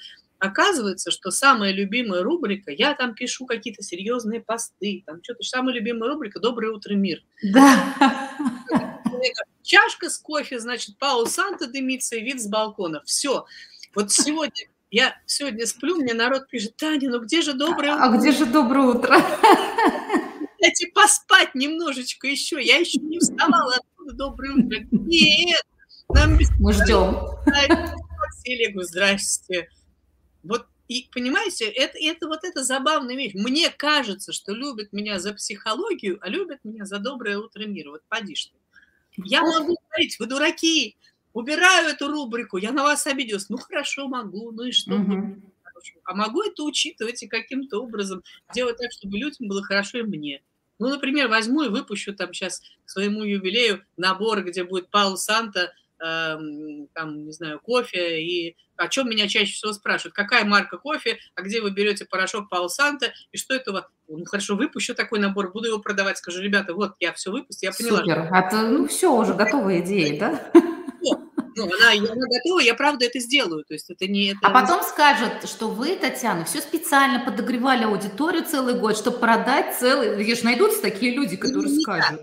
Оказывается, 0.41 1.11
что 1.11 1.31
самая 1.31 1.71
любимая 1.71 2.23
рубрика, 2.23 2.73
я 2.73 2.95
там 2.95 3.15
пишу 3.15 3.45
какие-то 3.45 3.83
серьезные 3.83 4.41
посты, 4.41 5.05
там 5.07 5.23
что-то, 5.23 5.43
самая 5.43 5.75
любимая 5.75 6.11
рубрика 6.11 6.41
«Доброе 6.41 6.73
утро, 6.73 6.95
мир». 6.95 7.23
Да. 7.43 8.31
Чашка 9.63 10.09
с 10.09 10.19
кофе, 10.19 10.59
значит, 10.59 10.99
Пау 10.99 11.27
Санта 11.27 11.67
дымится 11.67 12.17
и 12.17 12.23
вид 12.23 12.41
с 12.41 12.49
балкона. 12.49 13.03
Все. 13.05 13.45
Вот 13.95 14.11
сегодня 14.11 14.67
я 14.91 15.15
сегодня 15.27 15.67
сплю, 15.67 15.97
мне 15.97 16.15
народ 16.15 16.49
пишет, 16.49 16.77
Таня, 16.77 17.11
ну 17.11 17.21
где 17.21 17.43
же 17.43 17.53
доброе 17.53 17.95
утро? 17.95 18.05
А 18.05 18.17
где 18.17 18.33
же 18.33 18.47
доброе 18.47 18.87
утро? 18.87 19.17
дайте 20.61 20.89
поспать 20.95 21.55
немножечко 21.55 22.27
еще. 22.27 22.63
Я 22.63 22.79
еще 22.79 22.99
не 23.01 23.19
вставала. 23.19 23.75
Откуда 23.77 24.15
доброе 24.15 24.53
утро? 24.53 24.79
Нет, 24.91 25.63
нам 26.09 26.39
Мы 26.59 26.73
ждем. 26.73 27.17
Селегу, 28.43 28.83
здрасте. 28.83 29.69
Вот 30.43 30.67
и 30.89 31.09
понимаете, 31.13 31.67
это, 31.67 31.99
это 32.01 32.27
вот 32.27 32.41
это 32.43 32.65
забавная 32.65 33.15
вещь. 33.15 33.35
Мне 33.35 33.71
кажется, 33.71 34.33
что 34.33 34.53
любят 34.53 34.93
меня 34.93 35.21
за 35.21 35.33
психологию, 35.33 36.19
а 36.21 36.29
любят 36.29 36.65
меня 36.65 36.85
за 36.85 36.99
доброе 36.99 37.39
утро 37.39 37.65
мира. 37.65 37.91
Вот 37.91 38.03
поди 38.09 38.35
что. 38.35 38.57
Я 39.17 39.43
могу 39.43 39.77
говорить, 39.89 40.19
вы 40.19 40.27
дураки, 40.27 40.97
убираю 41.33 41.91
эту 41.91 42.09
рубрику, 42.09 42.57
я 42.57 42.73
на 42.73 42.83
вас 42.83 43.07
обиделась. 43.07 43.49
Ну 43.49 43.57
хорошо, 43.57 44.09
могу, 44.09 44.51
ну 44.51 44.65
и 44.65 44.73
что? 44.73 44.95
Угу. 44.95 45.43
А 46.05 46.15
могу 46.15 46.43
это 46.43 46.65
учитывать 46.65 47.23
и 47.23 47.29
каким-то 47.29 47.81
образом 47.81 48.23
делать 48.53 48.77
так, 48.79 48.91
чтобы 48.93 49.17
людям 49.17 49.49
было 49.49 49.63
хорошо 49.63 49.99
и 49.99 50.03
мне. 50.03 50.43
Ну, 50.81 50.89
например, 50.89 51.29
возьму 51.29 51.63
и 51.63 51.69
выпущу 51.69 52.15
там 52.15 52.33
сейчас 52.33 52.63
к 52.85 52.91
своему 52.91 53.23
юбилею 53.23 53.85
набор, 53.97 54.43
где 54.43 54.65
будет 54.65 54.91
Паул 54.91 55.17
Санта, 55.17 55.73
там, 56.01 57.27
не 57.27 57.33
знаю, 57.33 57.61
кофе, 57.61 58.23
и 58.23 58.57
о 58.77 58.89
чем 58.89 59.11
меня 59.11 59.29
чаще 59.29 59.53
всего 59.53 59.73
спрашивают, 59.73 60.15
какая 60.15 60.45
марка 60.45 60.79
кофе, 60.79 61.19
а 61.35 61.43
где 61.43 61.61
вы 61.61 61.71
берете 61.71 62.07
порошок 62.07 62.49
Санта, 62.69 63.13
и 63.33 63.37
что 63.37 63.55
это 63.55 63.73
вас? 63.73 63.85
Ну, 64.09 64.25
хорошо, 64.25 64.57
выпущу 64.57 64.95
такой 64.95 65.19
набор, 65.19 65.53
буду 65.53 65.69
его 65.69 65.79
продавать, 65.79 66.19
скажу, 66.19 66.41
ребята, 66.41 66.75
вот, 66.75 66.95
я 67.01 67.13
все 67.13 67.31
выпустил, 67.31 67.71
я 67.71 67.77
поняла. 67.77 67.99
Супер, 67.99 68.25
что... 68.25 68.29
а 68.35 68.51
то, 68.51 68.63
ну, 68.63 68.89
все, 68.89 69.15
уже 69.15 69.35
готовая 69.35 69.81
идея, 69.81 70.19
да? 70.19 70.53
Ну, 71.57 71.65
она, 71.65 71.93
она 71.93 72.27
готова, 72.27 72.61
я 72.61 72.75
правда 72.75 73.05
это 73.05 73.19
сделаю. 73.19 73.65
То 73.65 73.75
есть 73.75 73.91
это 73.91 74.07
не... 74.07 74.31
Это 74.31 74.39
а 74.43 74.51
потом 74.51 74.83
скажет, 74.83 75.47
что 75.49 75.69
вы, 75.69 75.97
Татьяна, 75.97 76.45
все 76.45 76.61
специально 76.61 77.25
подогревали 77.25 77.85
аудиторию 77.85 78.45
целый 78.45 78.79
год, 78.79 78.97
чтобы 78.97 79.19
продать 79.19 79.77
целый... 79.79 80.17
Видишь, 80.17 80.43
найдутся 80.43 80.81
такие 80.81 81.15
люди, 81.15 81.37
которые 81.37 81.75
ну, 81.75 81.81
скажут. 81.81 82.21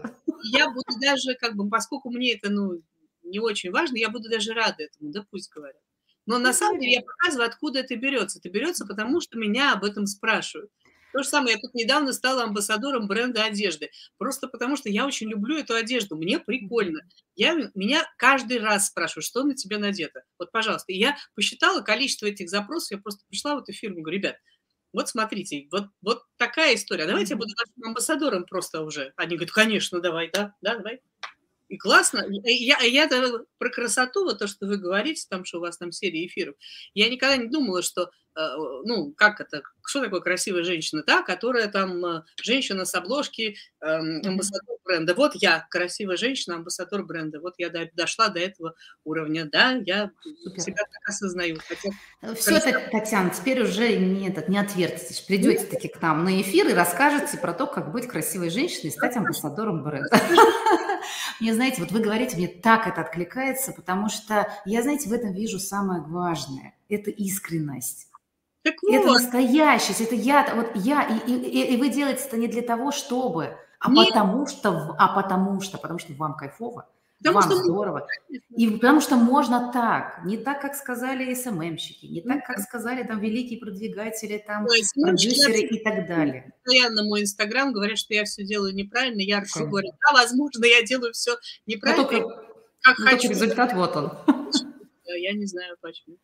Я 0.52 0.70
буду 0.70 1.00
даже, 1.00 1.36
как 1.40 1.56
бы, 1.56 1.70
поскольку 1.70 2.10
мне 2.10 2.34
это, 2.34 2.50
ну, 2.50 2.82
не 3.28 3.40
очень 3.40 3.72
важно, 3.72 3.98
я 3.98 4.10
буду 4.10 4.30
даже 4.30 4.54
рада 4.54 4.84
этому, 4.84 5.12
да 5.12 5.26
пусть 5.30 5.52
говорят. 5.52 5.82
Но 6.26 6.40
на 6.40 6.54
самом 6.54 6.80
деле 6.80 6.94
я 6.96 7.02
показываю, 7.02 7.48
откуда 7.48 7.80
это 7.80 7.96
берется. 7.96 8.40
Это 8.40 8.50
берется 8.50 8.86
потому, 8.86 9.22
что 9.22 9.38
меня 9.40 9.74
об 9.74 9.86
этом 9.86 10.06
спрашивают. 10.06 10.70
То 11.14 11.24
же 11.24 11.30
самое, 11.30 11.56
я 11.56 11.60
тут 11.60 11.74
недавно 11.74 12.12
стала 12.12 12.44
амбассадором 12.44 13.08
бренда 13.08 13.46
одежды. 13.46 13.90
Просто 14.18 14.48
потому, 14.48 14.76
что 14.76 14.90
я 14.90 15.08
очень 15.08 15.30
люблю 15.30 15.58
эту 15.58 15.74
одежду. 15.74 16.18
Мне 16.18 16.38
прикольно. 16.38 17.00
Я, 17.36 17.56
меня 17.74 18.04
каждый 18.18 18.60
раз 18.60 18.88
спрашивают, 18.88 19.26
что 19.26 19.44
на 19.44 19.56
тебе 19.56 19.78
надето. 19.78 20.24
Вот, 20.38 20.52
пожалуйста. 20.52 20.92
И 20.92 20.98
я 20.98 21.16
посчитала 21.34 21.82
количество 21.82 22.26
этих 22.26 22.50
запросов. 22.50 22.92
Я 22.92 22.98
просто 22.98 23.24
пришла 23.30 23.56
в 23.56 23.60
эту 23.60 23.72
фирму 23.72 24.00
и 24.00 24.02
говорю, 24.02 24.18
ребят, 24.18 24.36
вот 24.92 25.08
смотрите, 25.10 25.68
вот, 25.72 25.88
вот 26.02 26.24
такая 26.36 26.76
история. 26.76 27.06
Давайте 27.06 27.34
я 27.34 27.38
буду 27.38 27.54
вашим 27.58 27.90
амбассадором 27.90 28.44
просто 28.46 28.82
уже. 28.82 29.14
Они 29.16 29.38
говорят, 29.38 29.54
конечно, 29.54 30.02
давай, 30.02 30.30
да, 30.32 30.56
да, 30.62 30.76
давай. 30.76 31.02
И 31.70 31.78
классно. 31.78 32.26
Я, 32.44 32.80
я 32.80 33.08
про 33.58 33.70
красоту, 33.70 34.24
вот 34.24 34.40
то, 34.40 34.48
что 34.48 34.68
вы 34.68 34.78
говорите, 34.78 35.26
там, 35.30 35.44
что 35.44 35.58
у 35.58 35.62
вас 35.62 35.78
там 35.78 35.92
серия 35.92 36.26
эфиров, 36.26 36.56
я 36.94 37.10
никогда 37.10 37.38
не 37.38 37.50
думала, 37.50 37.82
что 37.82 38.10
ну, 38.84 39.14
как 39.18 39.42
это, 39.42 39.64
что 39.86 40.02
такое 40.02 40.22
красивая 40.22 40.64
женщина? 40.64 41.02
Та, 41.02 41.24
которая 41.24 41.68
там, 41.68 42.06
э, 42.06 42.24
женщина 42.42 42.86
с 42.86 42.94
обложки, 42.94 43.56
эм, 43.82 44.22
амбассадор 44.24 44.78
бренда. 44.86 45.16
Вот 45.16 45.34
я, 45.36 45.66
красивая 45.70 46.18
женщина, 46.18 46.58
амбассадор 46.58 47.04
бренда. 47.04 47.40
Вот 47.40 47.56
я 47.58 47.72
дошла 47.94 48.30
до 48.30 48.40
этого 48.40 48.76
уровня. 49.04 49.50
Да, 49.52 49.72
я 49.86 50.12
Супер. 50.44 50.62
себя 50.62 50.78
так 50.78 51.10
осознаю. 51.10 51.58
Хотя, 51.68 51.90
э, 52.22 52.36
Все, 52.36 52.60
красиво... 52.60 52.82
Татьяна, 52.92 53.30
теперь 53.32 53.64
уже 53.64 53.96
не, 53.98 54.30
этот, 54.30 54.50
не 54.50 54.60
отвертитесь. 54.60 55.22
Придете 55.22 55.66
таки 55.66 55.88
к 55.88 56.00
нам 56.02 56.24
на 56.24 56.42
эфир 56.42 56.68
и 56.68 56.74
расскажете 56.74 57.38
про 57.38 57.54
то, 57.54 57.66
как 57.66 57.92
быть 57.92 58.08
красивой 58.08 58.50
женщиной 58.50 58.90
и 58.90 58.94
стать 58.94 59.16
амбассадором 59.18 59.84
бренда. 59.84 60.10
Мне, 61.40 61.54
знаете, 61.54 61.82
вот 61.82 61.92
вы 61.92 62.00
говорите, 62.00 62.36
мне 62.36 62.48
так 62.48 62.88
это 62.88 63.02
откликается, 63.02 63.72
потому 63.72 64.10
что 64.10 64.48
я, 64.66 64.82
знаете, 64.82 65.08
в 65.08 65.14
этом 65.14 65.34
вижу 65.34 65.60
самое 65.60 66.02
важное– 66.02 66.74
это 66.90 67.12
искренность. 67.12 68.08
Так 68.68 68.76
вот. 68.84 68.94
Это 68.94 69.08
настоящий, 69.08 70.04
это 70.04 70.16
я, 70.16 70.54
вот 70.54 70.72
я, 70.76 71.04
и, 71.04 71.32
и, 71.32 71.74
и 71.74 71.78
вы 71.78 71.88
делаете 71.88 72.24
это 72.26 72.36
не 72.36 72.48
для 72.48 72.62
того, 72.62 72.92
чтобы, 72.92 73.56
а 73.80 73.90
Нет. 73.90 74.10
потому 74.10 74.46
что, 74.46 74.94
а 75.00 75.08
потому 75.08 75.62
что, 75.62 75.78
потому 75.78 76.00
что 76.00 76.12
вам 76.14 76.36
кайфово, 76.36 76.86
Потому 77.20 77.40
Вам 77.40 77.44
что 77.50 77.64
здорово. 77.64 78.08
И 78.56 78.70
потому 78.70 79.02
что 79.02 79.16
можно 79.16 79.72
так, 79.74 80.24
не 80.24 80.38
так, 80.38 80.62
как 80.62 80.76
сказали 80.76 81.34
СММщики, 81.34 82.06
не 82.06 82.22
так, 82.22 82.46
как 82.46 82.60
сказали 82.60 83.02
там 83.02 83.20
великие 83.20 83.60
продвигатели, 83.60 84.38
там 84.46 84.68
продюсеры 85.02 85.62
и 85.62 85.84
так 85.84 86.06
далее. 86.08 86.54
Постоянно 86.64 87.04
мой 87.04 87.24
Инстаграм 87.24 87.74
говорят, 87.74 87.98
что 87.98 88.14
я 88.14 88.26
все 88.26 88.44
делаю 88.44 88.76
неправильно, 88.76 89.22
я 89.22 89.44
говорю, 89.56 89.90
да, 89.94 90.14
возможно, 90.14 90.66
я 90.66 90.84
делаю 90.84 91.14
все 91.14 91.38
неправильно, 91.66 92.04
но 92.04 92.10
только, 92.10 92.28
как 92.82 93.00
но 93.00 93.06
хочу. 93.08 93.30
Результат 93.30 93.74
вот 93.74 93.96
он. 93.96 94.12
Я 95.08 95.34
не 95.34 95.46
знаю 95.46 95.78
почему. 95.82 96.18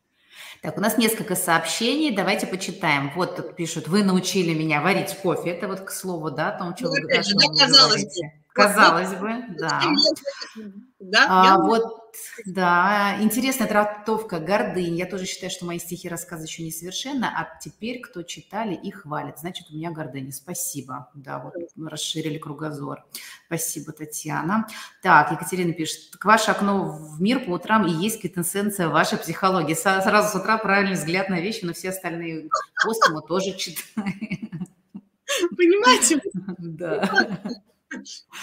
Так, 0.61 0.77
у 0.77 0.81
нас 0.81 0.97
несколько 0.97 1.35
сообщений, 1.35 2.15
давайте 2.15 2.47
почитаем. 2.47 3.11
Вот 3.15 3.35
тут 3.35 3.55
пишут, 3.55 3.87
вы 3.87 4.03
научили 4.03 4.53
меня 4.53 4.81
варить 4.81 5.15
кофе. 5.17 5.51
Это 5.51 5.67
вот 5.67 5.81
к 5.81 5.91
слову, 5.91 6.31
да, 6.31 6.49
о 6.49 6.57
том, 6.57 6.75
что 6.75 6.85
ну, 6.85 6.91
вы, 6.91 7.01
да, 7.01 7.21
говорите. 7.67 8.43
Казалось 8.53 9.13
бы, 9.15 9.33
да. 9.57 9.81
Да, 10.99 11.25
а, 11.27 11.57
вот, 11.57 11.83
да, 12.45 13.17
интересная 13.21 13.67
трактовка 13.67 14.39
гордынь. 14.39 14.95
Я 14.95 15.05
тоже 15.05 15.25
считаю, 15.25 15.51
что 15.51 15.65
мои 15.65 15.79
стихи, 15.79 16.09
рассказы 16.09 16.45
еще 16.45 16.63
несовершенны, 16.63 17.25
а 17.25 17.57
теперь, 17.59 18.01
кто 18.01 18.23
читали 18.23 18.75
и 18.75 18.91
хвалит, 18.91 19.39
значит, 19.39 19.69
у 19.69 19.75
меня 19.75 19.91
гордыня. 19.91 20.31
Спасибо. 20.31 21.09
Да, 21.13 21.39
вот 21.39 21.53
мы 21.75 21.89
расширили 21.89 22.37
кругозор. 22.37 23.03
Спасибо, 23.47 23.91
Татьяна. 23.91 24.67
Так, 25.01 25.31
Екатерина 25.31 25.73
пишет, 25.73 26.11
так 26.11 26.25
ваше 26.25 26.51
окно 26.51 26.83
в 26.83 27.21
мир 27.21 27.45
по 27.45 27.51
утрам 27.51 27.85
и 27.87 27.91
есть 27.91 28.21
квитэссенция 28.21 28.89
вашей 28.89 29.17
психологии. 29.17 29.73
Сразу 29.73 30.29
с 30.29 30.41
утра 30.41 30.57
правильный 30.57 30.95
взгляд 30.95 31.29
на 31.29 31.39
вещи, 31.39 31.65
но 31.65 31.73
все 31.73 31.89
остальные 31.89 32.49
посты 32.83 33.11
мы 33.11 33.21
тоже 33.21 33.55
читаем. 33.57 34.67
Понимаете? 35.55 36.21
Да. 36.57 37.39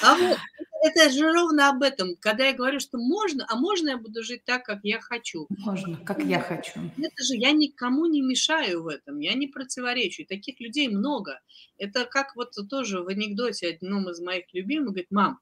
А 0.03 0.14
вот 0.16 0.38
это 0.82 1.11
же 1.11 1.30
ровно 1.30 1.68
об 1.68 1.82
этом. 1.82 2.16
Когда 2.20 2.46
я 2.46 2.55
говорю, 2.55 2.80
что 2.80 2.98
можно, 2.98 3.46
а 3.48 3.57
можно 3.57 3.90
я 3.90 3.98
буду 3.98 4.22
жить 4.22 4.44
так, 4.44 4.64
как 4.64 4.80
я 4.82 5.01
хочу. 5.01 5.46
Можно, 5.51 5.96
как 5.98 6.24
я 6.24 6.40
хочу. 6.40 6.80
Это 6.98 7.22
же 7.22 7.36
я 7.36 7.53
никому 7.53 8.07
не 8.07 8.22
мешаю 8.22 8.82
в 8.82 8.88
этом, 8.88 9.20
я 9.20 9.34
не 9.34 9.46
противоречу. 9.46 10.22
И 10.22 10.26
таких 10.26 10.61
людей 10.61 10.88
много. 10.88 11.40
Это 11.76 12.05
как 12.05 12.34
вот 12.36 12.55
тоже 12.68 13.03
в 13.03 13.09
анекдоте 13.09 13.70
одном 13.70 14.09
из 14.09 14.20
моих 14.20 14.53
любимых 14.55 14.88
говорит, 14.88 15.11
мам, 15.11 15.38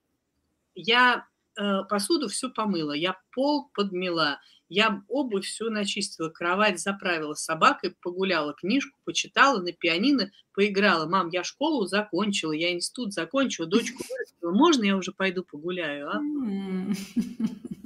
я 0.74 1.26
э, 1.56 1.84
посуду 1.88 2.28
всю 2.28 2.50
помыла, 2.50 2.92
я 2.92 3.16
пол 3.32 3.70
подмела, 3.74 4.40
я 4.68 5.02
обувь 5.08 5.46
всю 5.46 5.70
начистила, 5.70 6.28
кровать 6.28 6.80
заправила, 6.80 7.34
собакой 7.34 7.94
погуляла, 8.02 8.52
книжку 8.52 8.98
почитала, 9.04 9.60
на 9.60 9.72
пианино 9.72 10.30
поиграла. 10.52 11.06
Мам, 11.06 11.28
я 11.30 11.44
школу 11.44 11.86
закончила, 11.86 12.52
я 12.52 12.72
институт 12.72 13.12
закончила, 13.12 13.66
дочку 13.66 14.02
вырастила. 14.08 14.52
Можно 14.52 14.84
я 14.84 14.96
уже 14.96 15.12
пойду 15.12 15.42
погуляю, 15.44 16.10
а? 16.10 16.20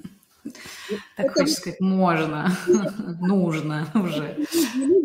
Так 1.16 1.32
хочется 1.32 1.60
сказать, 1.60 1.80
можно, 1.80 2.50
нужно 3.20 3.90
уже. 3.94 4.36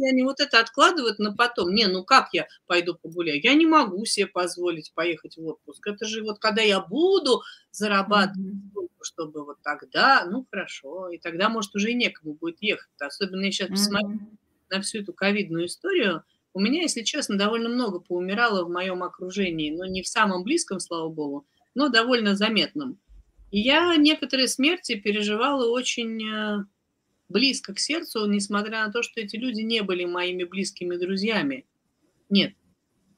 Они 0.09 0.23
вот 0.23 0.39
это 0.39 0.59
откладывают 0.59 1.19
на 1.19 1.33
потом. 1.33 1.73
Не, 1.73 1.87
ну 1.87 2.03
как 2.03 2.29
я 2.33 2.47
пойду 2.65 2.95
погуляю? 2.95 3.41
Я 3.41 3.53
не 3.53 3.65
могу 3.65 4.05
себе 4.05 4.27
позволить 4.27 4.93
поехать 4.93 5.37
в 5.37 5.45
отпуск. 5.45 5.85
Это 5.87 6.05
же 6.05 6.23
вот 6.23 6.39
когда 6.39 6.61
я 6.61 6.79
буду 6.79 7.41
зарабатывать, 7.71 8.55
чтобы 9.01 9.45
вот 9.45 9.57
тогда, 9.63 10.25
ну 10.25 10.45
хорошо, 10.49 11.09
и 11.09 11.17
тогда, 11.17 11.49
может, 11.49 11.75
уже 11.75 11.91
и 11.91 11.95
некому 11.95 12.33
будет 12.33 12.57
ехать. 12.61 12.89
Особенно 12.99 13.45
я 13.45 13.51
сейчас 13.51 13.69
посмотрю 13.69 14.19
на 14.69 14.81
всю 14.81 14.99
эту 14.99 15.13
ковидную 15.13 15.67
историю. 15.67 16.23
У 16.53 16.59
меня, 16.59 16.81
если 16.81 17.03
честно, 17.03 17.37
довольно 17.37 17.69
много 17.69 17.99
поумирало 17.99 18.65
в 18.65 18.69
моем 18.69 19.03
окружении, 19.03 19.69
но 19.69 19.85
не 19.85 20.01
в 20.01 20.07
самом 20.07 20.43
близком, 20.43 20.79
слава 20.79 21.09
богу, 21.09 21.45
но 21.75 21.89
довольно 21.89 22.35
заметном. 22.35 22.99
И 23.51 23.59
я 23.59 23.95
некоторые 23.95 24.47
смерти 24.47 24.95
переживала 24.95 25.69
очень 25.69 26.21
э, 26.27 26.65
близко 27.29 27.73
к 27.73 27.79
сердцу, 27.79 28.25
несмотря 28.25 28.85
на 28.85 28.91
то, 28.91 29.03
что 29.03 29.21
эти 29.21 29.35
люди 29.35 29.61
не 29.61 29.81
были 29.81 30.05
моими 30.05 30.43
близкими 30.43 30.95
друзьями. 30.95 31.65
Нет. 32.29 32.53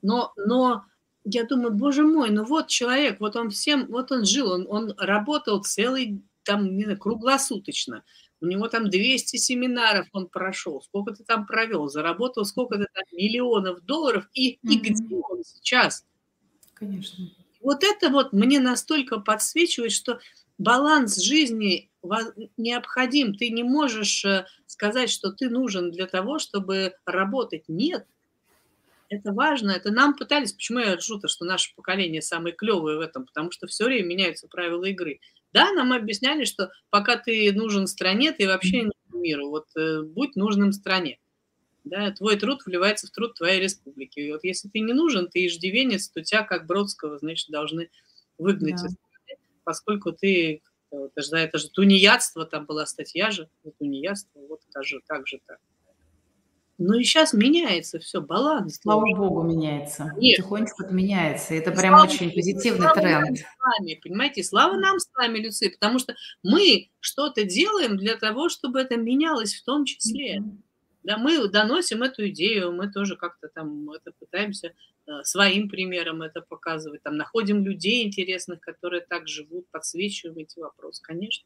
Но, 0.02 0.34
но 0.38 0.86
я 1.24 1.44
думаю, 1.46 1.74
боже 1.74 2.04
мой, 2.04 2.30
ну 2.30 2.44
вот 2.44 2.68
человек, 2.68 3.20
вот 3.20 3.36
он 3.36 3.50
всем, 3.50 3.88
вот 3.88 4.12
он 4.12 4.26
жил, 4.26 4.52
он, 4.52 4.66
он 4.70 4.94
работал 4.98 5.64
целый, 5.64 6.22
там, 6.44 6.78
не 6.78 6.84
знаю, 6.84 7.00
круглосуточно. 7.00 8.04
У 8.42 8.46
него 8.46 8.70
там 8.70 8.90
200 8.90 9.36
семинаров 9.38 10.08
он 10.14 10.28
прошел, 10.28 10.82
сколько 10.82 11.14
ты 11.14 11.24
там 11.24 11.46
провел, 11.46 11.90
заработал 11.90 12.46
сколько-то 12.46 12.88
там 12.94 13.04
миллионов 13.12 13.84
долларов, 13.84 14.30
и, 14.34 14.54
mm-hmm. 14.54 14.58
и 14.64 14.78
где 14.78 15.16
он 15.16 15.44
сейчас? 15.44 16.06
Конечно. 16.74 17.30
Вот 17.70 17.84
это 17.84 18.10
вот 18.10 18.34
мне 18.34 18.60
настолько 18.60 19.20
подсвечивает, 19.20 19.92
что 19.92 20.20
баланс 20.58 21.18
жизни 21.22 21.92
необходим. 22.58 23.36
Ты 23.36 23.52
не 23.52 23.62
можешь 23.62 24.26
э, 24.26 24.48
сказать, 24.66 25.12
что 25.12 25.32
ты 25.32 25.52
нужен 25.52 25.92
для 25.92 26.08
того, 26.08 26.40
чтобы 26.40 26.96
работать. 27.06 27.66
Нет. 27.68 28.08
Это 29.08 29.34
важно. 29.34 29.70
Это 29.70 29.92
нам 29.92 30.16
пытались. 30.16 30.54
Почему 30.54 30.80
я 30.80 30.96
ржу 30.96 31.22
что 31.28 31.46
наше 31.46 31.76
поколение 31.76 32.24
самое 32.24 32.56
клевое 32.56 32.98
в 32.98 33.02
этом? 33.02 33.28
Потому 33.28 33.52
что 33.52 33.68
все 33.68 33.86
время 33.86 34.08
меняются 34.08 34.48
правила 34.48 34.86
игры. 34.86 35.20
Да, 35.54 35.72
нам 35.72 35.94
объясняли, 35.94 36.46
что 36.46 36.72
пока 36.90 37.18
ты 37.18 37.54
нужен 37.54 37.86
стране, 37.86 38.32
ты 38.32 38.48
вообще 38.48 38.82
не 38.82 38.92
миру. 39.14 39.50
Вот 39.50 39.68
э, 39.78 40.02
будь 40.02 40.36
нужным 40.36 40.72
стране 40.72 41.20
да, 41.84 42.12
твой 42.12 42.38
труд 42.38 42.66
вливается 42.66 43.08
в 43.08 43.12
труд 43.12 43.36
твоей 43.36 43.62
республики. 43.62 44.20
И 44.20 44.32
вот 44.32 44.44
если 44.44 44.70
ты 44.70 44.80
не 44.80 44.94
нужен, 44.94 45.28
ты 45.28 45.46
иждивенец, 45.46 46.10
то 46.10 46.24
тебя, 46.24 46.44
как 46.44 46.68
Бродского, 46.68 47.18
значит, 47.20 47.50
должны 47.50 47.90
выгнать 48.38 48.76
да. 48.82 48.88
из 48.88 48.94
страны, 48.94 49.42
поскольку 49.64 50.12
ты, 50.12 50.62
это 50.92 51.22
же, 51.22 51.36
это 51.36 51.58
же 51.58 51.70
тунеядство, 51.70 52.46
там 52.46 52.66
была 52.66 52.86
статья 52.86 53.32
же, 53.32 53.50
тунеядство, 53.78 54.40
вот 54.48 54.62
это 54.70 54.84
же 54.84 55.00
так 55.08 55.28
же 55.28 55.40
так. 55.46 55.60
Ну 56.82 56.98
и 56.98 57.04
сейчас 57.04 57.34
меняется 57.34 58.00
все, 58.00 58.22
баланс. 58.22 58.80
Слава 58.82 59.02
тоже. 59.02 59.16
Богу, 59.18 59.44
меняется. 59.44 60.14
Нет. 60.16 60.38
Потихонечку 60.38 60.84
это 60.84 60.94
меняется. 60.94 61.54
Это 61.54 61.72
прям 61.72 61.96
слава 61.96 62.04
очень 62.06 62.32
позитивный 62.32 62.84
слава 62.84 63.02
тренд. 63.02 63.26
Нам 63.26 63.36
с 63.36 63.44
вами, 63.60 64.00
понимаете, 64.02 64.44
слава 64.46 64.78
нам 64.78 64.98
с 64.98 65.10
вами, 65.14 65.40
Люси, 65.40 65.70
потому 65.72 66.00
что 66.00 66.16
мы 66.42 66.90
что-то 67.02 67.44
делаем 67.44 67.98
для 67.98 68.16
того, 68.16 68.48
чтобы 68.48 68.80
это 68.80 68.96
менялось 68.96 69.56
в 69.56 69.66
том 69.66 69.84
числе. 69.84 70.38
Mm-hmm. 70.38 70.58
Да, 71.04 71.18
мы 71.18 71.48
доносим 71.48 72.04
эту 72.04 72.28
идею, 72.30 72.72
мы 72.72 72.92
тоже 72.92 73.16
как-то 73.16 73.48
там 73.48 73.90
это 73.92 74.12
пытаемся 74.20 74.74
э, 75.08 75.24
своим 75.24 75.70
примером 75.70 76.22
это 76.22 76.42
показывать, 76.42 77.04
там 77.04 77.16
находим 77.16 77.64
людей 77.64 78.06
интересных, 78.06 78.60
которые 78.60 79.02
так 79.02 79.28
живут, 79.28 79.70
подсвечиваем 79.72 80.38
эти 80.38 80.60
вопросы, 80.60 81.02
конечно. 81.02 81.46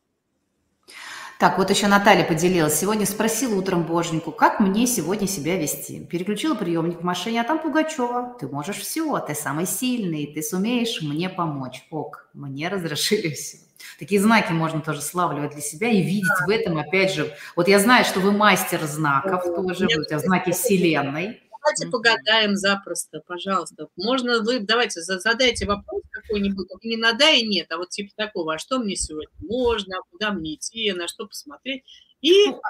Так, 1.40 1.58
вот 1.58 1.70
еще 1.70 1.88
Наталья 1.88 2.24
поделилась. 2.24 2.80
Сегодня 2.80 3.06
спросила 3.06 3.56
утром 3.56 3.86
Боженьку, 3.86 4.32
как 4.32 4.60
мне 4.60 4.86
сегодня 4.88 5.28
себя 5.28 5.58
вести. 5.58 6.06
Переключила 6.06 6.56
приемник 6.56 7.00
в 7.00 7.04
машине, 7.04 7.42
а 7.42 7.44
там 7.44 7.60
Пугачева. 7.60 8.38
Ты 8.40 8.48
можешь 8.48 8.78
все, 8.78 9.20
ты 9.20 9.34
самый 9.34 9.66
сильный, 9.66 10.32
ты 10.34 10.42
сумеешь 10.42 11.02
мне 11.02 11.30
помочь. 11.30 11.86
Ок, 11.90 12.30
мне 12.34 12.70
разрешили 12.70 13.34
все. 13.34 13.58
Такие 14.00 14.22
знаки 14.22 14.52
можно 14.52 14.82
тоже 14.82 15.02
славливать 15.02 15.52
для 15.52 15.62
себя 15.62 15.90
и 15.90 16.02
видеть 16.02 16.30
в 16.46 16.50
этом, 16.50 16.78
опять 16.78 17.14
же. 17.14 17.34
Вот 17.56 17.68
я 17.68 17.80
знаю, 17.80 18.06
что 18.06 18.20
вы 18.20 18.32
мастер 18.32 18.82
знаков 18.84 19.44
тоже, 19.44 19.86
у 19.86 20.04
тебя 20.04 20.20
знаки 20.20 20.52
Вселенной. 20.52 21.42
Давайте 21.64 21.88
погадаем 21.88 22.56
запросто, 22.58 23.22
пожалуйста. 23.26 23.88
Можно 23.96 24.42
вы, 24.42 24.60
давайте 24.60 25.02
задайте 25.02 25.66
вопрос 25.66 26.02
какой-нибудь, 26.12 26.68
не 26.84 26.98
на 26.98 27.14
да 27.14 27.30
и 27.30 27.48
нет, 27.48 27.72
а 27.72 27.78
вот 27.78 27.90
типа 27.90 28.12
такого, 28.18 28.56
а 28.56 28.58
что 28.60 28.80
мне 28.80 28.98
сегодня 28.98 29.34
можно, 29.40 29.96
куда 30.12 30.32
мне 30.32 30.56
идти, 30.56 30.92
на 30.92 31.08
что 31.08 31.26
посмотреть. 31.26 31.84
И 32.22 32.48
ну, 32.48 32.62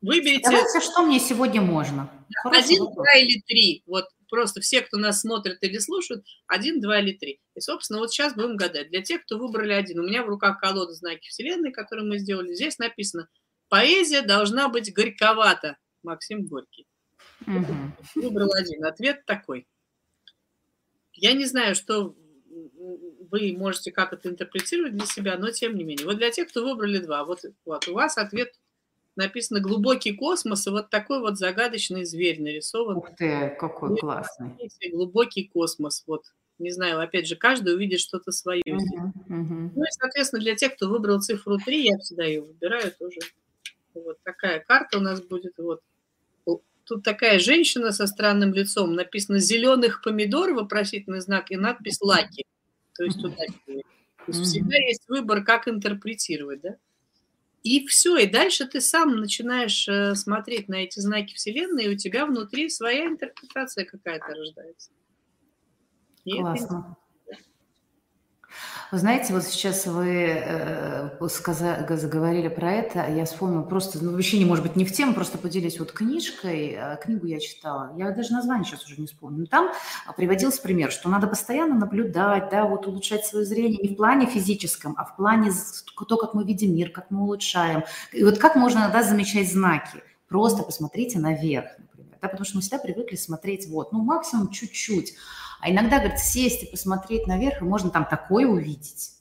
выберите... 0.00 0.44
Давайте, 0.44 0.80
что 0.80 1.02
мне 1.02 1.20
сегодня 1.20 1.60
можно. 1.60 2.08
Один, 2.44 2.86
два 2.94 3.12
или 3.14 3.42
три. 3.46 3.82
Вот 3.86 4.06
просто 4.34 4.60
все, 4.60 4.80
кто 4.80 4.98
нас 4.98 5.20
смотрит 5.20 5.58
или 5.62 5.78
слушает, 5.78 6.24
один, 6.48 6.80
два 6.80 6.98
или 6.98 7.12
три. 7.12 7.40
И, 7.54 7.60
собственно, 7.60 8.00
вот 8.00 8.10
сейчас 8.10 8.34
будем 8.34 8.56
гадать. 8.56 8.90
Для 8.90 9.00
тех, 9.00 9.22
кто 9.22 9.38
выбрали 9.38 9.72
один, 9.72 10.00
у 10.00 10.02
меня 10.02 10.24
в 10.24 10.28
руках 10.28 10.58
колода 10.58 10.92
знаки 10.92 11.28
Вселенной, 11.28 11.70
которую 11.70 12.08
мы 12.08 12.18
сделали. 12.18 12.52
Здесь 12.52 12.78
написано 12.78 13.28
«Поэзия 13.68 14.22
должна 14.22 14.68
быть 14.68 14.92
горьковата». 14.92 15.76
Максим 16.02 16.46
Горький. 16.46 16.86
Угу. 17.46 17.74
Выбрал 18.16 18.52
один. 18.52 18.84
Ответ 18.84 19.24
такой. 19.24 19.66
Я 21.12 21.32
не 21.32 21.46
знаю, 21.46 21.76
что 21.76 22.16
вы 23.30 23.54
можете 23.56 23.92
как 23.92 24.12
это 24.12 24.28
интерпретировать 24.28 24.96
для 24.96 25.06
себя, 25.06 25.38
но 25.38 25.50
тем 25.50 25.76
не 25.76 25.84
менее. 25.84 26.06
Вот 26.06 26.16
для 26.16 26.30
тех, 26.30 26.48
кто 26.48 26.64
выбрали 26.68 26.98
два, 26.98 27.24
вот, 27.24 27.40
вот 27.64 27.88
у 27.88 27.94
вас 27.94 28.18
ответ 28.18 28.52
написано 29.16 29.60
«Глубокий 29.60 30.12
космос», 30.12 30.66
и 30.66 30.70
вот 30.70 30.90
такой 30.90 31.20
вот 31.20 31.38
загадочный 31.38 32.04
зверь 32.04 32.42
нарисован. 32.42 32.96
Ух 32.96 33.10
ты, 33.16 33.54
какой 33.58 33.96
классный. 33.96 34.56
Глубокий 34.90 35.44
космос, 35.52 36.04
вот. 36.06 36.24
Не 36.58 36.70
знаю, 36.70 37.00
опять 37.00 37.26
же, 37.26 37.34
каждый 37.34 37.74
увидит 37.74 38.00
что-то 38.00 38.30
свое. 38.30 38.62
Uh-huh, 38.62 39.12
uh-huh. 39.28 39.70
Ну 39.74 39.82
и, 39.82 39.90
соответственно, 39.90 40.40
для 40.40 40.54
тех, 40.54 40.76
кто 40.76 40.88
выбрал 40.88 41.20
цифру 41.20 41.58
3, 41.58 41.84
я 41.84 41.98
всегда 41.98 42.24
ее 42.24 42.42
выбираю 42.42 42.92
тоже. 42.96 43.18
Вот 43.94 44.18
такая 44.22 44.60
карта 44.60 44.98
у 44.98 45.00
нас 45.00 45.20
будет. 45.20 45.54
Вот. 45.58 45.80
тут 46.84 47.02
такая 47.02 47.38
женщина 47.38 47.90
со 47.92 48.06
странным 48.06 48.52
лицом, 48.52 48.94
написано 48.94 49.38
«зеленых 49.38 50.02
помидор», 50.02 50.52
вопросительный 50.52 51.20
знак, 51.20 51.50
и 51.50 51.56
надпись 51.56 52.00
«лаки». 52.00 52.44
То 52.96 53.04
есть 53.04 53.18
удачливый. 53.18 53.84
То 54.26 54.32
есть 54.32 54.42
всегда 54.42 54.76
есть 54.76 55.08
выбор, 55.08 55.42
как 55.44 55.68
интерпретировать, 55.68 56.60
да? 56.60 56.76
И 57.64 57.86
все, 57.86 58.18
и 58.18 58.26
дальше 58.26 58.66
ты 58.66 58.82
сам 58.82 59.16
начинаешь 59.16 59.88
э, 59.88 60.14
смотреть 60.14 60.68
на 60.68 60.76
эти 60.76 61.00
знаки 61.00 61.34
Вселенной, 61.34 61.84
и 61.84 61.88
у 61.88 61.96
тебя 61.96 62.26
внутри 62.26 62.68
своя 62.68 63.06
интерпретация 63.06 63.86
какая-то 63.86 64.34
рождается. 64.34 64.90
И 66.24 66.32
Классно. 66.38 66.96
Вы 68.90 68.98
знаете, 68.98 69.32
вот 69.32 69.42
сейчас 69.44 69.86
вы 69.86 70.26
э, 70.26 71.28
сказали, 71.28 71.96
заговорили 71.96 72.48
про 72.48 72.70
это, 72.72 73.10
я 73.10 73.24
вспомнила 73.24 73.62
просто, 73.62 73.98
ну, 74.04 74.12
вообще 74.12 74.38
не 74.38 74.44
может 74.44 74.64
быть 74.64 74.76
не 74.76 74.84
в 74.84 74.92
тему, 74.92 75.14
просто 75.14 75.36
поделись 75.36 75.78
вот 75.78 75.90
книжкой, 75.90 76.76
э, 76.78 76.96
книгу 77.02 77.26
я 77.26 77.40
читала, 77.40 77.92
я 77.96 78.10
даже 78.12 78.32
название 78.32 78.64
сейчас 78.64 78.84
уже 78.84 79.00
не 79.00 79.06
вспомню, 79.06 79.46
там 79.46 79.70
приводился 80.16 80.62
пример, 80.62 80.92
что 80.92 81.08
надо 81.08 81.26
постоянно 81.26 81.74
наблюдать, 81.74 82.50
да, 82.50 82.66
вот 82.66 82.86
улучшать 82.86 83.26
свое 83.26 83.44
зрение 83.44 83.80
не 83.82 83.94
в 83.94 83.96
плане 83.96 84.26
физическом, 84.26 84.94
а 84.96 85.04
в 85.04 85.16
плане 85.16 85.50
то, 86.06 86.16
как 86.16 86.34
мы 86.34 86.44
видим 86.44 86.74
мир, 86.74 86.90
как 86.90 87.10
мы 87.10 87.22
улучшаем, 87.22 87.84
и 88.12 88.22
вот 88.22 88.38
как 88.38 88.54
можно 88.54 88.88
да, 88.92 89.02
замечать 89.02 89.50
знаки, 89.50 90.02
просто 90.28 90.62
посмотрите 90.62 91.18
наверх, 91.18 91.70
например, 91.78 92.16
да, 92.22 92.28
потому 92.28 92.44
что 92.44 92.56
мы 92.56 92.60
всегда 92.60 92.78
привыкли 92.78 93.16
смотреть 93.16 93.68
вот, 93.68 93.92
ну, 93.92 94.02
максимум 94.02 94.50
чуть-чуть, 94.50 95.14
а 95.64 95.70
иногда, 95.70 95.98
говорит, 95.98 96.18
сесть 96.18 96.62
и 96.62 96.66
посмотреть 96.66 97.26
наверх, 97.26 97.62
и 97.62 97.64
можно 97.64 97.88
там 97.88 98.04
такое 98.04 98.46
увидеть. 98.46 99.12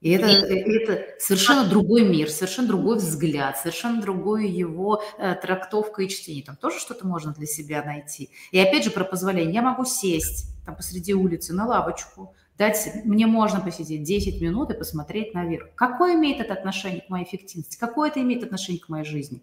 И 0.00 0.10
это, 0.10 0.26
это 0.28 1.04
совершенно 1.18 1.68
другой 1.68 2.08
мир, 2.08 2.30
совершенно 2.30 2.68
другой 2.68 2.98
взгляд, 2.98 3.58
совершенно 3.58 4.00
другое 4.00 4.44
его 4.44 5.02
э, 5.18 5.34
трактовка 5.34 6.02
и 6.02 6.08
чтение. 6.08 6.44
Там 6.44 6.54
тоже 6.54 6.78
что-то 6.78 7.08
можно 7.08 7.32
для 7.32 7.46
себя 7.46 7.82
найти. 7.82 8.30
И 8.52 8.60
опять 8.60 8.84
же 8.84 8.92
про 8.92 9.02
позволение. 9.02 9.52
Я 9.52 9.62
могу 9.62 9.84
сесть 9.84 10.46
там 10.64 10.76
посреди 10.76 11.12
улицы 11.12 11.52
на 11.54 11.66
лавочку, 11.66 12.36
дать, 12.56 12.88
мне 13.04 13.26
можно 13.26 13.60
посидеть 13.60 14.04
10 14.04 14.40
минут 14.40 14.70
и 14.70 14.74
посмотреть 14.74 15.34
наверх. 15.34 15.70
Какое 15.74 16.14
имеет 16.14 16.40
это 16.40 16.54
отношение 16.54 17.00
к 17.00 17.10
моей 17.10 17.24
эффективности? 17.24 17.76
Какое 17.76 18.10
это 18.10 18.20
имеет 18.20 18.44
отношение 18.44 18.80
к 18.80 18.88
моей 18.88 19.04
жизни? 19.04 19.42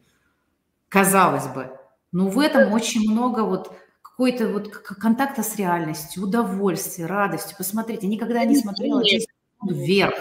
Казалось 0.87 1.47
бы. 1.47 1.77
Но 2.13 2.29
в 2.29 2.39
этом 2.39 2.71
очень 2.71 3.11
много 3.11 3.41
вот 3.41 3.75
какой-то 4.17 4.47
вот 4.47 4.69
контакта 4.69 5.43
с 5.43 5.55
реальностью, 5.57 6.23
удовольствия, 6.23 7.05
радостью. 7.05 7.55
Посмотрите, 7.55 8.07
никогда 8.07 8.43
не 8.45 8.55
смотрела 8.55 9.03
10 9.03 9.27
вверх. 9.69 10.15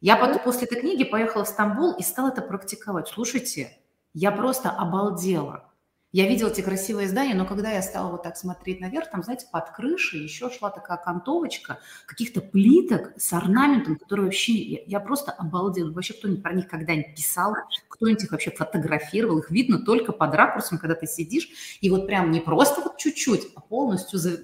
Я 0.00 0.16
потом 0.16 0.42
после 0.42 0.66
этой 0.66 0.80
книги 0.80 1.04
поехала 1.04 1.44
в 1.44 1.48
Стамбул 1.48 1.92
и 1.98 2.02
стала 2.02 2.30
это 2.30 2.40
практиковать. 2.40 3.08
Слушайте, 3.08 3.76
я 4.14 4.32
просто 4.32 4.70
обалдела. 4.70 5.69
Я 6.12 6.26
видела 6.26 6.48
эти 6.48 6.60
красивые 6.60 7.06
здания, 7.06 7.34
но 7.34 7.46
когда 7.46 7.70
я 7.70 7.82
стала 7.82 8.10
вот 8.10 8.24
так 8.24 8.36
смотреть 8.36 8.80
наверх, 8.80 9.08
там, 9.12 9.22
знаете, 9.22 9.46
под 9.52 9.70
крышей 9.70 10.20
еще 10.20 10.50
шла 10.50 10.70
такая 10.70 10.98
окантовочка 10.98 11.78
каких-то 12.06 12.40
плиток 12.40 13.12
с 13.16 13.32
орнаментом, 13.32 13.96
которые 13.96 14.26
вообще... 14.26 14.52
Я, 14.54 14.80
я 14.86 15.00
просто 15.00 15.30
обалдела. 15.30 15.92
Вообще 15.92 16.14
кто-нибудь 16.14 16.42
про 16.42 16.52
них 16.52 16.66
когда-нибудь 16.66 17.14
писал, 17.14 17.54
кто-нибудь 17.88 18.24
их 18.24 18.32
вообще 18.32 18.50
фотографировал. 18.50 19.38
Их 19.38 19.52
видно 19.52 19.84
только 19.84 20.12
под 20.12 20.34
ракурсом, 20.34 20.78
когда 20.78 20.96
ты 20.96 21.06
сидишь, 21.06 21.48
и 21.80 21.88
вот 21.90 22.08
прям 22.08 22.32
не 22.32 22.40
просто 22.40 22.80
вот 22.80 22.96
чуть-чуть, 22.96 23.46
а 23.54 23.60
полностью... 23.60 24.18
За... 24.18 24.40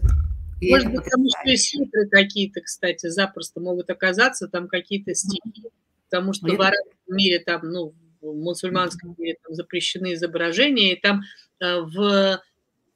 И 0.61 0.71
Может 0.71 0.93
быть, 0.93 1.03
потому 1.03 1.27
что 1.29 1.51
и 1.51 2.09
какие-то, 2.09 2.61
кстати, 2.61 3.09
запросто 3.09 3.61
могут 3.61 3.91
оказаться, 3.91 4.47
там 4.47 4.69
какие-то 4.69 5.17
стихи, 5.17 5.65
потому 6.09 6.33
что 6.33 6.47
в 6.47 6.61
арабском 6.61 7.17
мире 7.17 7.41
там, 7.41 7.63
ну, 7.65 7.93
в 8.33 8.43
мусульманском 8.43 9.15
мире 9.19 9.37
там 9.43 9.55
запрещены 9.55 10.15
изображения, 10.15 10.93
и 10.93 11.01
там 11.01 11.23
Э, 11.61 11.81
в 11.81 12.43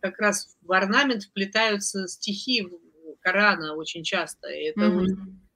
как 0.00 0.18
раз 0.18 0.56
в 0.62 0.72
орнамент 0.72 1.24
вплетаются 1.24 2.08
стихи 2.08 2.66
Корана 3.20 3.74
очень 3.74 4.02
часто. 4.02 4.48
И 4.48 4.64
это 4.64 4.80
mm-hmm. 4.80 5.06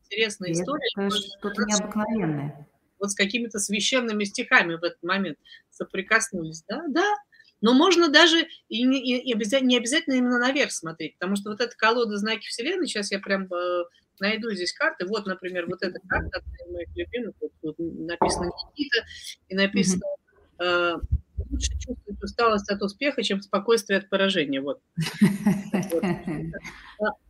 интересная 0.05 0.53
история. 0.53 0.87
Это 0.97 1.16
что-то 1.16 1.62
необыкновенное. 1.64 2.68
Вот 2.99 3.11
с 3.11 3.14
какими-то 3.14 3.59
священными 3.59 4.25
стихами 4.25 4.75
в 4.75 4.85
этот 4.85 5.03
момент 5.03 5.39
соприкоснулись. 5.70 6.62
Да, 6.68 6.83
да. 6.89 7.14
Но 7.62 7.72
можно 7.72 8.09
даже 8.09 8.47
и 8.68 8.83
не, 8.83 9.22
и 9.22 9.33
обязательно, 9.33 9.68
не 9.68 9.79
обязательно 9.79 10.14
именно 10.14 10.39
наверх 10.39 10.72
смотреть, 10.72 11.14
потому 11.14 11.37
что 11.37 11.51
вот 11.51 11.62
эта 11.62 11.75
колода 11.75 12.18
знаки 12.18 12.47
Вселенной, 12.47 12.87
сейчас 12.87 13.11
я 13.11 13.18
прям 13.20 13.51
э, 13.51 13.85
найду 14.21 14.51
здесь 14.53 14.73
карты. 14.73 15.07
Вот, 15.07 15.27
например, 15.27 15.67
вот 15.67 15.83
эта 15.83 15.99
карта, 16.09 16.39
одна 16.39 16.57
из 16.57 16.73
моих 16.73 16.89
любимых, 16.97 17.35
вот, 17.41 17.53
вот 17.62 17.75
написано 17.79 18.47
Никита, 18.47 19.05
и 19.49 19.55
написано 19.55 20.03
mm-hmm 20.59 21.01
лучше 21.51 21.73
чувствовать 21.79 22.23
усталость 22.23 22.71
от 22.71 22.83
успеха, 22.83 23.23
чем 23.23 23.41
спокойствие 23.41 23.99
от 23.99 24.09
поражения. 24.09 24.61
Вот. 24.61 24.81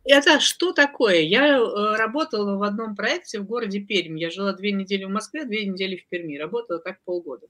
Это 0.03 0.39
что 0.39 0.73
такое? 0.73 1.21
Я 1.21 1.57
э, 1.57 1.95
работала 1.95 2.57
в 2.57 2.63
одном 2.63 2.95
проекте 2.95 3.39
в 3.39 3.45
городе 3.45 3.79
Пермь. 3.79 4.17
Я 4.17 4.29
жила 4.29 4.53
две 4.53 4.71
недели 4.71 5.03
в 5.05 5.09
Москве, 5.09 5.45
две 5.45 5.65
недели 5.65 5.97
в 5.97 6.07
Перми. 6.07 6.37
Работала 6.37 6.79
так 6.79 6.99
полгода. 7.03 7.47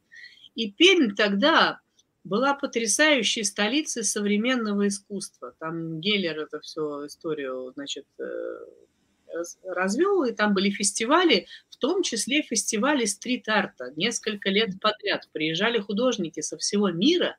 И 0.56 0.72
Пермь 0.72 1.16
тогда 1.16 1.80
была 2.24 2.54
потрясающей 2.54 3.44
столицей 3.44 4.04
современного 4.04 4.88
искусства. 4.88 5.54
Там 5.60 6.00
Геллер 6.00 6.40
это 6.40 6.60
все 6.62 7.06
историю, 7.06 7.72
значит, 7.76 8.06
э, 8.20 8.24
развел, 9.64 10.24
и 10.24 10.34
там 10.34 10.54
были 10.54 10.70
фестивали, 10.70 11.48
в 11.70 11.78
том 11.78 12.04
числе 12.04 12.42
фестивали 12.42 13.06
стрит-арта. 13.06 13.94
Несколько 13.96 14.50
лет 14.50 14.80
подряд 14.82 15.28
приезжали 15.32 15.80
художники 15.80 16.42
со 16.42 16.58
всего 16.58 16.90
мира 16.90 17.38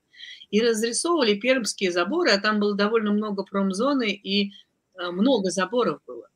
и 0.50 0.60
разрисовывали 0.60 1.34
пермские 1.34 1.90
заборы, 1.90 2.30
а 2.30 2.40
там 2.40 2.60
было 2.60 2.74
довольно 2.74 3.12
много 3.12 3.42
промзоны 3.44 4.12
и 4.12 4.52
э, 4.98 5.10
много 5.10 5.50
заборов 5.50 6.00
было. 6.06 6.28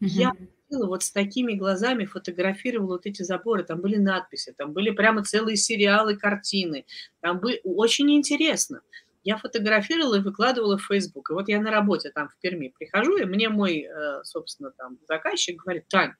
Mm-hmm. 0.00 0.08
Я 0.08 0.32
вот 0.70 1.02
с 1.02 1.10
такими 1.10 1.54
глазами 1.54 2.04
фотографировала 2.04 2.92
вот 2.92 3.06
эти 3.06 3.22
заборы, 3.22 3.64
там 3.64 3.80
были 3.80 3.96
надписи, 3.96 4.54
там 4.56 4.72
были 4.72 4.90
прямо 4.90 5.24
целые 5.24 5.56
сериалы, 5.56 6.16
картины, 6.16 6.86
там 7.20 7.40
были 7.40 7.60
очень 7.64 8.10
интересно 8.12 8.82
я 9.22 9.36
фотографировала 9.36 10.16
и 10.16 10.20
выкладывала 10.20 10.78
в 10.78 10.86
Facebook. 10.86 11.30
И 11.30 11.34
вот 11.34 11.48
я 11.48 11.60
на 11.60 11.70
работе 11.70 12.10
там 12.10 12.28
в 12.28 12.36
Перми 12.40 12.72
прихожу, 12.76 13.18
и 13.18 13.24
мне 13.24 13.48
мой, 13.48 13.82
э, 13.82 14.24
собственно, 14.24 14.70
там 14.70 14.98
заказчик 15.08 15.62
говорит, 15.62 15.88
Тань, 15.88 16.12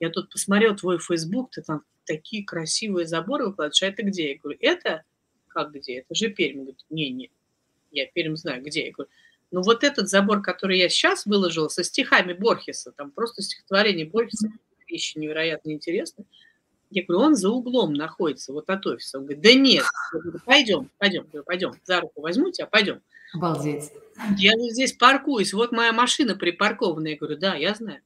я 0.00 0.10
тут 0.10 0.30
посмотрел 0.30 0.76
твой 0.76 0.98
Facebook, 0.98 1.50
ты 1.50 1.62
там 1.62 1.82
такие 2.04 2.44
красивые 2.44 3.06
заборы 3.06 3.46
выкладываешь, 3.46 3.82
а 3.82 3.86
это 3.86 4.02
где? 4.02 4.32
Я 4.32 4.38
говорю, 4.38 4.58
это 4.60 5.04
как 5.48 5.72
где? 5.72 6.00
Это 6.00 6.14
же 6.14 6.28
Пермь. 6.28 6.58
Говорит, 6.58 6.84
не-не, 6.90 7.30
я 7.90 8.06
Пермь 8.06 8.36
знаю, 8.36 8.62
где. 8.62 8.86
Я 8.86 8.92
говорю, 8.92 9.10
ну 9.50 9.62
вот 9.62 9.84
этот 9.84 10.08
забор, 10.08 10.42
который 10.42 10.78
я 10.78 10.88
сейчас 10.88 11.26
выложила 11.26 11.68
со 11.68 11.84
стихами 11.84 12.32
Борхеса, 12.32 12.92
там 12.92 13.10
просто 13.10 13.42
стихотворение 13.42 14.06
Борхеса, 14.06 14.48
вещи 14.88 15.16
невероятно 15.18 15.70
интересные, 15.70 16.26
я 16.94 17.04
говорю, 17.04 17.24
он 17.24 17.34
за 17.34 17.50
углом 17.50 17.92
находится, 17.92 18.52
вот 18.52 18.70
от 18.70 18.86
офиса. 18.86 19.18
Он 19.18 19.24
говорит, 19.24 19.42
да 19.42 19.52
нет. 19.52 19.84
Говорю, 20.12 20.38
пойдем, 20.44 20.90
пойдем, 20.98 21.24
говорю, 21.24 21.44
пойдем, 21.44 21.72
за 21.82 22.00
руку 22.00 22.20
возьму 22.20 22.52
тебя, 22.52 22.66
пойдем. 22.66 23.02
Обалдеть. 23.34 23.90
Я 24.38 24.52
здесь 24.70 24.92
паркуюсь, 24.92 25.52
вот 25.52 25.72
моя 25.72 25.92
машина 25.92 26.36
припаркована. 26.36 27.08
Я 27.08 27.16
говорю, 27.16 27.36
да, 27.36 27.56
я 27.56 27.74
знаю. 27.74 28.00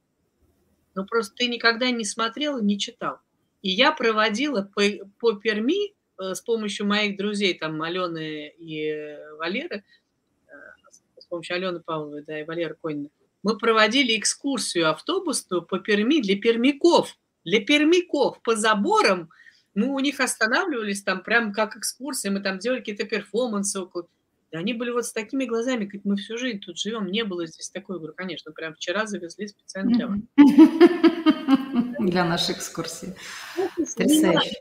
Но 0.95 1.05
просто 1.05 1.35
ты 1.35 1.47
никогда 1.47 1.91
не 1.91 2.03
смотрел, 2.03 2.59
не 2.59 2.79
читал. 2.79 3.19
И 3.61 3.69
я 3.69 3.91
проводила 3.91 4.63
по, 4.73 4.81
по 5.19 5.33
Перми 5.33 5.93
э, 6.17 6.33
с 6.33 6.41
помощью 6.41 6.87
моих 6.87 7.15
друзей, 7.15 7.53
там, 7.53 7.79
Алены 7.83 8.51
и 8.57 9.17
Валеры, 9.37 9.83
э, 10.47 10.51
с 11.19 11.25
помощью 11.25 11.57
Алены 11.57 11.79
Павловой, 11.79 12.23
да, 12.23 12.39
и 12.39 12.43
Валеры 12.43 12.75
Конина, 12.81 13.09
мы 13.43 13.55
проводили 13.55 14.17
экскурсию 14.17 14.89
автобусную 14.89 15.61
по 15.61 15.77
Перми 15.77 16.21
для 16.21 16.37
пермяков– 16.37 17.15
для 17.45 17.61
пермяков 17.61 18.41
по 18.41 18.55
заборам 18.55 19.29
мы 19.75 19.93
у 19.93 19.99
них 19.99 20.19
останавливались 20.19 21.03
там 21.03 21.23
прям 21.23 21.53
как 21.53 21.77
экскурсия, 21.77 22.31
мы 22.31 22.41
там 22.41 22.59
делали 22.59 22.79
какие-то 22.79 23.05
перформансы 23.05 23.79
около. 23.79 24.07
И 24.51 24.57
они 24.57 24.73
были 24.73 24.89
вот 24.89 25.05
с 25.05 25.13
такими 25.13 25.45
глазами, 25.45 25.85
как 25.85 26.01
мы 26.05 26.15
всю 26.15 26.37
жизнь 26.37 26.59
тут 26.59 26.77
живем, 26.77 27.11
не 27.11 27.23
было 27.23 27.45
здесь 27.45 27.69
такой. 27.69 27.95
Я 27.95 27.99
говорю, 27.99 28.15
конечно, 28.15 28.51
прям 28.51 28.73
вчера 28.73 29.05
завезли 29.05 29.47
специально 29.47 29.91
для 29.91 30.07
вас. 30.07 30.19
Для 31.99 32.25
нашей 32.25 32.55
экскурсии. 32.55 33.15
Потрясающе. 33.75 34.55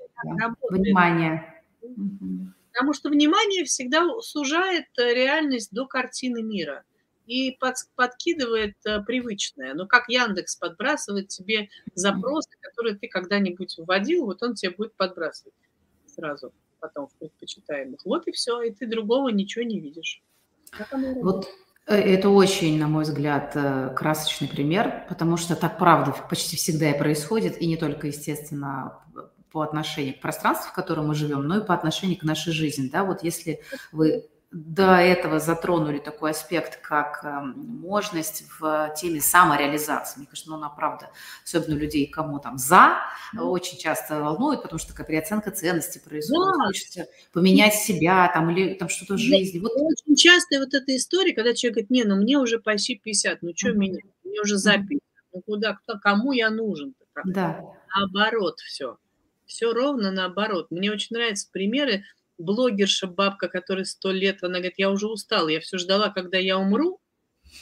Внимание. 0.70 1.62
Потому 2.72 2.92
что 2.92 3.08
внимание 3.08 3.64
всегда 3.64 4.06
сужает 4.20 4.86
э, 4.98 5.14
реальность 5.14 5.72
до 5.72 5.86
картины 5.86 6.42
мира 6.42 6.84
и 7.28 7.56
под, 7.60 7.76
подкидывает 7.94 8.76
э, 8.86 9.02
привычное. 9.02 9.74
Но 9.74 9.86
как 9.86 10.08
Яндекс 10.08 10.56
подбрасывает 10.56 11.28
тебе 11.28 11.68
запросы, 11.94 12.48
которые 12.60 12.96
ты 12.96 13.06
когда-нибудь 13.06 13.76
вводил, 13.76 14.24
вот 14.24 14.42
он 14.42 14.54
тебе 14.54 14.70
будет 14.70 14.94
подбрасывать 14.94 15.54
сразу 16.06 16.52
потом 16.80 17.08
в 17.08 17.12
предпочитаемых. 17.18 18.00
Вот 18.06 18.26
и 18.28 18.32
все, 18.32 18.62
и 18.62 18.70
ты 18.70 18.86
другого 18.86 19.28
ничего 19.28 19.64
не 19.64 19.78
видишь. 19.78 20.22
Вот 21.20 21.48
э, 21.86 21.94
это 21.94 22.30
очень, 22.30 22.78
на 22.78 22.88
мой 22.88 23.04
взгляд, 23.04 23.52
э, 23.54 23.92
красочный 23.94 24.48
пример, 24.48 25.04
потому 25.10 25.36
что 25.36 25.54
так 25.54 25.78
правда 25.78 26.14
почти 26.30 26.56
всегда 26.56 26.90
и 26.90 26.98
происходит, 26.98 27.60
и 27.60 27.66
не 27.66 27.76
только, 27.76 28.06
естественно, 28.06 29.02
по 29.52 29.60
отношению 29.60 30.14
к 30.14 30.20
пространству, 30.20 30.70
в 30.70 30.74
котором 30.74 31.08
мы 31.08 31.14
живем, 31.14 31.42
но 31.42 31.58
и 31.58 31.66
по 31.66 31.74
отношению 31.74 32.18
к 32.18 32.22
нашей 32.22 32.54
жизни. 32.54 32.88
Да? 32.88 33.04
Вот 33.04 33.22
если 33.22 33.60
вы 33.92 34.28
до 34.50 34.96
этого 34.96 35.40
затронули 35.40 35.98
такой 35.98 36.30
аспект, 36.30 36.80
как 36.80 37.22
эм, 37.22 37.52
можность 37.80 38.44
в 38.58 38.94
теме 38.96 39.20
самореализации. 39.20 40.20
Мне 40.20 40.26
кажется, 40.26 40.50
ну, 40.50 40.56
она 40.56 40.70
правда, 40.70 41.10
особенно 41.44 41.74
людей, 41.74 42.06
кому 42.06 42.38
там 42.38 42.56
за, 42.56 42.96
очень 43.38 43.76
часто 43.76 44.20
волнует, 44.20 44.62
потому 44.62 44.78
что 44.78 44.92
такая 44.92 45.06
переоценка 45.06 45.50
ценностей 45.50 46.00
происходит. 46.00 46.54
Да. 46.56 46.64
Хочется 46.66 47.06
поменять 47.32 47.74
себя 47.74 48.30
там 48.32 48.48
или 48.50 48.72
там 48.74 48.88
что-то 48.88 49.14
в 49.14 49.18
жизни. 49.18 49.58
Вот. 49.58 49.72
Очень 49.74 50.16
часто 50.16 50.60
вот 50.60 50.72
эта 50.72 50.96
история, 50.96 51.34
когда 51.34 51.52
человек 51.52 51.74
говорит, 51.74 51.90
не, 51.90 52.04
ну 52.04 52.16
мне 52.16 52.38
уже 52.38 52.58
почти 52.58 52.96
50, 52.96 53.42
ну 53.42 53.52
что 53.54 53.68
mm-hmm. 53.68 53.74
меня, 53.74 53.98
мне 54.24 54.40
уже 54.40 54.56
за 54.56 54.72
50, 54.78 54.98
ну 55.34 55.42
куда, 55.42 55.74
кто, 55.74 55.98
кому 55.98 56.32
я 56.32 56.48
нужен? 56.48 56.94
Да. 57.24 57.60
Наоборот 57.94 58.60
все. 58.60 58.96
Все 59.44 59.72
ровно 59.72 60.10
наоборот. 60.10 60.70
Мне 60.70 60.90
очень 60.90 61.16
нравятся 61.16 61.48
примеры, 61.50 62.04
блогерша 62.38 63.06
бабка, 63.06 63.48
которая 63.48 63.84
сто 63.84 64.10
лет, 64.10 64.42
она 64.42 64.54
говорит, 64.54 64.78
я 64.78 64.90
уже 64.90 65.06
устала, 65.06 65.48
я 65.48 65.60
все 65.60 65.78
ждала, 65.78 66.08
когда 66.10 66.38
я 66.38 66.58
умру, 66.58 67.00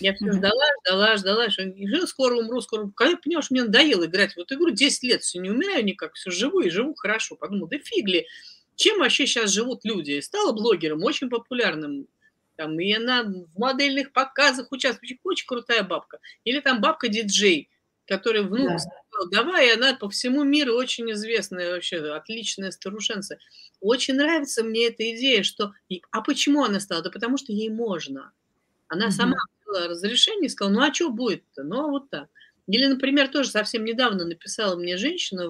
я 0.01 0.15
все 0.15 0.33
ждала, 0.33 0.65
ждала, 0.85 1.17
ждала, 1.17 1.51
что 1.51 1.63
скоро 2.07 2.37
умру, 2.37 2.61
скоро 2.61 2.91
Когда 2.95 3.19
что 3.41 3.55
мне 3.55 3.63
надоело 3.63 4.05
играть 4.05 4.35
в 4.35 4.39
эту 4.39 4.55
игру, 4.57 4.71
10 4.71 5.03
лет 5.05 5.23
все 5.23 5.39
не 5.39 5.51
умираю 5.51 5.85
никак, 5.85 6.15
все 6.15 6.31
живу 6.31 6.61
и 6.61 6.71
живу 6.71 6.95
хорошо. 6.95 7.37
Подумала, 7.37 7.69
да 7.69 7.79
фигли, 7.79 8.27
чем 8.75 8.99
вообще 8.99 9.27
сейчас 9.27 9.51
живут 9.51 9.85
люди? 9.85 10.21
Стала 10.21 10.53
блогером, 10.53 11.03
очень 11.03 11.31
популярным. 11.31 12.07
Там, 12.57 12.79
и 12.81 12.93
она 12.93 13.23
в 13.23 13.59
модельных 13.59 14.13
показах 14.13 14.73
участвует, 14.73 15.19
очень 15.25 15.47
крутая 15.47 15.83
бабка. 15.83 16.19
Или 16.45 16.61
там 16.61 16.81
бабка-диджей, 16.81 17.71
которая 18.07 18.43
внук 18.43 18.69
да. 18.69 18.79
Давай, 19.31 19.75
она 19.75 19.95
по 19.95 20.09
всему 20.09 20.45
миру 20.45 20.75
очень 20.75 21.11
известная 21.13 21.73
вообще, 21.73 21.99
отличная 22.13 22.71
старушенца. 22.71 23.39
Очень 23.81 24.15
нравится 24.15 24.63
мне 24.63 24.89
эта 24.89 25.15
идея, 25.15 25.43
что... 25.43 25.73
А 26.11 26.23
почему 26.23 26.65
она 26.65 26.81
стала? 26.81 27.03
Да 27.03 27.11
потому 27.11 27.37
что 27.37 27.53
ей 27.53 27.71
можно. 27.71 28.33
Она 28.89 29.07
угу. 29.07 29.13
сама 29.13 29.37
дала 29.65 29.89
разрешение 29.89 30.47
и 30.47 30.49
сказала, 30.49 30.75
ну 30.75 30.81
а 30.83 30.95
что 30.95 31.11
будет-то? 31.11 31.63
Ну 31.63 31.81
а 31.81 31.89
вот 31.89 32.11
так. 32.11 32.29
Или, 32.67 32.87
например, 32.87 33.29
тоже 33.29 33.51
совсем 33.51 33.85
недавно 33.85 34.25
написала 34.25 34.77
мне 34.77 34.97
женщина, 34.97 35.45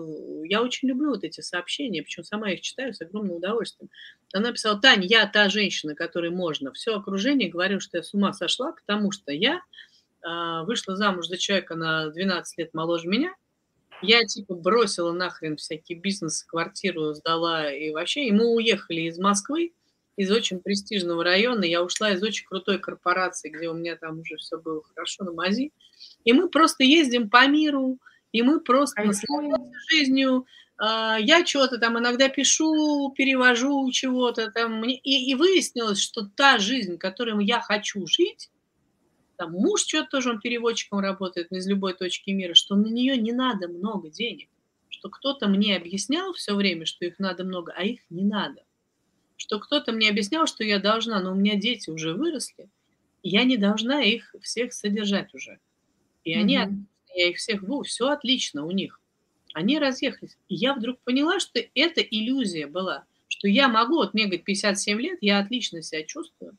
я 0.44 0.62
очень 0.62 0.88
люблю 0.88 1.10
вот 1.10 1.24
эти 1.24 1.40
сообщения, 1.40 2.02
причем 2.02 2.24
сама 2.24 2.50
их 2.50 2.60
читаю 2.60 2.92
с 2.92 3.00
огромным 3.00 3.36
удовольствием. 3.36 3.90
Она 4.34 4.48
написала, 4.48 4.78
Таня, 4.78 5.06
я 5.06 5.26
та 5.26 5.48
женщина, 5.48 5.94
которой 5.94 6.30
можно. 6.30 6.72
Все 6.72 6.94
окружение 6.94 7.48
говорю, 7.48 7.80
что 7.80 7.96
я 7.96 8.02
с 8.02 8.12
ума 8.12 8.34
сошла, 8.34 8.72
потому 8.72 9.12
что 9.12 9.32
я 9.32 9.62
а, 10.22 10.64
вышла 10.64 10.94
замуж 10.94 11.28
за 11.28 11.38
человека 11.38 11.74
на 11.74 12.10
12 12.10 12.58
лет 12.58 12.74
моложе 12.74 13.08
меня, 13.08 13.34
я 14.02 14.24
типа 14.24 14.54
бросила 14.54 15.12
нахрен 15.12 15.56
всякий 15.56 15.94
бизнес, 15.94 16.42
квартиру 16.44 17.14
сдала 17.14 17.72
и 17.72 17.90
вообще, 17.90 18.26
и 18.26 18.32
мы 18.32 18.54
уехали 18.54 19.02
из 19.02 19.18
Москвы, 19.18 19.72
из 20.16 20.30
очень 20.30 20.60
престижного 20.60 21.24
района, 21.24 21.64
я 21.64 21.82
ушла 21.82 22.12
из 22.12 22.22
очень 22.22 22.46
крутой 22.46 22.78
корпорации, 22.78 23.50
где 23.50 23.68
у 23.68 23.74
меня 23.74 23.96
там 23.96 24.20
уже 24.20 24.36
все 24.36 24.58
было 24.58 24.82
хорошо 24.82 25.24
на 25.24 25.32
мази, 25.32 25.72
и 26.24 26.32
мы 26.32 26.48
просто 26.48 26.84
ездим 26.84 27.28
по 27.28 27.46
миру, 27.46 27.98
и 28.32 28.42
мы 28.42 28.60
просто 28.60 29.02
наслаждаемся 29.02 29.78
жизнью, 29.90 30.46
а, 30.78 31.18
я 31.18 31.44
что-то 31.44 31.78
там 31.78 31.98
иногда 31.98 32.28
пишу, 32.28 33.12
перевожу 33.16 33.90
чего-то 33.92 34.50
там, 34.50 34.84
и, 34.84 34.98
и 35.02 35.34
выяснилось, 35.34 36.00
что 36.00 36.26
та 36.26 36.58
жизнь, 36.58 36.98
которой 36.98 37.44
я 37.44 37.60
хочу 37.60 38.06
жить, 38.06 38.50
там 39.36 39.52
муж 39.52 39.82
что-то 39.82 40.08
тоже, 40.10 40.30
он 40.30 40.40
переводчиком 40.40 41.00
работает 41.00 41.52
из 41.52 41.66
любой 41.66 41.94
точки 41.94 42.30
мира, 42.30 42.54
что 42.54 42.74
на 42.74 42.86
нее 42.86 43.16
не 43.16 43.32
надо 43.32 43.68
много 43.68 44.10
денег, 44.10 44.48
что 44.88 45.08
кто-то 45.08 45.48
мне 45.48 45.76
объяснял 45.76 46.32
все 46.32 46.54
время, 46.54 46.86
что 46.86 47.04
их 47.04 47.18
надо 47.18 47.44
много, 47.44 47.72
а 47.76 47.82
их 47.82 48.00
не 48.10 48.24
надо. 48.24 48.62
Что 49.36 49.58
кто-то 49.60 49.92
мне 49.92 50.08
объяснял, 50.08 50.46
что 50.46 50.64
я 50.64 50.78
должна, 50.78 51.20
но 51.20 51.32
у 51.32 51.34
меня 51.34 51.56
дети 51.56 51.90
уже 51.90 52.14
выросли, 52.14 52.68
и 53.22 53.28
я 53.28 53.44
не 53.44 53.56
должна 53.56 54.02
их 54.02 54.34
всех 54.42 54.72
содержать 54.72 55.34
уже. 55.34 55.58
И 56.24 56.34
они, 56.34 56.56
mm-hmm. 56.56 56.84
я 57.14 57.28
их 57.28 57.36
всех, 57.36 57.62
ну, 57.62 57.82
все 57.82 58.08
отлично 58.08 58.64
у 58.64 58.70
них. 58.70 59.00
Они 59.52 59.78
разъехались. 59.78 60.36
И 60.48 60.54
я 60.54 60.74
вдруг 60.74 60.98
поняла, 61.00 61.40
что 61.40 61.60
это 61.74 62.00
иллюзия 62.00 62.66
была, 62.66 63.04
что 63.28 63.48
я 63.48 63.68
могу, 63.68 63.96
вот 63.96 64.14
мне, 64.14 64.24
говорит, 64.24 64.44
57 64.44 65.00
лет, 65.00 65.18
я 65.20 65.38
отлично 65.38 65.82
себя 65.82 66.02
чувствую, 66.02 66.56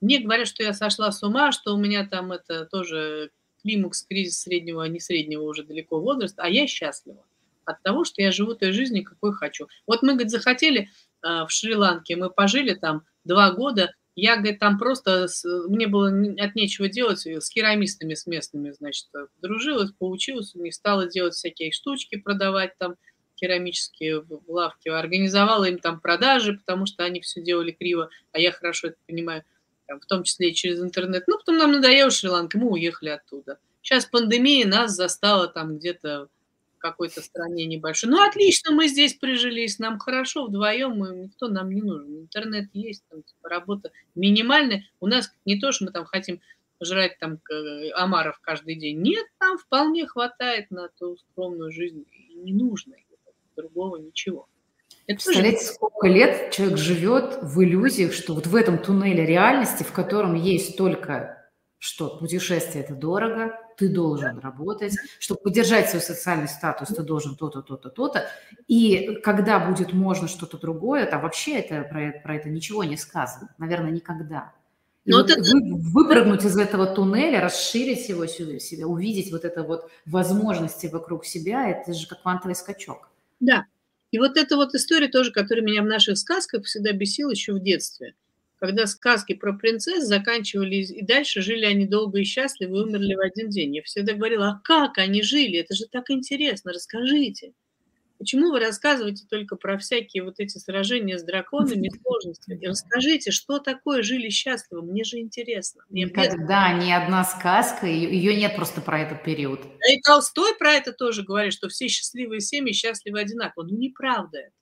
мне 0.00 0.18
говорят, 0.18 0.48
что 0.48 0.62
я 0.62 0.72
сошла 0.72 1.10
с 1.10 1.22
ума, 1.22 1.52
что 1.52 1.74
у 1.74 1.78
меня 1.78 2.06
там 2.06 2.32
это 2.32 2.66
тоже 2.66 3.30
климакс, 3.62 4.02
кризис 4.02 4.40
среднего, 4.40 4.84
а 4.84 4.88
не 4.88 5.00
среднего 5.00 5.42
уже 5.42 5.64
далеко 5.64 6.00
возраста, 6.00 6.42
а 6.42 6.48
я 6.48 6.66
счастлива 6.66 7.24
от 7.64 7.82
того, 7.82 8.04
что 8.04 8.22
я 8.22 8.30
живу 8.30 8.54
той 8.54 8.72
жизнью, 8.72 9.04
какой 9.04 9.32
хочу. 9.32 9.66
Вот 9.86 10.02
мы, 10.02 10.12
говорит, 10.12 10.30
захотели 10.30 10.82
э, 11.22 11.44
в 11.44 11.48
Шри-Ланке, 11.48 12.14
мы 12.14 12.30
пожили 12.30 12.74
там 12.74 13.02
два 13.24 13.50
года, 13.50 13.92
я, 14.14 14.36
говорит, 14.36 14.60
там 14.60 14.78
просто, 14.78 15.26
с, 15.26 15.44
мне 15.68 15.88
было 15.88 16.08
от 16.38 16.54
нечего 16.54 16.88
делать, 16.88 17.26
с 17.26 17.50
керамистами, 17.50 18.14
с 18.14 18.26
местными, 18.26 18.70
значит, 18.70 19.08
дружилась, 19.42 19.90
поучилась 19.90 20.54
них, 20.54 20.74
стала 20.74 21.06
делать 21.06 21.34
всякие 21.34 21.72
штучки, 21.72 22.16
продавать 22.16 22.78
там, 22.78 22.94
керамические 23.34 24.22
в 24.22 24.40
лавке, 24.46 24.92
организовала 24.92 25.64
им 25.64 25.78
там 25.78 26.00
продажи, 26.00 26.54
потому 26.54 26.86
что 26.86 27.04
они 27.04 27.20
все 27.20 27.42
делали 27.42 27.72
криво, 27.72 28.08
а 28.32 28.38
я 28.38 28.52
хорошо 28.52 28.88
это 28.88 28.96
понимаю– 29.06 29.42
там, 29.86 30.00
в 30.00 30.06
том 30.06 30.22
числе 30.24 30.50
и 30.50 30.54
через 30.54 30.80
интернет. 30.80 31.24
Ну, 31.26 31.38
потом 31.38 31.56
нам 31.56 31.72
надоело 31.72 32.10
Шри-Ланка, 32.10 32.58
мы 32.58 32.70
уехали 32.70 33.10
оттуда. 33.10 33.58
Сейчас 33.82 34.06
пандемия 34.06 34.66
нас 34.66 34.92
застала 34.92 35.48
там 35.48 35.78
где-то 35.78 36.28
в 36.76 36.78
какой-то 36.78 37.22
стране 37.22 37.66
небольшой. 37.66 38.10
Ну, 38.10 38.22
отлично, 38.22 38.72
мы 38.72 38.88
здесь 38.88 39.14
прижились, 39.14 39.78
нам 39.78 39.98
хорошо 39.98 40.46
вдвоем, 40.46 40.96
мы, 40.96 41.16
никто 41.16 41.48
нам 41.48 41.70
не 41.70 41.82
нужен. 41.82 42.20
Интернет 42.20 42.68
есть, 42.72 43.04
там, 43.08 43.22
типа, 43.22 43.48
работа 43.48 43.92
минимальная. 44.14 44.84
У 45.00 45.06
нас 45.06 45.30
не 45.44 45.58
то, 45.58 45.72
что 45.72 45.84
мы 45.84 45.92
там 45.92 46.04
хотим 46.04 46.40
жрать 46.82 47.18
там 47.18 47.38
омаров 47.94 48.38
каждый 48.40 48.74
день. 48.74 49.00
Нет, 49.00 49.26
там 49.38 49.56
вполне 49.56 50.06
хватает 50.06 50.70
на 50.70 50.88
ту 50.88 51.16
скромную 51.16 51.72
жизнь. 51.72 52.04
И 52.12 52.34
не 52.34 52.52
нужно 52.52 52.96
другого 53.56 53.96
ничего. 53.96 54.48
Это 55.06 55.22
Представляете, 55.22 55.58
тоже... 55.58 55.72
сколько 55.72 56.08
лет 56.08 56.50
человек 56.50 56.78
живет 56.78 57.38
в 57.42 57.62
иллюзиях, 57.62 58.12
что 58.12 58.34
вот 58.34 58.46
в 58.46 58.56
этом 58.56 58.78
туннеле 58.78 59.24
реальности, 59.24 59.84
в 59.84 59.92
котором 59.92 60.34
есть 60.34 60.76
только 60.76 61.36
что 61.78 62.16
путешествие 62.16 62.82
это 62.82 62.94
дорого, 62.94 63.54
ты 63.76 63.88
должен 63.88 64.38
работать, 64.38 64.96
чтобы 65.20 65.42
поддержать 65.42 65.90
свой 65.90 66.00
социальный 66.00 66.48
статус, 66.48 66.88
ты 66.88 67.02
должен 67.02 67.36
то-то, 67.36 67.62
то-то, 67.62 67.90
то-то. 67.90 68.28
И 68.66 69.20
когда 69.22 69.60
будет 69.60 69.92
можно 69.92 70.26
что-то 70.26 70.58
другое, 70.58 71.06
там 71.06 71.22
вообще 71.22 71.58
это, 71.58 71.82
про, 71.82 72.20
про 72.22 72.36
это 72.36 72.48
ничего 72.48 72.82
не 72.82 72.96
сказано. 72.96 73.54
Наверное, 73.58 73.90
никогда. 73.90 74.52
И 75.04 75.10
Но 75.10 75.18
вот 75.18 75.30
это... 75.30 75.40
вы, 75.42 75.76
выпрыгнуть 75.76 76.44
из 76.44 76.58
этого 76.58 76.86
туннеля, 76.86 77.40
расширить 77.40 78.08
его 78.08 78.26
себя, 78.26 78.86
увидеть 78.86 79.30
вот 79.30 79.44
это 79.44 79.62
вот 79.62 79.88
возможности 80.06 80.86
вокруг 80.88 81.24
себя, 81.24 81.68
это 81.68 81.92
же 81.92 82.08
как 82.08 82.22
квантовый 82.22 82.56
скачок. 82.56 83.10
Да, 83.38 83.66
и 84.16 84.18
вот 84.18 84.38
эта 84.38 84.56
вот 84.56 84.74
история 84.74 85.08
тоже, 85.08 85.30
которая 85.30 85.62
меня 85.62 85.82
в 85.82 85.86
наших 85.86 86.16
сказках 86.16 86.64
всегда 86.64 86.92
бесила 86.92 87.32
еще 87.32 87.52
в 87.52 87.62
детстве. 87.62 88.14
Когда 88.58 88.86
сказки 88.86 89.34
про 89.34 89.52
принцесс 89.52 90.06
заканчивались, 90.06 90.90
и 90.90 91.02
дальше 91.02 91.42
жили 91.42 91.66
они 91.66 91.86
долго 91.86 92.20
и 92.20 92.24
счастливо, 92.24 92.76
и 92.76 92.80
умерли 92.80 93.14
в 93.14 93.20
один 93.20 93.50
день. 93.50 93.76
Я 93.76 93.82
всегда 93.82 94.14
говорила, 94.14 94.46
а 94.48 94.60
как 94.64 94.96
они 94.96 95.20
жили? 95.20 95.58
Это 95.58 95.74
же 95.74 95.84
так 95.84 96.10
интересно, 96.10 96.72
расскажите. 96.72 97.52
Почему 98.18 98.50
вы 98.50 98.60
рассказываете 98.60 99.24
только 99.28 99.56
про 99.56 99.78
всякие 99.78 100.22
вот 100.22 100.34
эти 100.38 100.58
сражения 100.58 101.18
с 101.18 101.22
драконами, 101.22 101.90
сложности? 102.02 102.58
И 102.60 102.66
расскажите, 102.66 103.30
что 103.30 103.58
такое 103.58 104.02
жили 104.02 104.28
счастливо? 104.28 104.82
Мне 104.82 105.04
же 105.04 105.18
интересно. 105.18 105.84
Мне 105.88 106.04
Никогда 106.04 106.72
ни 106.72 106.90
одна 106.90 107.24
сказка, 107.24 107.86
ее 107.86 108.36
нет 108.36 108.56
просто 108.56 108.80
про 108.80 109.00
этот 109.00 109.22
период. 109.22 109.60
А 109.64 109.92
и 109.92 110.00
Толстой 110.00 110.54
про 110.56 110.72
это 110.72 110.92
тоже 110.92 111.22
говорит, 111.22 111.52
что 111.52 111.68
все 111.68 111.88
счастливые 111.88 112.40
семьи 112.40 112.72
счастливы 112.72 113.20
одинаково. 113.20 113.64
Ну, 113.64 113.76
неправда 113.76 114.38
это. 114.38 114.52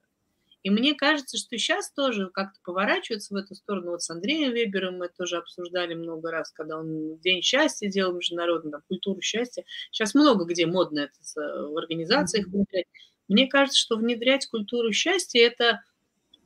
И 0.64 0.70
мне 0.70 0.94
кажется, 0.94 1.36
что 1.36 1.58
сейчас 1.58 1.92
тоже 1.92 2.30
как-то 2.30 2.58
поворачивается 2.64 3.34
в 3.34 3.36
эту 3.36 3.54
сторону. 3.54 3.90
Вот 3.90 4.02
с 4.02 4.08
Андреем 4.08 4.52
Вебером 4.52 4.96
мы 4.96 5.08
тоже 5.08 5.36
обсуждали 5.36 5.92
много 5.92 6.30
раз, 6.30 6.50
когда 6.52 6.78
он 6.78 7.18
День 7.18 7.42
счастья 7.42 7.86
делал 7.86 8.14
международный, 8.14 8.72
там, 8.72 8.80
культуру 8.88 9.20
счастья. 9.20 9.62
Сейчас 9.92 10.14
много 10.14 10.46
где 10.46 10.64
модно 10.66 11.00
это 11.00 11.68
в 11.68 11.76
организациях 11.76 12.46
внедрять. 12.46 12.86
Мне 13.28 13.46
кажется, 13.46 13.78
что 13.78 13.96
внедрять 13.96 14.46
культуру 14.46 14.92
счастья– 14.92 15.40
это 15.46 15.82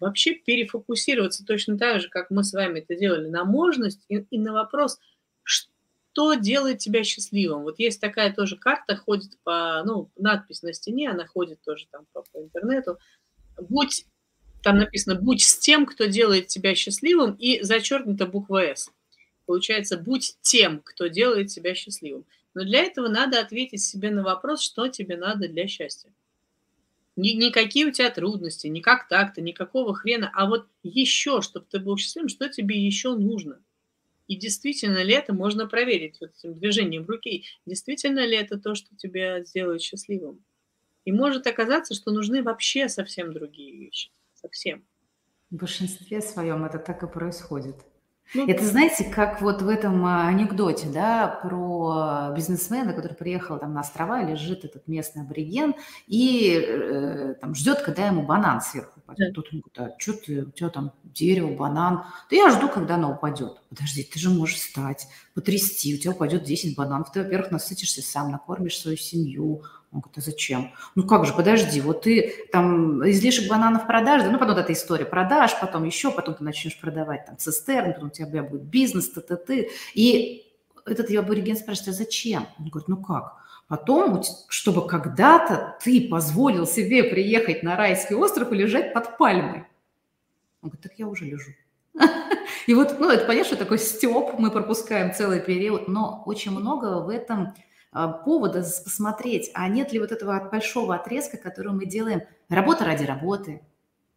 вообще 0.00 0.34
перефокусироваться 0.34 1.44
точно 1.44 1.76
так 1.76 2.00
же, 2.00 2.08
как 2.08 2.30
мы 2.30 2.44
с 2.44 2.52
вами 2.52 2.80
это 2.80 2.94
делали, 2.94 3.28
на 3.28 3.44
можность 3.44 4.04
и, 4.08 4.24
и 4.30 4.38
на 4.38 4.52
вопрос, 4.52 4.98
что 5.42 6.34
делает 6.34 6.78
тебя 6.78 7.04
счастливым. 7.04 7.62
Вот 7.62 7.78
есть 7.78 8.00
такая 8.00 8.32
тоже 8.32 8.56
карта, 8.56 8.96
ходит 8.96 9.38
по, 9.42 9.82
ну, 9.84 10.10
надпись 10.16 10.62
на 10.62 10.72
стене, 10.72 11.10
она 11.10 11.26
ходит 11.26 11.60
тоже 11.62 11.86
там 11.90 12.06
по, 12.12 12.22
по 12.32 12.38
интернету. 12.38 12.98
Будь, 13.68 14.06
там 14.62 14.78
написано, 14.78 15.16
будь 15.16 15.42
с 15.42 15.58
тем, 15.58 15.84
кто 15.84 16.04
делает 16.06 16.46
тебя 16.46 16.74
счастливым, 16.74 17.34
и 17.34 17.62
зачеркнута 17.62 18.26
буква 18.26 18.62
«С». 18.62 18.90
Получается, 19.46 19.96
будь 19.96 20.36
тем, 20.42 20.80
кто 20.80 21.06
делает 21.06 21.48
тебя 21.48 21.74
счастливым. 21.74 22.26
Но 22.54 22.64
для 22.64 22.80
этого 22.80 23.08
надо 23.08 23.40
ответить 23.40 23.82
себе 23.82 24.10
на 24.10 24.22
вопрос, 24.22 24.60
что 24.60 24.88
тебе 24.88 25.16
надо 25.16 25.48
для 25.48 25.66
счастья. 25.66 26.10
Ни, 27.18 27.30
никакие 27.30 27.86
у 27.86 27.90
тебя 27.90 28.10
трудности, 28.10 28.68
никак 28.68 29.08
так-то, 29.08 29.40
никакого 29.40 29.92
хрена, 29.92 30.30
а 30.34 30.46
вот 30.46 30.68
еще, 30.84 31.42
чтобы 31.42 31.66
ты 31.68 31.80
был 31.80 31.96
счастливым, 31.96 32.28
что 32.28 32.48
тебе 32.48 32.78
еще 32.78 33.14
нужно? 33.16 33.60
И 34.28 34.36
действительно 34.36 35.02
ли 35.02 35.14
это 35.14 35.34
можно 35.34 35.66
проверить 35.66 36.18
вот 36.20 36.30
этим 36.38 36.54
движением 36.54 37.06
руки? 37.06 37.44
Действительно 37.66 38.24
ли 38.24 38.36
это 38.36 38.58
то, 38.58 38.74
что 38.74 38.94
тебя 38.96 39.42
сделает 39.42 39.82
счастливым? 39.82 40.44
И 41.04 41.12
может 41.12 41.46
оказаться, 41.46 41.94
что 41.94 42.12
нужны 42.12 42.42
вообще 42.42 42.88
совсем 42.88 43.32
другие 43.32 43.76
вещи. 43.76 44.10
Совсем. 44.34 44.84
В 45.50 45.56
большинстве 45.56 46.20
своем 46.20 46.64
это 46.64 46.78
так 46.78 47.02
и 47.02 47.08
происходит. 47.08 47.76
Ну, 48.34 48.46
это, 48.46 48.64
знаете, 48.64 49.04
как 49.04 49.40
вот 49.40 49.62
в 49.62 49.68
этом 49.68 50.04
а, 50.04 50.28
анекдоте, 50.28 50.86
да, 50.88 51.40
про 51.42 52.32
бизнесмена, 52.36 52.92
который 52.92 53.14
приехал 53.14 53.58
там 53.58 53.72
на 53.72 53.80
острова, 53.80 54.22
лежит 54.22 54.64
этот 54.64 54.86
местный 54.86 55.22
абориген 55.22 55.74
и 56.06 56.60
э, 56.60 57.34
там 57.40 57.54
ждет, 57.54 57.80
когда 57.80 58.06
ему 58.06 58.22
банан 58.22 58.60
сверху 58.60 59.00
упадет. 59.00 59.28
Да. 59.28 59.34
Тут 59.34 59.48
он 59.52 59.60
говорит, 59.60 59.78
а 59.78 59.98
что 59.98 60.12
ты, 60.12 60.42
у 60.42 60.50
тебя 60.50 60.68
там 60.68 60.92
дерево, 61.04 61.54
банан. 61.56 62.04
Да 62.30 62.36
я 62.36 62.50
жду, 62.50 62.68
когда 62.68 62.96
оно 62.96 63.12
упадет. 63.12 63.62
Подожди, 63.70 64.02
ты 64.02 64.18
же 64.18 64.28
можешь 64.28 64.56
встать, 64.56 65.08
потрясти, 65.34 65.94
у 65.94 65.98
тебя 65.98 66.12
упадет 66.12 66.44
10 66.44 66.76
бананов. 66.76 67.10
Ты, 67.12 67.22
во-первых, 67.22 67.50
насытишься 67.50 68.02
сам, 68.02 68.30
накормишь 68.30 68.78
свою 68.78 68.98
семью, 68.98 69.62
он 69.90 70.00
говорит, 70.00 70.18
а 70.18 70.20
зачем? 70.20 70.72
Ну 70.94 71.06
как 71.06 71.24
же, 71.24 71.32
подожди, 71.32 71.80
вот 71.80 72.02
ты 72.02 72.46
там 72.52 73.08
излишек 73.08 73.48
бананов 73.48 73.86
продашь, 73.86 74.22
да, 74.22 74.30
ну 74.30 74.38
потом 74.38 74.56
эта 74.56 74.72
история 74.72 75.06
продашь, 75.06 75.58
потом 75.60 75.84
еще, 75.84 76.10
потом 76.10 76.34
ты 76.34 76.44
начнешь 76.44 76.78
продавать 76.78 77.24
там 77.26 77.38
цистерны, 77.38 77.94
потом 77.94 78.08
у 78.08 78.12
тебя 78.12 78.42
будет 78.42 78.62
бизнес, 78.62 79.08
ты 79.08 79.20
ты 79.22 79.36
ты 79.36 79.70
И 79.94 80.44
этот 80.84 81.08
его 81.10 81.22
абориген 81.22 81.56
спрашивает, 81.56 81.88
а 81.88 81.92
зачем? 81.92 82.46
Он 82.58 82.68
говорит, 82.68 82.88
ну 82.88 82.96
как? 82.98 83.36
Потом, 83.66 84.22
чтобы 84.48 84.86
когда-то 84.86 85.76
ты 85.82 86.08
позволил 86.08 86.66
себе 86.66 87.04
приехать 87.04 87.62
на 87.62 87.76
райский 87.76 88.14
остров 88.14 88.52
и 88.52 88.56
лежать 88.56 88.94
под 88.94 89.18
пальмой. 89.18 89.64
Он 90.62 90.70
говорит, 90.70 90.82
так 90.82 90.92
я 90.96 91.06
уже 91.06 91.24
лежу. 91.26 91.52
И 92.66 92.74
вот, 92.74 92.98
ну, 92.98 93.10
это 93.10 93.44
что 93.44 93.56
такой 93.56 93.78
степ, 93.78 94.38
мы 94.38 94.50
пропускаем 94.50 95.12
целый 95.14 95.40
период, 95.40 95.88
но 95.88 96.22
очень 96.26 96.50
много 96.50 97.00
в 97.00 97.08
этом 97.08 97.54
повода 97.90 98.62
посмотреть, 98.84 99.50
а 99.54 99.68
нет 99.68 99.92
ли 99.92 99.98
вот 99.98 100.12
этого 100.12 100.48
большого 100.50 100.94
отрезка, 100.94 101.36
который 101.36 101.72
мы 101.72 101.86
делаем, 101.86 102.22
работа 102.48 102.84
ради 102.84 103.04
работы, 103.04 103.62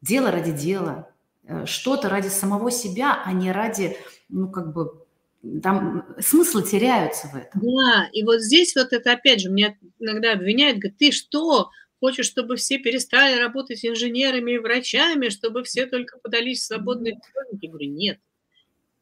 дело 0.01 0.31
ради 0.31 0.51
дела, 0.51 1.09
э, 1.43 1.65
что-то 1.65 2.09
ради 2.09 2.27
самого 2.27 2.71
себя, 2.71 3.21
а 3.23 3.31
не 3.33 3.51
ради, 3.51 3.97
ну, 4.29 4.49
как 4.49 4.73
бы, 4.73 5.05
там 5.63 6.05
смыслы 6.19 6.63
теряются 6.63 7.27
в 7.27 7.35
этом. 7.35 7.61
Да, 7.61 8.09
и 8.11 8.23
вот 8.23 8.41
здесь 8.41 8.75
вот 8.75 8.93
это 8.93 9.13
опять 9.13 9.41
же 9.41 9.49
меня 9.49 9.75
иногда 9.99 10.33
обвиняют, 10.33 10.77
говорят, 10.77 10.97
ты 10.97 11.11
что, 11.11 11.69
хочешь, 11.99 12.25
чтобы 12.25 12.57
все 12.57 12.77
перестали 12.77 13.39
работать 13.39 13.85
инженерами 13.85 14.51
и 14.51 14.59
врачами, 14.59 15.29
чтобы 15.29 15.63
все 15.63 15.85
только 15.85 16.17
подались 16.19 16.61
в 16.61 16.65
свободные 16.65 17.19
Я 17.61 17.69
говорю, 17.69 17.89
нет, 17.89 18.19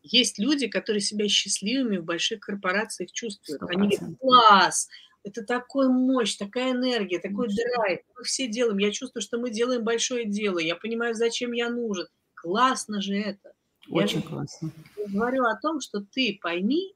есть 0.02 0.39
люди, 0.39 0.68
которые 0.68 1.02
себя 1.02 1.28
счастливыми 1.28 1.97
в 1.97 2.06
больших 2.06 2.39
корпорациях 2.41 3.12
чувствуют. 3.12 3.62
100%. 3.62 3.68
Они 3.70 3.97
говорят, 3.97 4.20
класс, 4.20 4.88
это 5.24 5.43
такой 5.43 5.89
мощь, 5.89 6.36
такая 6.36 6.72
энергия, 6.72 7.20
такой 7.20 7.47
драйв. 7.47 8.02
Мы 8.16 8.24
все 8.24 8.47
делаем. 8.47 8.78
Я 8.78 8.91
чувствую, 8.91 9.22
что 9.22 9.38
мы 9.38 9.50
делаем 9.50 9.84
большое 9.84 10.26
дело. 10.26 10.60
Я 10.60 10.76
понимаю, 10.76 11.16
зачем 11.16 11.52
я 11.52 11.70
нужен. 11.70 12.08
Классно 12.36 13.02
же 13.02 13.16
это. 13.16 13.54
Очень 13.89 14.22
я 14.22 14.28
классно. 14.28 14.72
Говорю 15.08 15.43
о 15.43 15.56
том, 15.56 15.82
что 15.82 16.00
ты 16.00 16.39
пойми, 16.41 16.93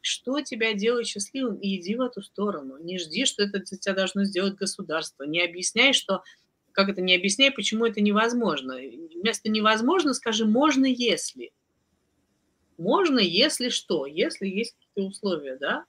что 0.00 0.40
тебя 0.40 0.74
делает 0.74 1.06
счастливым, 1.06 1.56
и 1.56 1.76
иди 1.76 1.94
в 1.94 2.00
эту 2.00 2.22
сторону. 2.22 2.78
Не 2.78 2.98
жди, 2.98 3.24
что 3.26 3.42
это 3.42 3.60
тебя 3.60 3.94
должно 3.94 4.24
сделать 4.24 4.54
государство. 4.54 5.24
Не 5.24 5.42
объясняй, 5.42 5.92
что 5.92 6.22
как 6.72 6.88
это 6.88 7.00
не 7.00 7.14
объясняй, 7.14 7.52
почему 7.52 7.86
это 7.86 8.00
невозможно. 8.00 8.76
Вместо 8.76 9.48
невозможно 9.48 10.12
скажи 10.12 10.44
можно, 10.44 10.86
если. 10.86 11.52
Можно, 12.78 13.18
если 13.18 13.68
что, 13.68 14.06
если 14.06 14.46
есть 14.46 14.74
какие-то 14.74 15.08
условия, 15.08 15.56
да? 15.56 15.84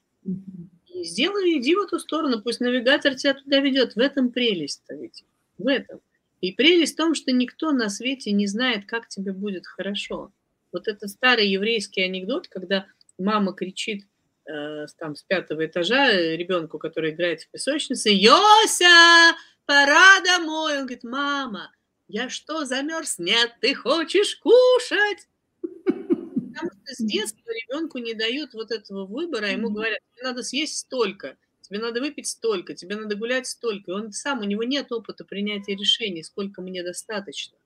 И 0.88 1.04
сделай, 1.04 1.60
иди 1.60 1.76
в 1.76 1.82
эту 1.82 2.00
сторону, 2.00 2.42
пусть 2.42 2.60
навигатор 2.60 3.16
тебя 3.16 3.34
туда 3.34 3.60
ведет. 3.60 3.96
В 3.96 4.00
этом 4.00 4.32
прелесть-то 4.32 4.96
ведь, 4.96 5.24
в 5.58 5.68
этом. 5.68 6.00
И 6.42 6.52
прелесть 6.52 6.94
в 6.94 6.98
том, 6.98 7.16
что 7.16 7.32
никто 7.32 7.72
на 7.72 7.90
свете 7.90 8.32
не 8.32 8.48
знает, 8.48 8.86
как 8.86 9.08
тебе 9.08 9.34
будет 9.34 9.66
хорошо. 9.66 10.32
Вот 10.72 10.88
это 10.88 11.08
старый 11.08 11.48
еврейский 11.48 12.02
анекдот, 12.02 12.48
когда 12.48 12.86
мама 13.18 13.54
кричит 13.54 14.06
э, 14.46 14.86
там 14.98 15.16
с 15.16 15.24
пятого 15.24 15.66
этажа 15.66 16.12
ребенку, 16.12 16.78
который 16.78 17.12
играет 17.12 17.42
в 17.42 17.50
песочнице, 17.50 18.10
«Йося, 18.10 19.36
пора 19.66 20.20
домой!» 20.22 20.78
Он 20.78 20.86
говорит, 20.86 21.04
«Мама, 21.04 21.72
я 22.08 22.30
что, 22.30 22.66
замерз? 22.66 23.18
Нет, 23.18 23.56
ты 23.62 23.74
хочешь 23.74 24.36
кушать?» 24.36 25.28
Потому 26.56 26.72
что 26.72 26.94
с 26.94 27.06
детства 27.06 27.50
ребенку 27.50 27.98
не 27.98 28.14
дают 28.14 28.54
вот 28.54 28.72
этого 28.72 29.06
выбора, 29.06 29.52
ему 29.52 29.70
говорят, 29.70 30.00
тебе 30.14 30.24
надо 30.24 30.42
съесть 30.42 30.78
столько, 30.78 31.36
тебе 31.62 31.80
надо 31.80 32.00
выпить 32.00 32.28
столько, 32.28 32.74
тебе 32.74 32.96
надо 32.96 33.16
гулять 33.16 33.46
столько. 33.46 33.92
И 33.92 33.94
он 33.94 34.14
сам, 34.14 34.40
у 34.40 34.46
него 34.46 34.64
нет 34.64 34.90
опыта 34.92 35.26
принятия 35.26 35.76
решений, 35.76 36.24
сколько 36.24 36.62
мне 36.62 36.82
достаточно. 36.82 37.58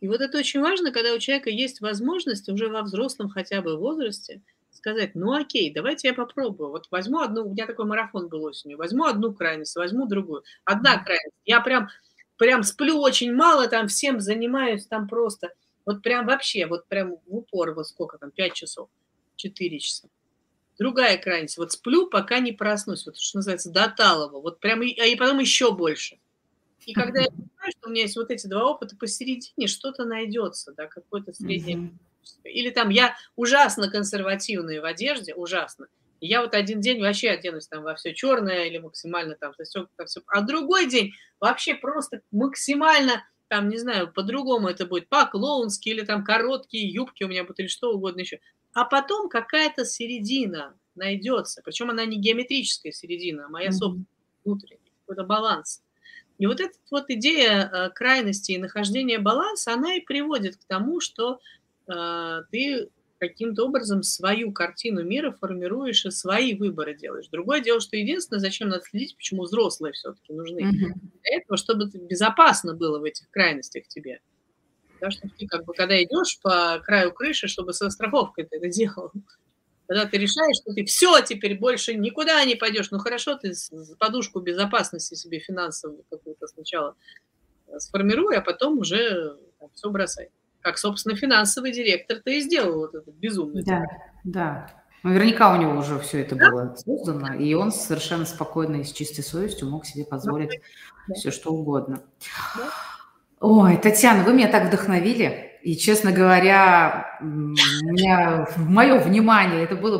И 0.00 0.08
вот 0.08 0.20
это 0.20 0.38
очень 0.38 0.60
важно, 0.60 0.92
когда 0.92 1.14
у 1.14 1.18
человека 1.18 1.48
есть 1.48 1.80
возможность 1.80 2.48
уже 2.50 2.68
во 2.68 2.82
взрослом 2.82 3.30
хотя 3.30 3.62
бы 3.62 3.76
возрасте 3.76 4.42
сказать, 4.72 5.14
ну 5.14 5.32
окей, 5.32 5.72
давайте 5.72 6.08
я 6.08 6.14
попробую. 6.14 6.70
Вот 6.70 6.88
возьму 6.90 7.20
одну, 7.20 7.46
у 7.46 7.50
меня 7.50 7.66
такой 7.66 7.86
марафон 7.86 8.28
был 8.28 8.44
осенью, 8.44 8.76
возьму 8.76 9.04
одну 9.04 9.32
крайность, 9.32 9.76
возьму 9.76 10.06
другую. 10.06 10.42
Одна 10.64 11.02
крайность, 11.02 11.36
я 11.46 11.60
прям, 11.60 11.88
прям 12.36 12.62
сплю 12.62 12.98
очень 12.98 13.32
мало, 13.34 13.68
там 13.68 13.88
всем 13.88 14.20
занимаюсь, 14.20 14.86
там 14.86 15.08
просто– 15.08 15.50
вот 15.86 16.02
прям 16.02 16.26
вообще, 16.26 16.66
вот 16.66 16.86
прям 16.86 17.16
в 17.26 17.36
упор, 17.36 17.74
вот 17.74 17.88
сколько 17.88 18.18
там, 18.18 18.30
5 18.30 18.52
часов, 18.52 18.88
4 19.36 19.78
часа. 19.78 20.08
Другая 20.78 21.18
крайность, 21.18 21.58
вот 21.58 21.72
сплю, 21.72 22.08
пока 22.08 22.38
не 22.38 22.52
проснусь, 22.52 23.04
вот 23.04 23.18
что 23.18 23.38
называется, 23.38 23.70
до 23.70 23.88
талого, 23.88 24.40
вот 24.40 24.60
прям, 24.60 24.82
и, 24.82 24.98
а 24.98 25.04
и 25.04 25.16
потом 25.16 25.38
еще 25.38 25.72
больше. 25.72 26.18
И 26.86 26.94
когда 26.94 27.20
я 27.20 27.26
понимаю, 27.26 27.72
что 27.78 27.88
у 27.88 27.90
меня 27.90 28.02
есть 28.02 28.16
вот 28.16 28.30
эти 28.30 28.46
два 28.46 28.64
опыта 28.70 28.96
посередине, 28.96 29.66
что-то 29.66 30.04
найдется, 30.04 30.72
да, 30.72 30.86
какое-то 30.86 31.32
среднее. 31.32 31.76
Mm-hmm. 31.76 32.48
Или 32.50 32.70
там 32.70 32.88
я 32.88 33.16
ужасно 33.36 33.90
консервативная 33.90 34.80
в 34.80 34.84
одежде, 34.84 35.34
ужасно. 35.34 35.88
И 36.20 36.26
я 36.26 36.42
вот 36.42 36.54
один 36.54 36.80
день 36.80 37.00
вообще 37.00 37.30
оденусь 37.30 37.66
там 37.66 37.82
во 37.82 37.94
все 37.94 38.14
черное 38.14 38.64
или 38.64 38.78
максимально 38.78 39.36
там 39.36 39.52
все, 39.54 39.86
все, 40.06 40.20
а 40.26 40.42
другой 40.42 40.86
день 40.86 41.12
вообще 41.40 41.74
просто 41.74 42.20
максимально 42.30 43.24
там, 43.50 43.68
не 43.68 43.78
знаю, 43.78 44.12
по-другому 44.12 44.68
это 44.68 44.86
будет 44.86 45.08
по-клоунски 45.08 45.88
или 45.88 46.02
там 46.02 46.22
короткие 46.22 46.88
юбки 46.88 47.24
у 47.24 47.28
меня 47.28 47.42
будут 47.42 47.58
или 47.58 47.66
что 47.66 47.92
угодно 47.92 48.20
еще. 48.20 48.38
А 48.72 48.84
потом 48.84 49.28
какая-то 49.28 49.84
середина 49.84 50.78
найдется, 50.94 51.60
причем 51.64 51.90
она 51.90 52.04
не 52.04 52.16
геометрическая 52.16 52.92
середина, 52.92 53.46
а 53.46 53.48
моя 53.48 53.72
собственная, 53.72 54.06
внутренняя, 54.44 54.92
какой-то 55.00 55.24
баланс. 55.24 55.82
И 56.38 56.46
вот 56.46 56.60
эта 56.60 56.74
вот 56.92 57.06
идея 57.08 57.68
э, 57.68 57.90
крайности 57.90 58.52
и 58.52 58.58
нахождения 58.58 59.18
баланса, 59.18 59.74
она 59.74 59.96
и 59.96 60.00
приводит 60.00 60.56
к 60.56 60.64
тому, 60.66 61.00
что 61.00 61.40
э, 61.88 62.42
ты 62.52 62.88
каким-то 63.20 63.66
образом 63.66 64.02
свою 64.02 64.50
картину 64.52 65.04
мира 65.04 65.30
формируешь 65.30 66.06
и 66.06 66.10
свои 66.10 66.54
выборы 66.54 66.94
делаешь. 66.94 67.28
Другое 67.28 67.60
дело, 67.60 67.80
что 67.80 67.96
единственное, 67.96 68.40
зачем 68.40 68.70
надо 68.70 68.82
следить, 68.82 69.14
почему 69.16 69.42
взрослые 69.42 69.92
все-таки 69.92 70.32
нужны. 70.32 70.60
Mm-hmm. 70.60 70.92
Для 71.22 71.36
этого, 71.36 71.56
чтобы 71.56 71.90
безопасно 71.92 72.74
было 72.74 72.98
в 72.98 73.04
этих 73.04 73.30
крайностях 73.30 73.86
тебе. 73.86 74.20
Потому 74.94 75.12
что 75.12 75.28
ты 75.38 75.46
как 75.46 75.64
бы, 75.66 75.74
когда 75.74 76.02
идешь 76.02 76.40
по 76.42 76.80
краю 76.84 77.12
крыши, 77.12 77.46
чтобы 77.46 77.72
со 77.74 77.90
страховкой 77.90 78.44
ты 78.44 78.56
это 78.56 78.68
делал, 78.68 79.12
когда 79.86 80.06
ты 80.06 80.16
решаешь, 80.18 80.56
что 80.56 80.72
ты 80.72 80.84
все, 80.84 81.20
теперь 81.20 81.58
больше 81.58 81.94
никуда 81.94 82.42
не 82.44 82.54
пойдешь, 82.54 82.90
ну 82.90 82.98
хорошо, 82.98 83.36
ты 83.36 83.52
подушку 83.98 84.40
безопасности 84.40 85.14
себе 85.14 85.40
финансовую 85.40 86.04
какую-то 86.08 86.46
сначала 86.46 86.96
сформируй, 87.78 88.36
а 88.36 88.40
потом 88.40 88.78
уже 88.78 89.36
все 89.74 89.90
бросай 89.90 90.30
как, 90.60 90.78
собственно, 90.78 91.16
финансовый 91.16 91.72
директор 91.72 92.18
ты 92.24 92.38
и 92.38 92.40
сделал 92.40 92.78
вот 92.78 92.94
этот 92.94 93.14
безумный. 93.14 93.62
Да, 93.62 93.84
да. 94.24 94.70
Наверняка 95.02 95.54
у 95.54 95.56
него 95.56 95.78
уже 95.78 95.98
все 96.00 96.20
это 96.20 96.34
да? 96.34 96.50
было 96.50 96.74
создано, 96.76 97.34
и 97.34 97.54
он 97.54 97.72
совершенно 97.72 98.26
спокойно 98.26 98.76
и 98.76 98.84
с 98.84 98.92
чистой 98.92 99.22
совестью 99.22 99.68
мог 99.68 99.86
себе 99.86 100.04
позволить 100.04 100.60
да. 101.08 101.14
все, 101.14 101.30
что 101.30 101.52
угодно. 101.52 102.02
Да. 102.56 102.70
Ой, 103.40 103.78
Татьяна, 103.78 104.22
вы 104.24 104.34
меня 104.34 104.48
так 104.48 104.68
вдохновили. 104.68 105.49
И, 105.62 105.76
честно 105.76 106.10
говоря, 106.10 107.18
у 107.20 107.24
меня, 107.24 108.48
мое 108.56 108.98
внимание, 108.98 109.62
это 109.62 109.76
было 109.76 109.98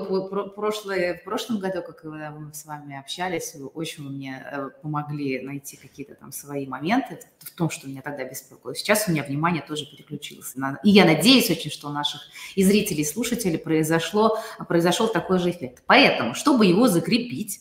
прошлое, 0.49 1.19
в 1.19 1.25
прошлом 1.25 1.59
году, 1.59 1.83
как 1.83 2.03
мы 2.05 2.51
с 2.55 2.65
вами 2.65 2.99
общались, 2.99 3.55
вы 3.55 3.67
очень 3.67 4.09
мне 4.09 4.43
э, 4.51 4.71
помогли 4.83 5.41
найти 5.43 5.77
какие-то 5.77 6.15
там 6.15 6.33
свои 6.33 6.67
моменты 6.67 7.21
в 7.41 7.51
том, 7.51 7.69
что 7.69 7.89
меня 7.89 8.01
тогда 8.01 8.25
беспокоило. 8.25 8.75
Сейчас 8.75 9.07
у 9.07 9.13
меня 9.13 9.23
внимание 9.23 9.63
тоже 9.63 9.85
переключилось. 9.85 10.55
И 10.83 10.91
я 10.91 11.05
надеюсь 11.05 11.51
очень, 11.51 11.71
что 11.71 11.89
у 11.89 11.93
наших 11.93 12.23
и 12.55 12.65
зрителей, 12.65 13.03
и 13.03 13.05
слушателей 13.05 13.59
произошло, 13.59 14.39
произошел 14.67 15.09
такой 15.09 15.39
же 15.39 15.51
эффект. 15.51 15.83
Поэтому, 15.87 16.35
чтобы 16.35 16.65
его 16.67 16.89
закрепить, 16.89 17.61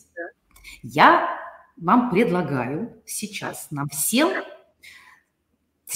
я 0.82 1.28
вам 1.76 2.10
предлагаю 2.10 2.94
сейчас 3.04 3.68
нам 3.70 3.88
всем 3.88 4.30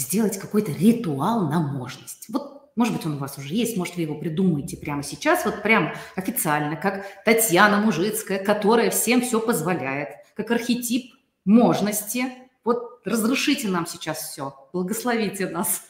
сделать 0.01 0.39
какой-то 0.39 0.73
ритуал 0.73 1.49
на 1.49 1.61
можность. 1.61 2.27
Вот, 2.29 2.71
может 2.77 2.95
быть, 2.95 3.07
он 3.07 3.15
у 3.15 3.19
вас 3.19 3.39
уже 3.39 3.55
есть, 3.55 3.77
может, 3.77 3.97
вы 3.97 4.03
его 4.03 4.17
придумаете 4.17 4.77
прямо 4.77 5.03
сейчас, 5.03 5.45
вот 5.45 5.63
прям 5.63 5.95
официально, 6.17 6.77
как 6.77 7.05
Татьяна 7.25 7.79
Мужицкая, 7.79 8.43
которая 8.43 8.91
всем 8.91 9.23
все 9.23 9.41
позволяет, 9.41 10.11
как 10.35 10.51
архетип 10.51 11.15
можности. 11.45 12.25
Вот 12.65 13.03
разрушите 13.05 13.69
нам 13.69 13.87
сейчас 13.87 14.31
все, 14.31 14.69
благословите 14.73 15.49
нас. 15.49 15.83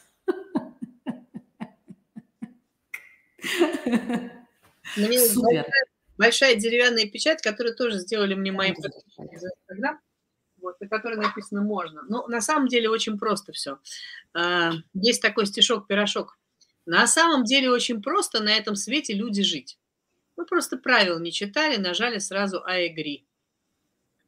Мне 4.97 5.19
Супер. 5.19 5.43
Большая, 5.43 5.85
большая 6.17 6.55
деревянная 6.55 7.09
печать, 7.09 7.41
которую 7.41 7.75
тоже 7.75 7.99
сделали 7.99 8.33
мне 8.33 8.51
мои 8.51 8.71
Инстаграм, 8.71 9.99
вот, 10.65 10.81
и 10.81 10.87
которой 10.87 11.17
написано 11.17 11.61
«можно». 11.61 12.03
Ну, 12.09 12.27
на 12.27 12.41
самом 12.41 12.67
деле 12.67 12.89
очень 12.89 13.19
просто 13.19 13.53
все. 13.53 13.77
А, 14.33 14.71
есть 14.93 15.21
такой 15.21 15.45
стишок-пирожок. 15.45 16.37
На 16.87 17.05
самом 17.07 17.43
деле 17.43 17.69
очень 17.69 18.01
просто 18.01 18.41
на 18.41 18.49
этом 18.49 18.75
свете 18.75 19.13
люди 19.13 19.43
жить. 19.43 19.77
Мы 20.35 20.45
просто 20.45 20.77
правил 20.77 21.19
не 21.19 21.31
читали, 21.31 21.77
нажали 21.77 22.17
сразу 22.17 22.63
«I 22.65 22.89
agree». 22.89 23.23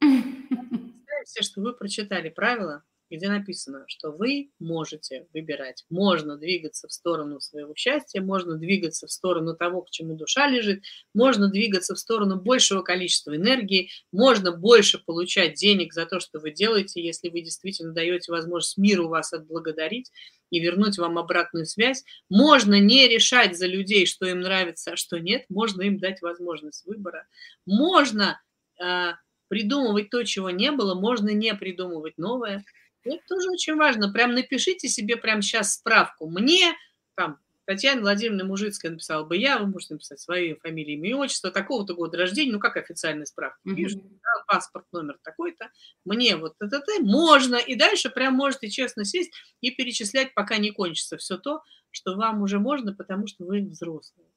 Представьте, 0.00 1.42
что 1.42 1.60
вы 1.60 1.74
прочитали 1.74 2.28
правила, 2.28 2.84
где 3.10 3.28
написано, 3.28 3.84
что 3.86 4.10
вы 4.10 4.50
можете 4.58 5.26
выбирать. 5.32 5.84
Можно 5.90 6.36
двигаться 6.36 6.88
в 6.88 6.92
сторону 6.92 7.40
своего 7.40 7.74
счастья, 7.74 8.20
можно 8.20 8.56
двигаться 8.56 9.06
в 9.06 9.12
сторону 9.12 9.56
того, 9.56 9.82
к 9.82 9.90
чему 9.90 10.14
душа 10.14 10.48
лежит, 10.48 10.82
можно 11.14 11.48
двигаться 11.48 11.94
в 11.94 11.98
сторону 11.98 12.40
большего 12.40 12.82
количества 12.82 13.34
энергии, 13.34 13.90
можно 14.12 14.52
больше 14.52 14.98
получать 14.98 15.54
денег 15.54 15.92
за 15.92 16.06
то, 16.06 16.20
что 16.20 16.38
вы 16.38 16.50
делаете, 16.50 17.02
если 17.02 17.28
вы 17.28 17.40
действительно 17.40 17.92
даете 17.92 18.32
возможность 18.32 18.78
миру 18.78 19.08
вас 19.08 19.32
отблагодарить 19.32 20.10
и 20.50 20.60
вернуть 20.60 20.98
вам 20.98 21.18
обратную 21.18 21.66
связь. 21.66 22.04
Можно 22.28 22.80
не 22.80 23.08
решать 23.08 23.56
за 23.56 23.66
людей, 23.66 24.06
что 24.06 24.26
им 24.26 24.40
нравится, 24.40 24.92
а 24.92 24.96
что 24.96 25.18
нет, 25.18 25.44
можно 25.48 25.82
им 25.82 25.98
дать 25.98 26.22
возможность 26.22 26.86
выбора. 26.86 27.26
Можно 27.66 28.40
э, 28.80 29.12
придумывать 29.48 30.10
то, 30.10 30.22
чего 30.24 30.50
не 30.50 30.70
было, 30.70 30.94
можно 30.94 31.30
не 31.30 31.54
придумывать 31.54 32.18
новое. 32.18 32.64
Это 33.04 33.20
тоже 33.28 33.50
очень 33.50 33.76
важно. 33.76 34.12
Прям 34.12 34.34
напишите 34.34 34.88
себе 34.88 35.16
прямо 35.16 35.42
сейчас 35.42 35.74
справку. 35.74 36.28
Мне, 36.28 36.74
там, 37.14 37.38
Татьяна 37.68 38.00
Владимировна 38.00 38.44
Мужицкая 38.44 38.92
написала 38.92 39.24
бы 39.24 39.36
я, 39.36 39.58
вы 39.58 39.66
можете 39.66 39.94
написать 39.94 40.20
свои 40.20 40.54
фамилии, 40.54 40.94
имя 40.94 41.10
и 41.10 41.12
отчество, 41.12 41.50
такого-то 41.50 41.92
года 41.92 42.16
рождения, 42.16 42.52
ну, 42.52 42.60
как 42.60 42.78
официальная 42.78 43.26
справка. 43.26 43.60
Пишут, 43.62 44.02
да, 44.02 44.44
паспорт 44.46 44.86
номер 44.90 45.18
такой-то, 45.22 45.70
мне 46.06 46.36
вот 46.36 46.54
это 46.60 46.82
можно, 47.00 47.56
и 47.56 47.74
дальше 47.74 48.08
прям 48.08 48.32
можете 48.32 48.70
честно 48.70 49.04
сесть 49.04 49.32
и 49.60 49.70
перечислять, 49.70 50.32
пока 50.32 50.56
не 50.56 50.70
кончится 50.70 51.18
все 51.18 51.36
то, 51.36 51.62
что 51.90 52.16
вам 52.16 52.40
уже 52.40 52.58
можно, 52.58 52.94
потому 52.94 53.26
что 53.26 53.44
вы 53.44 53.60
взрослые. 53.60 54.28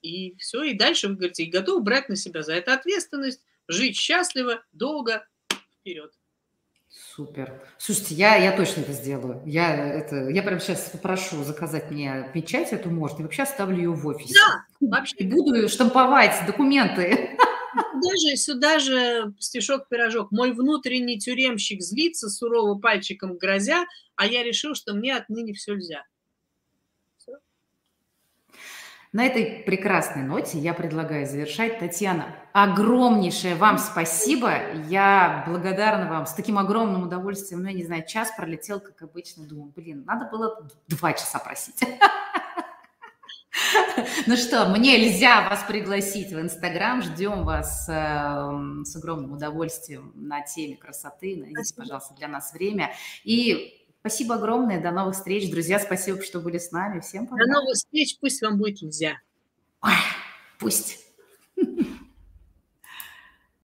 И 0.00 0.34
все, 0.38 0.62
и 0.62 0.72
дальше 0.72 1.08
вы 1.08 1.16
говорите, 1.16 1.44
и 1.44 1.50
готовы 1.50 1.82
брать 1.82 2.08
на 2.08 2.16
себя 2.16 2.42
за 2.42 2.54
это 2.54 2.72
ответственность, 2.72 3.42
жить 3.68 3.96
счастливо, 3.96 4.64
долго, 4.72 5.26
вперед. 5.80 6.14
Супер. 6.90 7.62
Слушайте, 7.78 8.16
я, 8.16 8.36
я 8.36 8.56
точно 8.56 8.80
это 8.80 8.92
сделаю. 8.92 9.42
Я, 9.46 9.76
это, 9.76 10.28
я 10.28 10.42
прямо 10.42 10.60
сейчас 10.60 10.90
попрошу 10.90 11.44
заказать 11.44 11.90
мне 11.90 12.28
печать 12.34 12.72
эту, 12.72 12.90
может, 12.90 13.20
и 13.20 13.22
вообще 13.22 13.42
оставлю 13.42 13.76
ее 13.76 13.90
в 13.90 14.04
офисе. 14.06 14.34
Да, 14.34 14.88
вообще. 14.88 15.14
И 15.16 15.26
буду 15.28 15.68
штамповать 15.68 16.34
документы. 16.46 17.38
Даже 17.74 18.36
сюда 18.36 18.80
же 18.80 19.32
стишок-пирожок. 19.38 20.32
Мой 20.32 20.52
внутренний 20.52 21.18
тюремщик 21.18 21.80
злится, 21.80 22.28
сурово 22.28 22.78
пальчиком 22.78 23.36
грозя, 23.36 23.84
а 24.16 24.26
я 24.26 24.42
решил, 24.42 24.74
что 24.74 24.94
мне 24.94 25.16
отныне 25.16 25.54
все 25.54 25.74
нельзя. 25.74 26.04
На 29.12 29.26
этой 29.26 29.64
прекрасной 29.66 30.22
ноте 30.22 30.58
я 30.58 30.72
предлагаю 30.72 31.26
завершать. 31.26 31.80
Татьяна, 31.80 32.26
огромнейшее 32.52 33.56
вам 33.56 33.78
спасибо. 33.78 34.52
Я 34.88 35.44
благодарна 35.48 36.08
вам 36.08 36.26
с 36.26 36.32
таким 36.32 36.58
огромным 36.58 37.02
удовольствием. 37.02 37.62
Ну, 37.62 37.68
я 37.68 37.74
не 37.74 37.82
знаю, 37.82 38.04
час 38.06 38.30
пролетел, 38.36 38.78
как 38.78 39.02
обычно. 39.02 39.44
Думаю, 39.48 39.72
блин, 39.74 40.04
надо 40.06 40.26
было 40.30 40.64
два 40.86 41.12
часа 41.12 41.40
просить. 41.40 41.80
Ну 44.26 44.36
что, 44.36 44.66
мне 44.68 44.98
нельзя 44.98 45.48
вас 45.48 45.64
пригласить 45.64 46.32
в 46.32 46.40
Инстаграм. 46.40 47.02
Ждем 47.02 47.44
вас 47.44 47.88
э, 47.88 47.92
с 48.84 48.96
огромным 48.96 49.32
удовольствием 49.32 50.12
на 50.14 50.40
теме 50.42 50.76
красоты. 50.76 51.36
Найдите, 51.36 51.74
пожалуйста, 51.76 52.14
для 52.14 52.28
нас 52.28 52.52
время. 52.52 52.92
И 53.24 53.79
Спасибо 54.00 54.36
огромное. 54.36 54.80
До 54.80 54.90
новых 54.90 55.14
встреч. 55.14 55.50
Друзья, 55.50 55.78
спасибо, 55.78 56.22
что 56.22 56.40
были 56.40 56.58
с 56.58 56.72
нами. 56.72 57.00
Всем 57.00 57.26
пока. 57.26 57.44
До 57.44 57.52
новых 57.52 57.74
встреч. 57.74 58.18
Пусть 58.18 58.40
вам 58.40 58.58
будет 58.58 58.80
нельзя. 58.80 59.18
Ой, 59.82 59.92
пусть. 60.58 60.98